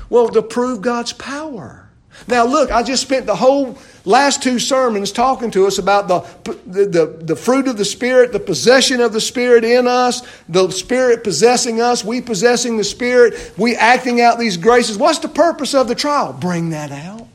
Well, 0.09 0.29
to 0.29 0.41
prove 0.41 0.81
God's 0.81 1.11
power. 1.11 1.78
Now, 2.27 2.45
look, 2.45 2.71
I 2.71 2.83
just 2.83 3.01
spent 3.01 3.25
the 3.25 3.35
whole 3.35 3.77
last 4.05 4.41
two 4.41 4.59
sermons 4.59 5.11
talking 5.11 5.51
to 5.51 5.67
us 5.67 5.77
about 5.77 6.07
the, 6.07 6.19
the, 6.65 6.85
the, 6.85 7.05
the, 7.21 7.35
fruit 7.35 7.67
of 7.67 7.77
the 7.77 7.85
Spirit, 7.85 8.31
the 8.31 8.39
possession 8.39 9.01
of 9.01 9.13
the 9.13 9.21
Spirit 9.21 9.63
in 9.63 9.87
us, 9.87 10.21
the 10.47 10.69
Spirit 10.71 11.23
possessing 11.23 11.81
us, 11.81 12.03
we 12.03 12.21
possessing 12.21 12.77
the 12.77 12.83
Spirit, 12.83 13.53
we 13.57 13.75
acting 13.75 14.21
out 14.21 14.39
these 14.39 14.57
graces. 14.57 14.97
What's 14.97 15.19
the 15.19 15.27
purpose 15.27 15.73
of 15.73 15.87
the 15.87 15.95
trial? 15.95 16.33
Bring 16.33 16.69
that 16.69 16.91
out. 16.91 17.27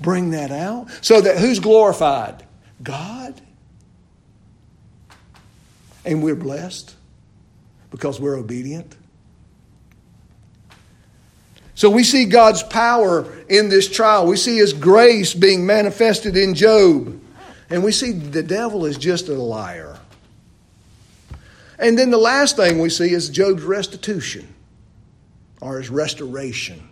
Bring 0.00 0.30
that 0.30 0.50
out. 0.50 0.88
So 1.02 1.20
that 1.20 1.38
who's 1.38 1.58
glorified? 1.58 2.44
God. 2.82 3.40
And 6.04 6.22
we're 6.22 6.36
blessed 6.36 6.94
because 7.90 8.18
we're 8.18 8.38
obedient. 8.38 8.96
So 11.80 11.88
we 11.88 12.04
see 12.04 12.26
God's 12.26 12.62
power 12.62 13.24
in 13.48 13.70
this 13.70 13.88
trial. 13.88 14.26
We 14.26 14.36
see 14.36 14.58
His 14.58 14.74
grace 14.74 15.32
being 15.32 15.64
manifested 15.64 16.36
in 16.36 16.54
Job. 16.54 17.18
And 17.70 17.82
we 17.82 17.90
see 17.90 18.12
the 18.12 18.42
devil 18.42 18.84
is 18.84 18.98
just 18.98 19.30
a 19.30 19.32
liar. 19.32 19.98
And 21.78 21.98
then 21.98 22.10
the 22.10 22.18
last 22.18 22.56
thing 22.56 22.80
we 22.80 22.90
see 22.90 23.14
is 23.14 23.30
Job's 23.30 23.62
restitution 23.62 24.46
or 25.62 25.78
his 25.78 25.88
restoration. 25.88 26.86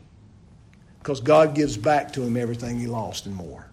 Because 1.01 1.21
God 1.21 1.55
gives 1.55 1.77
back 1.77 2.11
to 2.15 2.23
him 2.23 2.39
everything 2.39 2.81
he 2.81 2.87
lost 2.87 3.27
and 3.27 3.35
more. 3.35 3.67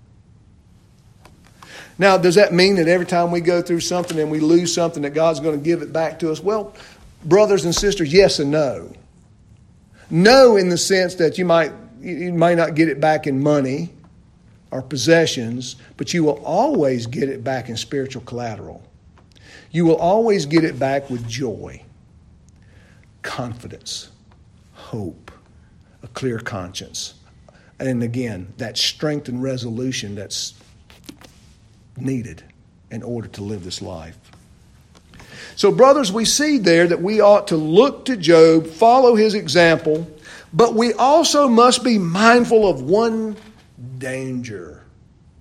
Now, 1.97 2.17
does 2.17 2.35
that 2.35 2.51
mean 2.51 2.75
that 2.75 2.89
every 2.89 3.05
time 3.05 3.31
we 3.31 3.39
go 3.39 3.61
through 3.61 3.79
something 3.79 4.19
and 4.19 4.29
we 4.29 4.41
lose 4.41 4.73
something 4.73 5.03
that 5.03 5.11
God's 5.11 5.39
going 5.39 5.57
to 5.57 5.63
give 5.63 5.81
it 5.81 5.93
back 5.93 6.19
to 6.19 6.29
us? 6.29 6.41
Well, 6.41 6.75
brothers 7.23 7.63
and 7.63 7.73
sisters, 7.73 8.11
yes 8.11 8.39
and 8.39 8.51
no. 8.51 8.91
No, 10.09 10.55
in 10.57 10.69
the 10.69 10.77
sense 10.77 11.15
that 11.15 11.37
you 11.37 11.45
might 11.45 11.71
you 11.99 12.33
may 12.33 12.53
not 12.53 12.75
get 12.75 12.87
it 12.87 12.99
back 12.99 13.25
in 13.25 13.41
money 13.41 13.89
or 14.69 14.81
possessions, 14.81 15.75
but 15.97 16.13
you 16.13 16.23
will 16.23 16.43
always 16.43 17.07
get 17.07 17.29
it 17.29 17.43
back 17.43 17.69
in 17.69 17.77
spiritual 17.77 18.21
collateral. 18.23 18.83
You 19.71 19.85
will 19.85 19.95
always 19.95 20.45
get 20.45 20.63
it 20.63 20.77
back 20.77 21.09
with 21.09 21.27
joy, 21.27 21.81
confidence, 23.23 24.09
hope, 24.73 25.31
a 26.03 26.07
clear 26.09 26.39
conscience. 26.39 27.15
And 27.79 28.03
again, 28.03 28.53
that 28.57 28.77
strength 28.77 29.27
and 29.27 29.41
resolution 29.41 30.15
that's 30.15 30.53
needed 31.97 32.43
in 32.91 33.01
order 33.03 33.27
to 33.29 33.41
live 33.41 33.63
this 33.63 33.81
life. 33.81 34.24
So, 35.55 35.71
brothers, 35.71 36.11
we 36.11 36.25
see 36.25 36.57
there 36.57 36.87
that 36.87 37.01
we 37.01 37.21
ought 37.21 37.47
to 37.47 37.55
look 37.55 38.05
to 38.05 38.17
Job, 38.17 38.67
follow 38.67 39.15
his 39.15 39.33
example, 39.33 40.09
but 40.51 40.73
we 40.73 40.93
also 40.93 41.47
must 41.47 41.83
be 41.83 41.97
mindful 41.97 42.67
of 42.69 42.81
one 42.81 43.37
danger. 43.97 44.83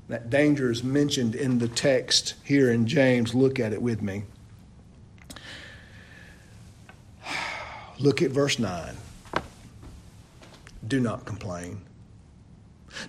That 0.08 0.30
danger 0.30 0.70
is 0.70 0.84
mentioned 0.84 1.34
in 1.34 1.58
the 1.58 1.68
text 1.68 2.34
here 2.44 2.70
in 2.70 2.86
James. 2.86 3.34
Look 3.34 3.58
at 3.58 3.72
it 3.72 3.82
with 3.82 4.02
me. 4.02 4.24
Look 7.98 8.22
at 8.22 8.30
verse 8.30 8.58
9. 8.58 8.96
Do 10.86 11.00
not 11.00 11.24
complain. 11.24 11.80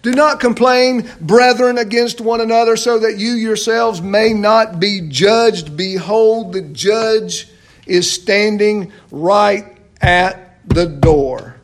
Do 0.02 0.12
not 0.12 0.40
complain, 0.40 1.10
brethren, 1.22 1.78
against 1.78 2.22
one 2.22 2.42
another, 2.42 2.78
so 2.78 3.00
that 3.00 3.18
you 3.18 3.32
yourselves 3.32 4.02
may 4.02 4.34
not 4.34 4.80
be 4.80 5.02
judged. 5.10 5.76
Behold, 5.76 6.54
the 6.54 6.62
judge 6.62 7.50
is 7.86 8.12
standing 8.12 8.92
right 9.12 9.78
at 10.02 10.60
the 10.68 10.86
door. 10.86 11.56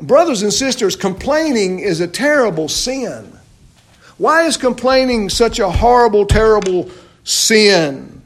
Brothers 0.00 0.42
and 0.42 0.52
sisters, 0.52 0.96
complaining 0.96 1.80
is 1.80 2.00
a 2.00 2.08
terrible 2.08 2.68
sin. 2.68 3.32
Why 4.16 4.44
is 4.44 4.56
complaining 4.56 5.28
such 5.30 5.58
a 5.58 5.70
horrible, 5.70 6.26
terrible 6.26 6.90
sin? 7.24 8.22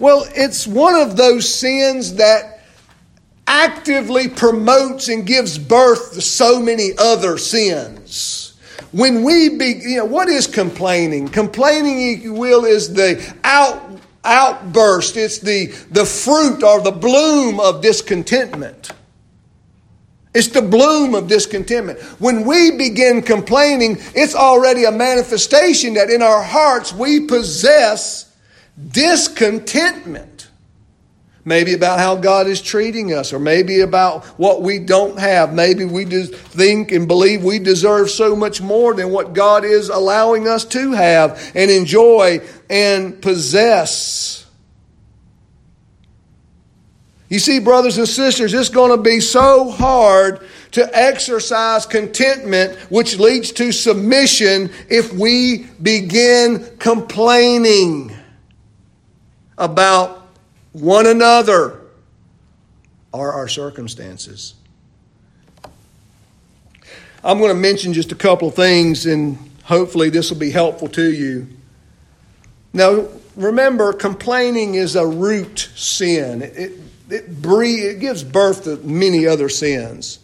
Well, 0.00 0.26
it's 0.34 0.66
one 0.66 0.94
of 0.94 1.16
those 1.16 1.52
sins 1.52 2.14
that 2.14 2.57
actively 3.48 4.28
promotes 4.28 5.08
and 5.08 5.26
gives 5.26 5.58
birth 5.58 6.12
to 6.12 6.20
so 6.20 6.60
many 6.60 6.90
other 6.98 7.38
sins. 7.38 8.54
When 8.92 9.22
we 9.24 9.48
be, 9.48 9.80
you 9.82 9.96
know, 9.96 10.04
what 10.04 10.28
is 10.28 10.46
complaining? 10.46 11.28
Complaining, 11.28 12.12
if 12.12 12.22
you 12.22 12.34
will, 12.34 12.64
is 12.64 12.92
the 12.94 13.34
out, 13.44 13.82
outburst. 14.24 15.16
It's 15.16 15.38
the, 15.38 15.66
the 15.90 16.04
fruit 16.04 16.62
or 16.62 16.80
the 16.80 16.92
bloom 16.92 17.58
of 17.58 17.82
discontentment. 17.82 18.92
It's 20.34 20.48
the 20.48 20.62
bloom 20.62 21.14
of 21.14 21.26
discontentment. 21.26 21.98
When 22.20 22.46
we 22.46 22.72
begin 22.72 23.22
complaining, 23.22 23.96
it's 24.14 24.34
already 24.34 24.84
a 24.84 24.92
manifestation 24.92 25.94
that 25.94 26.10
in 26.10 26.22
our 26.22 26.42
hearts 26.42 26.92
we 26.92 27.26
possess 27.26 28.34
discontentment. 28.90 30.37
Maybe 31.48 31.72
about 31.72 31.98
how 31.98 32.14
God 32.14 32.46
is 32.46 32.60
treating 32.60 33.14
us, 33.14 33.32
or 33.32 33.38
maybe 33.38 33.80
about 33.80 34.26
what 34.38 34.60
we 34.60 34.78
don't 34.78 35.18
have. 35.18 35.54
Maybe 35.54 35.86
we 35.86 36.04
just 36.04 36.34
think 36.34 36.92
and 36.92 37.08
believe 37.08 37.42
we 37.42 37.58
deserve 37.58 38.10
so 38.10 38.36
much 38.36 38.60
more 38.60 38.92
than 38.92 39.10
what 39.10 39.32
God 39.32 39.64
is 39.64 39.88
allowing 39.88 40.46
us 40.46 40.66
to 40.66 40.92
have 40.92 41.40
and 41.54 41.70
enjoy 41.70 42.40
and 42.68 43.20
possess. 43.22 44.44
You 47.30 47.38
see, 47.38 47.60
brothers 47.60 47.96
and 47.96 48.06
sisters, 48.06 48.52
it's 48.52 48.68
going 48.68 48.90
to 48.90 49.02
be 49.02 49.20
so 49.20 49.70
hard 49.70 50.46
to 50.72 50.96
exercise 50.96 51.86
contentment, 51.86 52.76
which 52.90 53.18
leads 53.18 53.52
to 53.52 53.72
submission, 53.72 54.70
if 54.90 55.14
we 55.14 55.66
begin 55.80 56.76
complaining 56.78 58.14
about 59.56 60.27
one 60.72 61.06
another 61.06 61.80
are 63.12 63.32
our 63.32 63.48
circumstances. 63.48 64.54
I'm 67.24 67.38
going 67.38 67.50
to 67.50 67.60
mention 67.60 67.92
just 67.92 68.12
a 68.12 68.14
couple 68.14 68.48
of 68.48 68.54
things, 68.54 69.06
and 69.06 69.38
hopefully, 69.64 70.08
this 70.10 70.30
will 70.30 70.38
be 70.38 70.50
helpful 70.50 70.88
to 70.88 71.12
you. 71.12 71.48
Now, 72.72 73.08
remember, 73.34 73.92
complaining 73.92 74.74
is 74.74 74.94
a 74.94 75.06
root 75.06 75.70
sin. 75.74 76.42
It, 76.42 76.72
it, 77.10 77.24
it, 77.28 78.00
gives 78.00 78.22
birth 78.22 78.64
to 78.64 78.76
many 78.78 79.26
other 79.26 79.48
sins. 79.48 80.20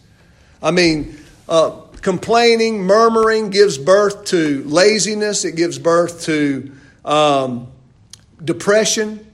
I 0.61 0.71
mean, 0.71 1.17
uh, 1.49 1.81
complaining, 2.01 2.83
murmuring 2.83 3.49
gives 3.49 3.77
birth 3.77 4.25
to 4.25 4.63
laziness, 4.65 5.43
it 5.43 5.55
gives 5.55 5.79
birth 5.79 6.23
to 6.23 6.71
um, 7.03 7.67
depression. 8.43 9.25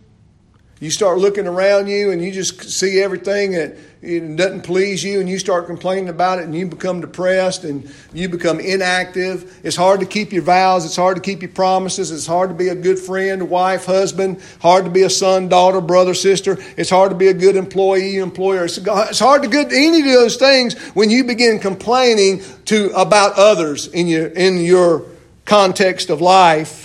You 0.82 0.90
start 0.90 1.20
looking 1.20 1.46
around 1.46 1.90
you 1.90 2.10
and 2.10 2.24
you 2.24 2.32
just 2.32 2.72
see 2.72 3.00
everything 3.02 3.52
that 3.52 3.78
doesn't 4.02 4.64
please 4.64 5.04
you 5.04 5.20
and 5.20 5.30
you 5.30 5.38
start 5.38 5.68
complaining 5.68 6.10
about 6.10 6.40
it 6.40 6.46
and 6.46 6.56
you 6.56 6.66
become 6.66 7.02
depressed 7.02 7.64
and 7.64 7.88
you 8.14 8.28
become 8.28 8.60
inactive. 8.60 9.60
It's 9.64 9.76
hard 9.76 10.00
to 10.00 10.08
keep 10.08 10.34
your 10.34 10.42
vows. 10.42 10.84
It's 10.84 10.96
hard 10.96 11.18
to 11.18 11.22
keep 11.22 11.44
your 11.44 11.52
promises. 11.52 12.10
It's 12.10 12.26
hard 12.26 12.50
to 12.50 12.56
be 12.56 12.70
a 12.70 12.74
good 12.74 12.98
friend, 12.98 13.48
wife, 13.48 13.86
husband. 13.86 14.42
Hard 14.60 14.86
to 14.86 14.90
be 14.90 15.04
a 15.04 15.10
son, 15.12 15.50
daughter, 15.50 15.82
brother, 15.82 16.16
sister. 16.16 16.58
It's 16.76 16.90
hard 16.90 17.12
to 17.12 17.16
be 17.16 17.28
a 17.28 17.34
good 17.36 17.56
employee, 17.56 18.18
employer. 18.18 18.66
It's 18.66 19.20
hard 19.20 19.44
to 19.44 19.50
do 19.50 19.60
any 19.72 20.00
of 20.00 20.06
those 20.06 20.38
things 20.38 20.76
when 20.96 21.12
you 21.12 21.26
begin 21.26 21.60
complaining 21.60 22.42
to 22.66 22.90
about 22.96 23.34
others 23.38 23.86
in 23.86 24.08
your, 24.08 24.30
in 24.30 24.58
your 24.58 25.06
context 25.46 26.10
of 26.10 26.22
life. 26.22 26.81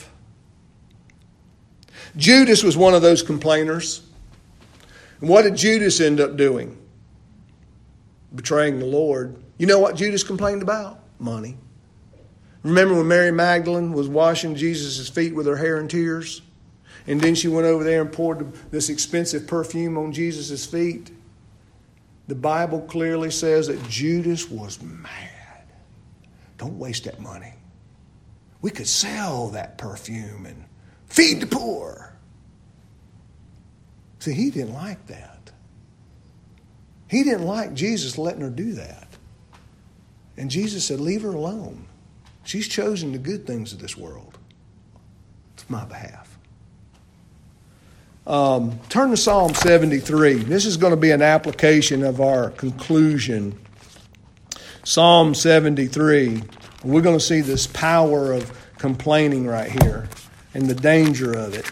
Judas 2.17 2.63
was 2.63 2.77
one 2.77 2.95
of 2.95 3.03
those 3.03 3.23
complainers. 3.23 4.03
And 5.21 5.29
what 5.29 5.43
did 5.43 5.57
Judas 5.57 6.01
end 6.01 6.21
up 6.21 6.37
doing? 6.37 6.77
Betraying 8.35 8.79
the 8.79 8.87
Lord. 8.87 9.37
You 9.59 9.67
know 9.67 9.79
what 9.79 9.97
Judas 9.97 10.23
complained 10.23 10.63
about? 10.63 11.01
Money. 11.19 11.57
Remember 12.63 12.95
when 12.95 13.09
Mary 13.09 13.31
Magdalene 13.31 13.93
was 13.93 14.09
washing 14.09 14.57
Jesus' 14.57 15.09
feet 15.09 15.35
with 15.35 15.47
her 15.47 15.57
hair 15.57 15.79
and 15.79 15.89
tears? 15.89 16.43
And 17.07 17.21
then 17.21 17.35
she 17.35 17.49
went 17.49 17.67
over 17.67 17.85
there 17.85 18.01
and 18.01 18.13
poured 18.13 18.53
this 18.71 18.89
expensive 18.89 19.47
perfume 19.47 19.97
on 19.97 20.13
Jesus' 20.13 20.67
feet? 20.67 21.13
The 22.27 22.35
Bible 22.35 22.81
clearly 22.81 23.31
says 23.31 23.69
that 23.69 23.89
Judas 23.89 24.51
was 24.51 24.83
mad. 24.83 25.31
Don't 26.59 26.79
waste 26.79 27.05
that 27.05 27.21
money. 27.21 27.55
We 28.63 28.71
could 28.71 28.89
sell 28.89 29.51
that 29.51 29.79
perfume 29.79 30.47
and 30.47 30.65
feed 31.07 31.41
the 31.41 31.47
poor. 31.47 32.06
See, 34.27 34.33
he 34.33 34.51
didn't 34.51 34.75
like 34.75 35.07
that. 35.07 35.53
He 37.07 37.23
didn't 37.23 37.47
like 37.47 37.75
Jesus 37.75 38.19
letting 38.19 38.41
her 38.41 38.51
do 38.51 38.73
that. 38.73 39.07
And 40.37 40.51
Jesus 40.51 40.85
said, 40.85 40.99
Leave 40.99 41.23
her 41.23 41.31
alone. 41.31 41.87
She's 42.43 42.67
chosen 42.67 43.13
the 43.13 43.19
good 43.19 43.47
things 43.47 43.73
of 43.73 43.79
this 43.79 43.97
world. 43.97 44.37
It's 45.55 45.71
my 45.71 45.85
behalf. 45.85 46.37
Um, 48.27 48.81
turn 48.89 49.11
to 49.11 49.17
Psalm 49.17 49.55
73. 49.55 50.35
This 50.39 50.67
is 50.67 50.77
going 50.77 50.91
to 50.91 50.97
be 50.97 51.13
an 51.13 51.23
application 51.23 52.03
of 52.03 52.21
our 52.21 52.51
conclusion. 52.51 53.57
Psalm 54.83 55.37
73. 55.37 56.43
We're 56.83 57.01
going 57.01 57.17
to 57.17 57.25
see 57.25 57.43
this 57.43 57.69
power 57.69 58.33
of 58.33 58.51
complaining 58.79 59.47
right 59.47 59.71
here 59.85 60.09
and 60.53 60.67
the 60.67 60.75
danger 60.75 61.33
of 61.33 61.55
it. 61.55 61.71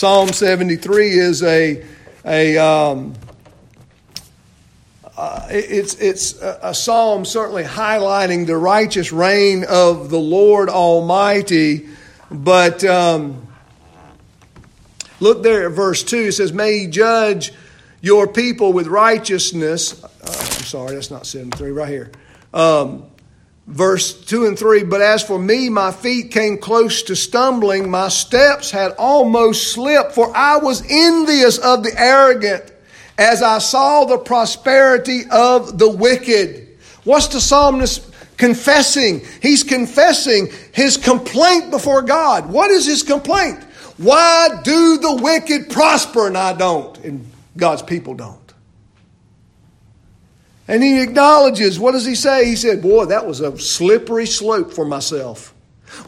Psalm 0.00 0.28
73 0.32 1.10
is 1.10 1.42
a, 1.42 1.84
a 2.24 2.56
um, 2.56 3.12
uh, 5.14 5.46
it's, 5.50 5.94
it's 5.96 6.40
a 6.40 6.72
psalm 6.72 7.26
certainly 7.26 7.64
highlighting 7.64 8.46
the 8.46 8.56
righteous 8.56 9.12
reign 9.12 9.62
of 9.68 10.08
the 10.08 10.18
Lord 10.18 10.70
Almighty. 10.70 11.90
But 12.30 12.82
um, 12.82 13.46
look 15.20 15.42
there 15.42 15.66
at 15.66 15.72
verse 15.72 16.02
2. 16.02 16.16
It 16.16 16.32
says, 16.32 16.50
May 16.50 16.78
he 16.78 16.86
judge 16.86 17.52
your 18.00 18.26
people 18.26 18.72
with 18.72 18.86
righteousness. 18.86 20.02
Uh, 20.02 20.08
I'm 20.24 20.64
sorry, 20.64 20.94
that's 20.94 21.10
not 21.10 21.26
73, 21.26 21.72
right 21.72 21.88
here. 21.90 22.10
Um, 22.54 23.04
verse 23.70 24.12
2 24.24 24.46
and 24.46 24.58
3 24.58 24.84
But 24.84 25.00
as 25.00 25.22
for 25.22 25.38
me, 25.38 25.68
my 25.68 25.92
feet 25.92 26.30
came 26.30 26.58
close 26.58 27.02
to 27.04 27.16
stumbling, 27.16 27.90
my 27.90 28.08
steps 28.08 28.70
had 28.70 28.92
almost 28.98 29.72
slipped, 29.72 30.12
for 30.12 30.36
I 30.36 30.58
was 30.58 30.82
envious 30.88 31.58
of 31.58 31.82
the 31.82 31.92
arrogant 31.96 32.72
as 33.16 33.42
I 33.42 33.58
saw 33.58 34.04
the 34.04 34.18
prosperity 34.18 35.22
of 35.30 35.78
the 35.78 35.88
wicked. 35.88 36.68
What's 37.04 37.28
the 37.28 37.40
psalmist 37.40 38.12
confessing? 38.36 39.22
He's 39.42 39.62
confessing 39.62 40.48
his 40.72 40.96
complaint 40.96 41.70
before 41.70 42.02
God. 42.02 42.50
What 42.50 42.70
is 42.70 42.86
his 42.86 43.02
complaint? 43.02 43.62
Why 43.98 44.48
do 44.64 44.98
the 44.98 45.16
wicked 45.16 45.68
prosper 45.68 46.26
and 46.26 46.36
I 46.36 46.54
don't? 46.54 46.96
And 46.98 47.30
God's 47.56 47.82
people 47.82 48.14
don't. 48.14 48.39
And 50.70 50.84
he 50.84 51.02
acknowledges, 51.02 51.80
what 51.80 51.92
does 51.92 52.06
he 52.06 52.14
say? 52.14 52.44
He 52.44 52.54
said, 52.54 52.80
Boy, 52.80 53.06
that 53.06 53.26
was 53.26 53.40
a 53.40 53.58
slippery 53.58 54.24
slope 54.24 54.72
for 54.72 54.84
myself. 54.84 55.52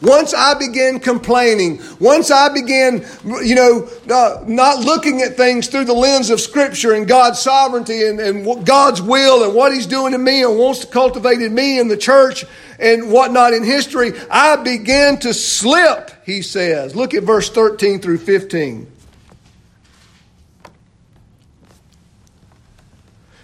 Once 0.01 0.33
I 0.33 0.53
began 0.53 1.01
complaining, 1.01 1.81
once 1.99 2.31
I 2.31 2.47
began, 2.47 3.05
you 3.43 3.55
know, 3.55 3.89
uh, 4.09 4.41
not 4.47 4.79
looking 4.79 5.21
at 5.21 5.35
things 5.35 5.67
through 5.67 5.83
the 5.83 5.93
lens 5.93 6.29
of 6.29 6.39
Scripture 6.39 6.93
and 6.93 7.05
God's 7.05 7.39
sovereignty 7.39 8.07
and, 8.07 8.21
and 8.21 8.65
God's 8.65 9.01
will 9.01 9.43
and 9.43 9.53
what 9.53 9.73
He's 9.73 9.85
doing 9.85 10.13
in 10.13 10.23
me 10.23 10.43
and 10.43 10.57
wants 10.57 10.79
to 10.79 10.87
cultivate 10.87 11.41
in 11.41 11.53
me 11.53 11.77
and 11.77 11.91
the 11.91 11.97
church 11.97 12.45
and 12.79 13.11
whatnot 13.11 13.53
in 13.53 13.65
history, 13.65 14.13
I 14.31 14.55
began 14.55 15.17
to 15.19 15.33
slip, 15.33 16.09
he 16.25 16.41
says. 16.41 16.95
Look 16.95 17.13
at 17.13 17.23
verse 17.23 17.49
13 17.49 17.99
through 17.99 18.19
15. 18.19 18.92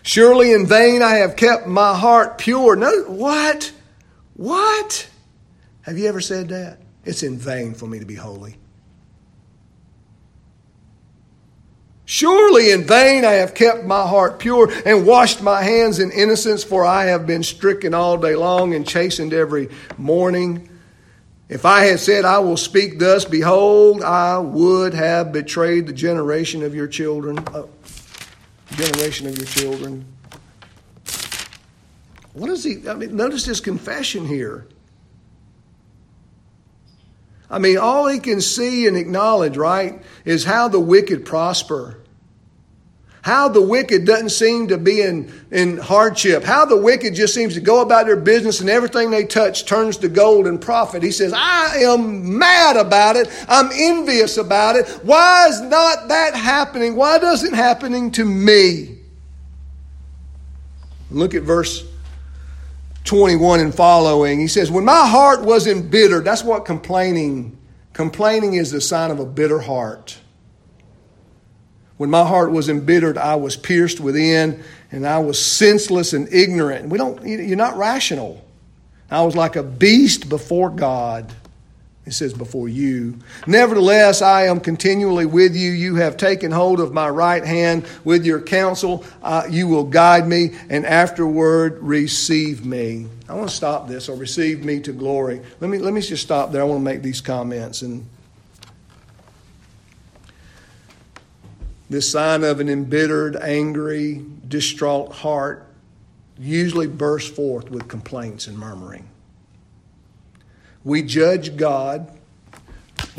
Surely 0.09 0.53
in 0.53 0.65
vain 0.65 1.03
I 1.03 1.17
have 1.17 1.35
kept 1.35 1.67
my 1.67 1.95
heart 1.95 2.39
pure. 2.39 2.75
No, 2.75 3.03
what? 3.03 3.71
What? 4.33 5.07
Have 5.83 5.99
you 5.99 6.07
ever 6.07 6.19
said 6.19 6.49
that? 6.49 6.79
It's 7.05 7.21
in 7.21 7.37
vain 7.37 7.75
for 7.75 7.85
me 7.85 7.99
to 7.99 8.05
be 8.05 8.15
holy. 8.15 8.55
Surely 12.05 12.71
in 12.71 12.85
vain 12.85 13.23
I 13.23 13.33
have 13.33 13.53
kept 13.53 13.83
my 13.83 14.01
heart 14.01 14.39
pure 14.39 14.71
and 14.83 15.05
washed 15.05 15.43
my 15.43 15.61
hands 15.61 15.99
in 15.99 16.09
innocence, 16.09 16.63
for 16.63 16.83
I 16.83 17.05
have 17.05 17.27
been 17.27 17.43
stricken 17.43 17.93
all 17.93 18.17
day 18.17 18.35
long 18.35 18.73
and 18.73 18.87
chastened 18.87 19.31
every 19.31 19.69
morning. 19.99 20.67
If 21.49 21.67
I 21.67 21.81
had 21.81 21.99
said, 21.99 22.25
I 22.25 22.39
will 22.39 22.57
speak 22.57 22.97
thus, 22.97 23.25
behold, 23.25 24.01
I 24.01 24.39
would 24.39 24.95
have 24.95 25.31
betrayed 25.31 25.85
the 25.85 25.93
generation 25.93 26.63
of 26.63 26.73
your 26.73 26.87
children. 26.87 27.37
Uh, 27.37 27.67
generation 28.71 29.27
of 29.27 29.37
your 29.37 29.47
children. 29.47 30.05
What 32.33 32.49
is 32.49 32.63
he? 32.63 32.87
I 32.87 32.93
mean, 32.93 33.15
notice 33.15 33.45
his 33.45 33.59
confession 33.61 34.25
here. 34.25 34.67
I 37.49 37.57
mean, 37.57 37.77
all 37.77 38.07
he 38.07 38.19
can 38.19 38.41
see 38.41 38.85
and 38.87 38.95
acknowledge, 38.95 39.57
right, 39.57 40.01
is 40.23 40.45
how 40.45 40.67
the 40.67 40.79
wicked 40.79 41.25
prosper. 41.25 41.97
How 43.21 43.49
the 43.49 43.61
wicked 43.61 44.05
doesn't 44.05 44.29
seem 44.29 44.69
to 44.69 44.77
be 44.77 45.01
in, 45.01 45.31
in 45.51 45.77
hardship. 45.77 46.43
How 46.43 46.65
the 46.65 46.77
wicked 46.77 47.15
just 47.15 47.33
seems 47.33 47.53
to 47.55 47.61
go 47.61 47.81
about 47.81 48.05
their 48.05 48.15
business 48.15 48.61
and 48.61 48.69
everything 48.69 49.11
they 49.11 49.25
touch 49.25 49.65
turns 49.65 49.97
to 49.97 50.09
gold 50.09 50.47
and 50.47 50.61
profit. 50.61 51.03
He 51.03 51.11
says, 51.11 51.33
I 51.35 51.79
am 51.79 52.37
mad 52.37 52.77
about 52.77 53.17
it. 53.17 53.27
I'm 53.49 53.69
envious 53.73 54.37
about 54.37 54.77
it. 54.77 54.87
Why 55.03 55.47
is 55.49 55.59
not 55.61 56.07
that 56.07 56.33
happening? 56.33 56.95
Why 56.95 57.19
doesn't 57.19 57.53
it 57.53 57.55
happening 57.55 58.11
to 58.11 58.23
me? 58.23 58.99
Look 61.11 61.33
at 61.33 61.43
verse 61.43 61.85
21 63.09 63.59
and 63.59 63.73
following, 63.73 64.39
he 64.39 64.47
says, 64.47 64.69
When 64.69 64.85
my 64.85 65.07
heart 65.07 65.41
was 65.41 65.65
embittered, 65.65 66.25
that's 66.25 66.43
what 66.43 66.63
complaining, 66.63 67.57
complaining 67.91 68.53
is 68.53 68.69
the 68.69 68.81
sign 68.81 69.09
of 69.09 69.19
a 69.19 69.25
bitter 69.25 69.59
heart. 69.59 70.18
When 71.99 72.09
my 72.09 72.25
heart 72.25 72.53
was 72.53 72.69
embittered, 72.69 73.17
I 73.17 73.35
was 73.35 73.57
pierced 73.57 73.99
within, 73.99 74.63
and 74.89 75.05
I 75.05 75.19
was 75.19 75.37
senseless 75.37 76.13
and 76.13 76.31
ignorant. 76.33 76.87
We 76.87 76.97
don't, 76.97 77.27
you're 77.27 77.57
not 77.57 77.75
rational. 77.75 78.41
I 79.11 79.21
was 79.23 79.35
like 79.35 79.57
a 79.57 79.63
beast 79.63 80.29
before 80.29 80.69
God. 80.69 81.29
It 82.05 82.13
says, 82.13 82.33
before 82.33 82.69
you. 82.69 83.19
Nevertheless, 83.45 84.21
I 84.21 84.45
am 84.45 84.61
continually 84.61 85.25
with 85.25 85.57
you. 85.57 85.71
You 85.71 85.95
have 85.95 86.15
taken 86.15 86.51
hold 86.51 86.79
of 86.79 86.93
my 86.93 87.09
right 87.09 87.43
hand 87.43 87.85
with 88.05 88.25
your 88.25 88.39
counsel. 88.39 89.03
Uh, 89.21 89.43
you 89.49 89.67
will 89.67 89.83
guide 89.83 90.25
me, 90.25 90.51
and 90.69 90.85
afterward 90.85 91.79
receive 91.79 92.65
me. 92.65 93.07
I 93.27 93.33
want 93.33 93.49
to 93.49 93.55
stop 93.55 93.89
this 93.89 94.07
or 94.07 94.15
receive 94.15 94.63
me 94.63 94.79
to 94.79 94.93
glory. 94.93 95.41
Let 95.59 95.69
me, 95.69 95.79
let 95.79 95.93
me 95.93 95.99
just 95.99 96.23
stop 96.23 96.53
there. 96.53 96.61
I 96.61 96.63
want 96.63 96.79
to 96.79 96.85
make 96.85 97.01
these 97.01 97.19
comments. 97.19 97.81
And 97.81 98.07
this 101.89 102.11
sign 102.11 102.43
of 102.43 102.59
an 102.59 102.69
embittered, 102.69 103.35
angry, 103.35 104.23
distraught 104.47 105.11
heart 105.11 105.65
usually 106.37 106.87
bursts 106.87 107.29
forth 107.29 107.69
with 107.69 107.87
complaints 107.87 108.47
and 108.47 108.57
murmuring. 108.57 109.09
We 110.83 111.01
judge 111.01 111.57
God. 111.57 112.11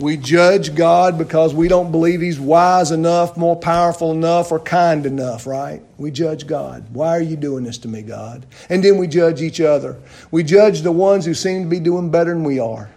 We 0.00 0.16
judge 0.16 0.74
God 0.74 1.18
because 1.18 1.52
we 1.52 1.68
don't 1.68 1.90
believe 1.90 2.22
He's 2.22 2.40
wise 2.40 2.90
enough, 2.90 3.36
more 3.36 3.56
powerful 3.56 4.12
enough, 4.12 4.50
or 4.50 4.58
kind 4.58 5.04
enough, 5.04 5.46
right? 5.46 5.82
We 5.98 6.10
judge 6.10 6.46
God. 6.46 6.86
Why 6.94 7.08
are 7.08 7.22
you 7.22 7.36
doing 7.36 7.64
this 7.64 7.76
to 7.78 7.88
me, 7.88 8.00
God? 8.00 8.46
And 8.70 8.82
then 8.82 8.96
we 8.96 9.06
judge 9.06 9.42
each 9.42 9.60
other. 9.60 9.98
We 10.30 10.42
judge 10.42 10.80
the 10.80 10.92
ones 10.92 11.26
who 11.26 11.34
seem 11.34 11.64
to 11.64 11.68
be 11.68 11.80
doing 11.80 12.10
better 12.10 12.32
than 12.32 12.44
we 12.44 12.58
are. 12.60 12.90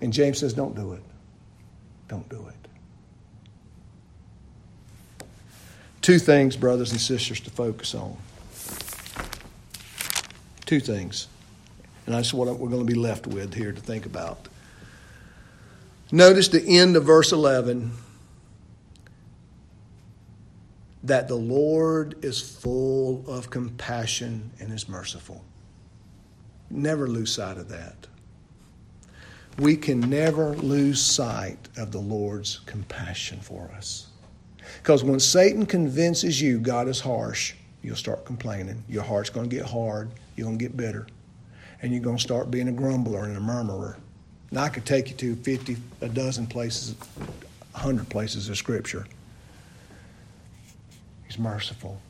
And 0.00 0.12
James 0.12 0.38
says, 0.38 0.52
don't 0.52 0.76
do 0.76 0.92
it. 0.92 1.02
Don't 2.06 2.28
do 2.28 2.46
it. 2.48 2.51
Two 6.02 6.18
things, 6.18 6.56
brothers 6.56 6.90
and 6.90 7.00
sisters, 7.00 7.40
to 7.40 7.50
focus 7.50 7.94
on. 7.94 8.16
Two 10.66 10.80
things. 10.80 11.28
And 12.06 12.14
that's 12.14 12.34
what 12.34 12.48
we're 12.58 12.68
going 12.68 12.84
to 12.84 12.92
be 12.92 12.98
left 12.98 13.26
with 13.26 13.54
here 13.54 13.72
to 13.72 13.80
think 13.80 14.04
about. 14.04 14.48
Notice 16.10 16.48
the 16.48 16.62
end 16.78 16.96
of 16.96 17.04
verse 17.04 17.32
11 17.32 17.92
that 21.04 21.28
the 21.28 21.36
Lord 21.36 22.24
is 22.24 22.40
full 22.40 23.24
of 23.28 23.50
compassion 23.50 24.50
and 24.60 24.72
is 24.72 24.88
merciful. 24.88 25.44
Never 26.70 27.06
lose 27.06 27.32
sight 27.32 27.58
of 27.58 27.68
that. 27.68 28.06
We 29.58 29.76
can 29.76 30.00
never 30.00 30.54
lose 30.54 31.00
sight 31.00 31.68
of 31.76 31.92
the 31.92 32.00
Lord's 32.00 32.60
compassion 32.66 33.40
for 33.40 33.70
us. 33.76 34.08
Because 34.78 35.04
when 35.04 35.20
Satan 35.20 35.66
convinces 35.66 36.40
you 36.40 36.58
God 36.58 36.88
is 36.88 37.00
harsh, 37.00 37.54
you'll 37.82 37.96
start 37.96 38.24
complaining. 38.24 38.82
Your 38.88 39.02
heart's 39.02 39.30
going 39.30 39.48
to 39.48 39.56
get 39.56 39.66
hard. 39.66 40.10
You're 40.36 40.46
going 40.46 40.58
to 40.58 40.64
get 40.64 40.76
bitter 40.76 41.06
and 41.82 41.92
you're 41.92 42.00
going 42.00 42.16
to 42.16 42.22
start 42.22 42.50
being 42.50 42.68
a 42.68 42.72
grumbler 42.72 43.24
and 43.24 43.36
a 43.36 43.40
murmurer. 43.40 43.98
Now, 44.52 44.62
I 44.62 44.68
could 44.68 44.86
take 44.86 45.10
you 45.10 45.16
to 45.16 45.36
50, 45.36 45.76
a 46.00 46.08
dozen 46.08 46.46
places, 46.46 46.94
100 47.72 48.08
places 48.08 48.48
of 48.48 48.56
Scripture. 48.56 49.06
He's 51.26 51.38
merciful. 51.38 52.00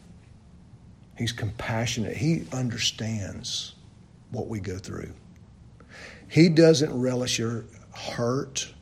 He's 1.16 1.32
compassionate. 1.32 2.16
He 2.16 2.44
understands 2.52 3.74
what 4.30 4.48
we 4.48 4.60
go 4.60 4.76
through. 4.78 5.12
He 6.28 6.48
doesn't 6.48 6.92
relish 6.92 7.38
your 7.38 7.64
hurt, 7.94 8.72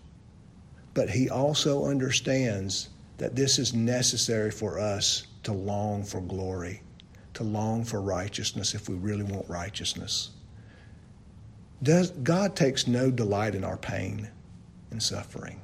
but 0.94 1.10
He 1.10 1.28
also 1.28 1.86
understands 1.86 2.88
that 3.20 3.36
this 3.36 3.58
is 3.58 3.74
necessary 3.74 4.50
for 4.50 4.78
us 4.78 5.26
to 5.42 5.52
long 5.52 6.02
for 6.02 6.22
glory 6.22 6.82
to 7.34 7.44
long 7.44 7.84
for 7.84 8.00
righteousness 8.00 8.74
if 8.74 8.88
we 8.88 8.94
really 8.94 9.22
want 9.22 9.46
righteousness. 9.46 10.30
Does, 11.82 12.12
God 12.12 12.56
takes 12.56 12.86
no 12.86 13.10
delight 13.10 13.54
in 13.54 13.62
our 13.62 13.76
pain 13.76 14.30
and 14.90 15.02
suffering. 15.02 15.60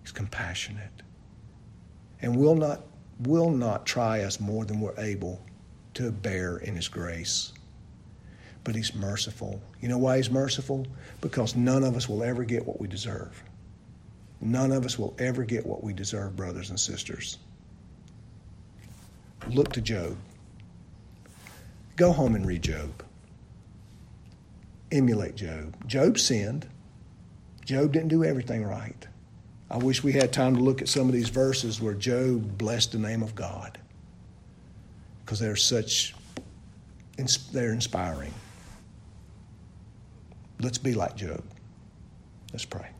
He's 0.00 0.10
compassionate 0.10 1.02
and 2.22 2.34
will 2.34 2.54
not, 2.54 2.80
will 3.20 3.50
not 3.50 3.84
try 3.84 4.22
us 4.22 4.40
more 4.40 4.64
than 4.64 4.80
we're 4.80 4.98
able 4.98 5.44
to 5.94 6.10
bear 6.10 6.56
in 6.56 6.74
His 6.74 6.88
grace. 6.88 7.52
But 8.64 8.74
He's 8.74 8.94
merciful. 8.94 9.60
You 9.82 9.88
know 9.88 9.98
why 9.98 10.16
He's 10.16 10.30
merciful? 10.30 10.86
Because 11.20 11.54
none 11.54 11.84
of 11.84 11.94
us 11.94 12.08
will 12.08 12.22
ever 12.22 12.42
get 12.42 12.66
what 12.66 12.80
we 12.80 12.88
deserve. 12.88 13.42
None 14.44 14.72
of 14.72 14.84
us 14.84 14.98
will 14.98 15.14
ever 15.18 15.42
get 15.42 15.64
what 15.64 15.82
we 15.82 15.94
deserve, 15.94 16.36
brothers 16.36 16.68
and 16.68 16.78
sisters. 16.78 17.38
Look 19.48 19.72
to 19.72 19.80
Job. 19.80 20.18
Go 21.96 22.12
home 22.12 22.34
and 22.34 22.46
read 22.46 22.60
Job. 22.60 23.02
Emulate 24.92 25.34
Job. 25.34 25.74
Job 25.88 26.18
sinned. 26.18 26.68
Job 27.64 27.92
didn't 27.92 28.08
do 28.08 28.22
everything 28.22 28.62
right. 28.64 29.08
I 29.70 29.78
wish 29.78 30.04
we 30.04 30.12
had 30.12 30.30
time 30.30 30.54
to 30.56 30.60
look 30.60 30.82
at 30.82 30.88
some 30.88 31.08
of 31.08 31.14
these 31.14 31.30
verses 31.30 31.80
where 31.80 31.94
Job 31.94 32.58
blessed 32.58 32.92
the 32.92 32.98
name 32.98 33.22
of 33.22 33.34
God 33.34 33.78
because 35.24 35.40
they're 35.40 35.56
such, 35.56 36.14
they're 37.50 37.72
inspiring. 37.72 38.34
Let's 40.60 40.76
be 40.76 40.92
like 40.92 41.16
Job. 41.16 41.42
Let's 42.52 42.66
pray. 42.66 42.93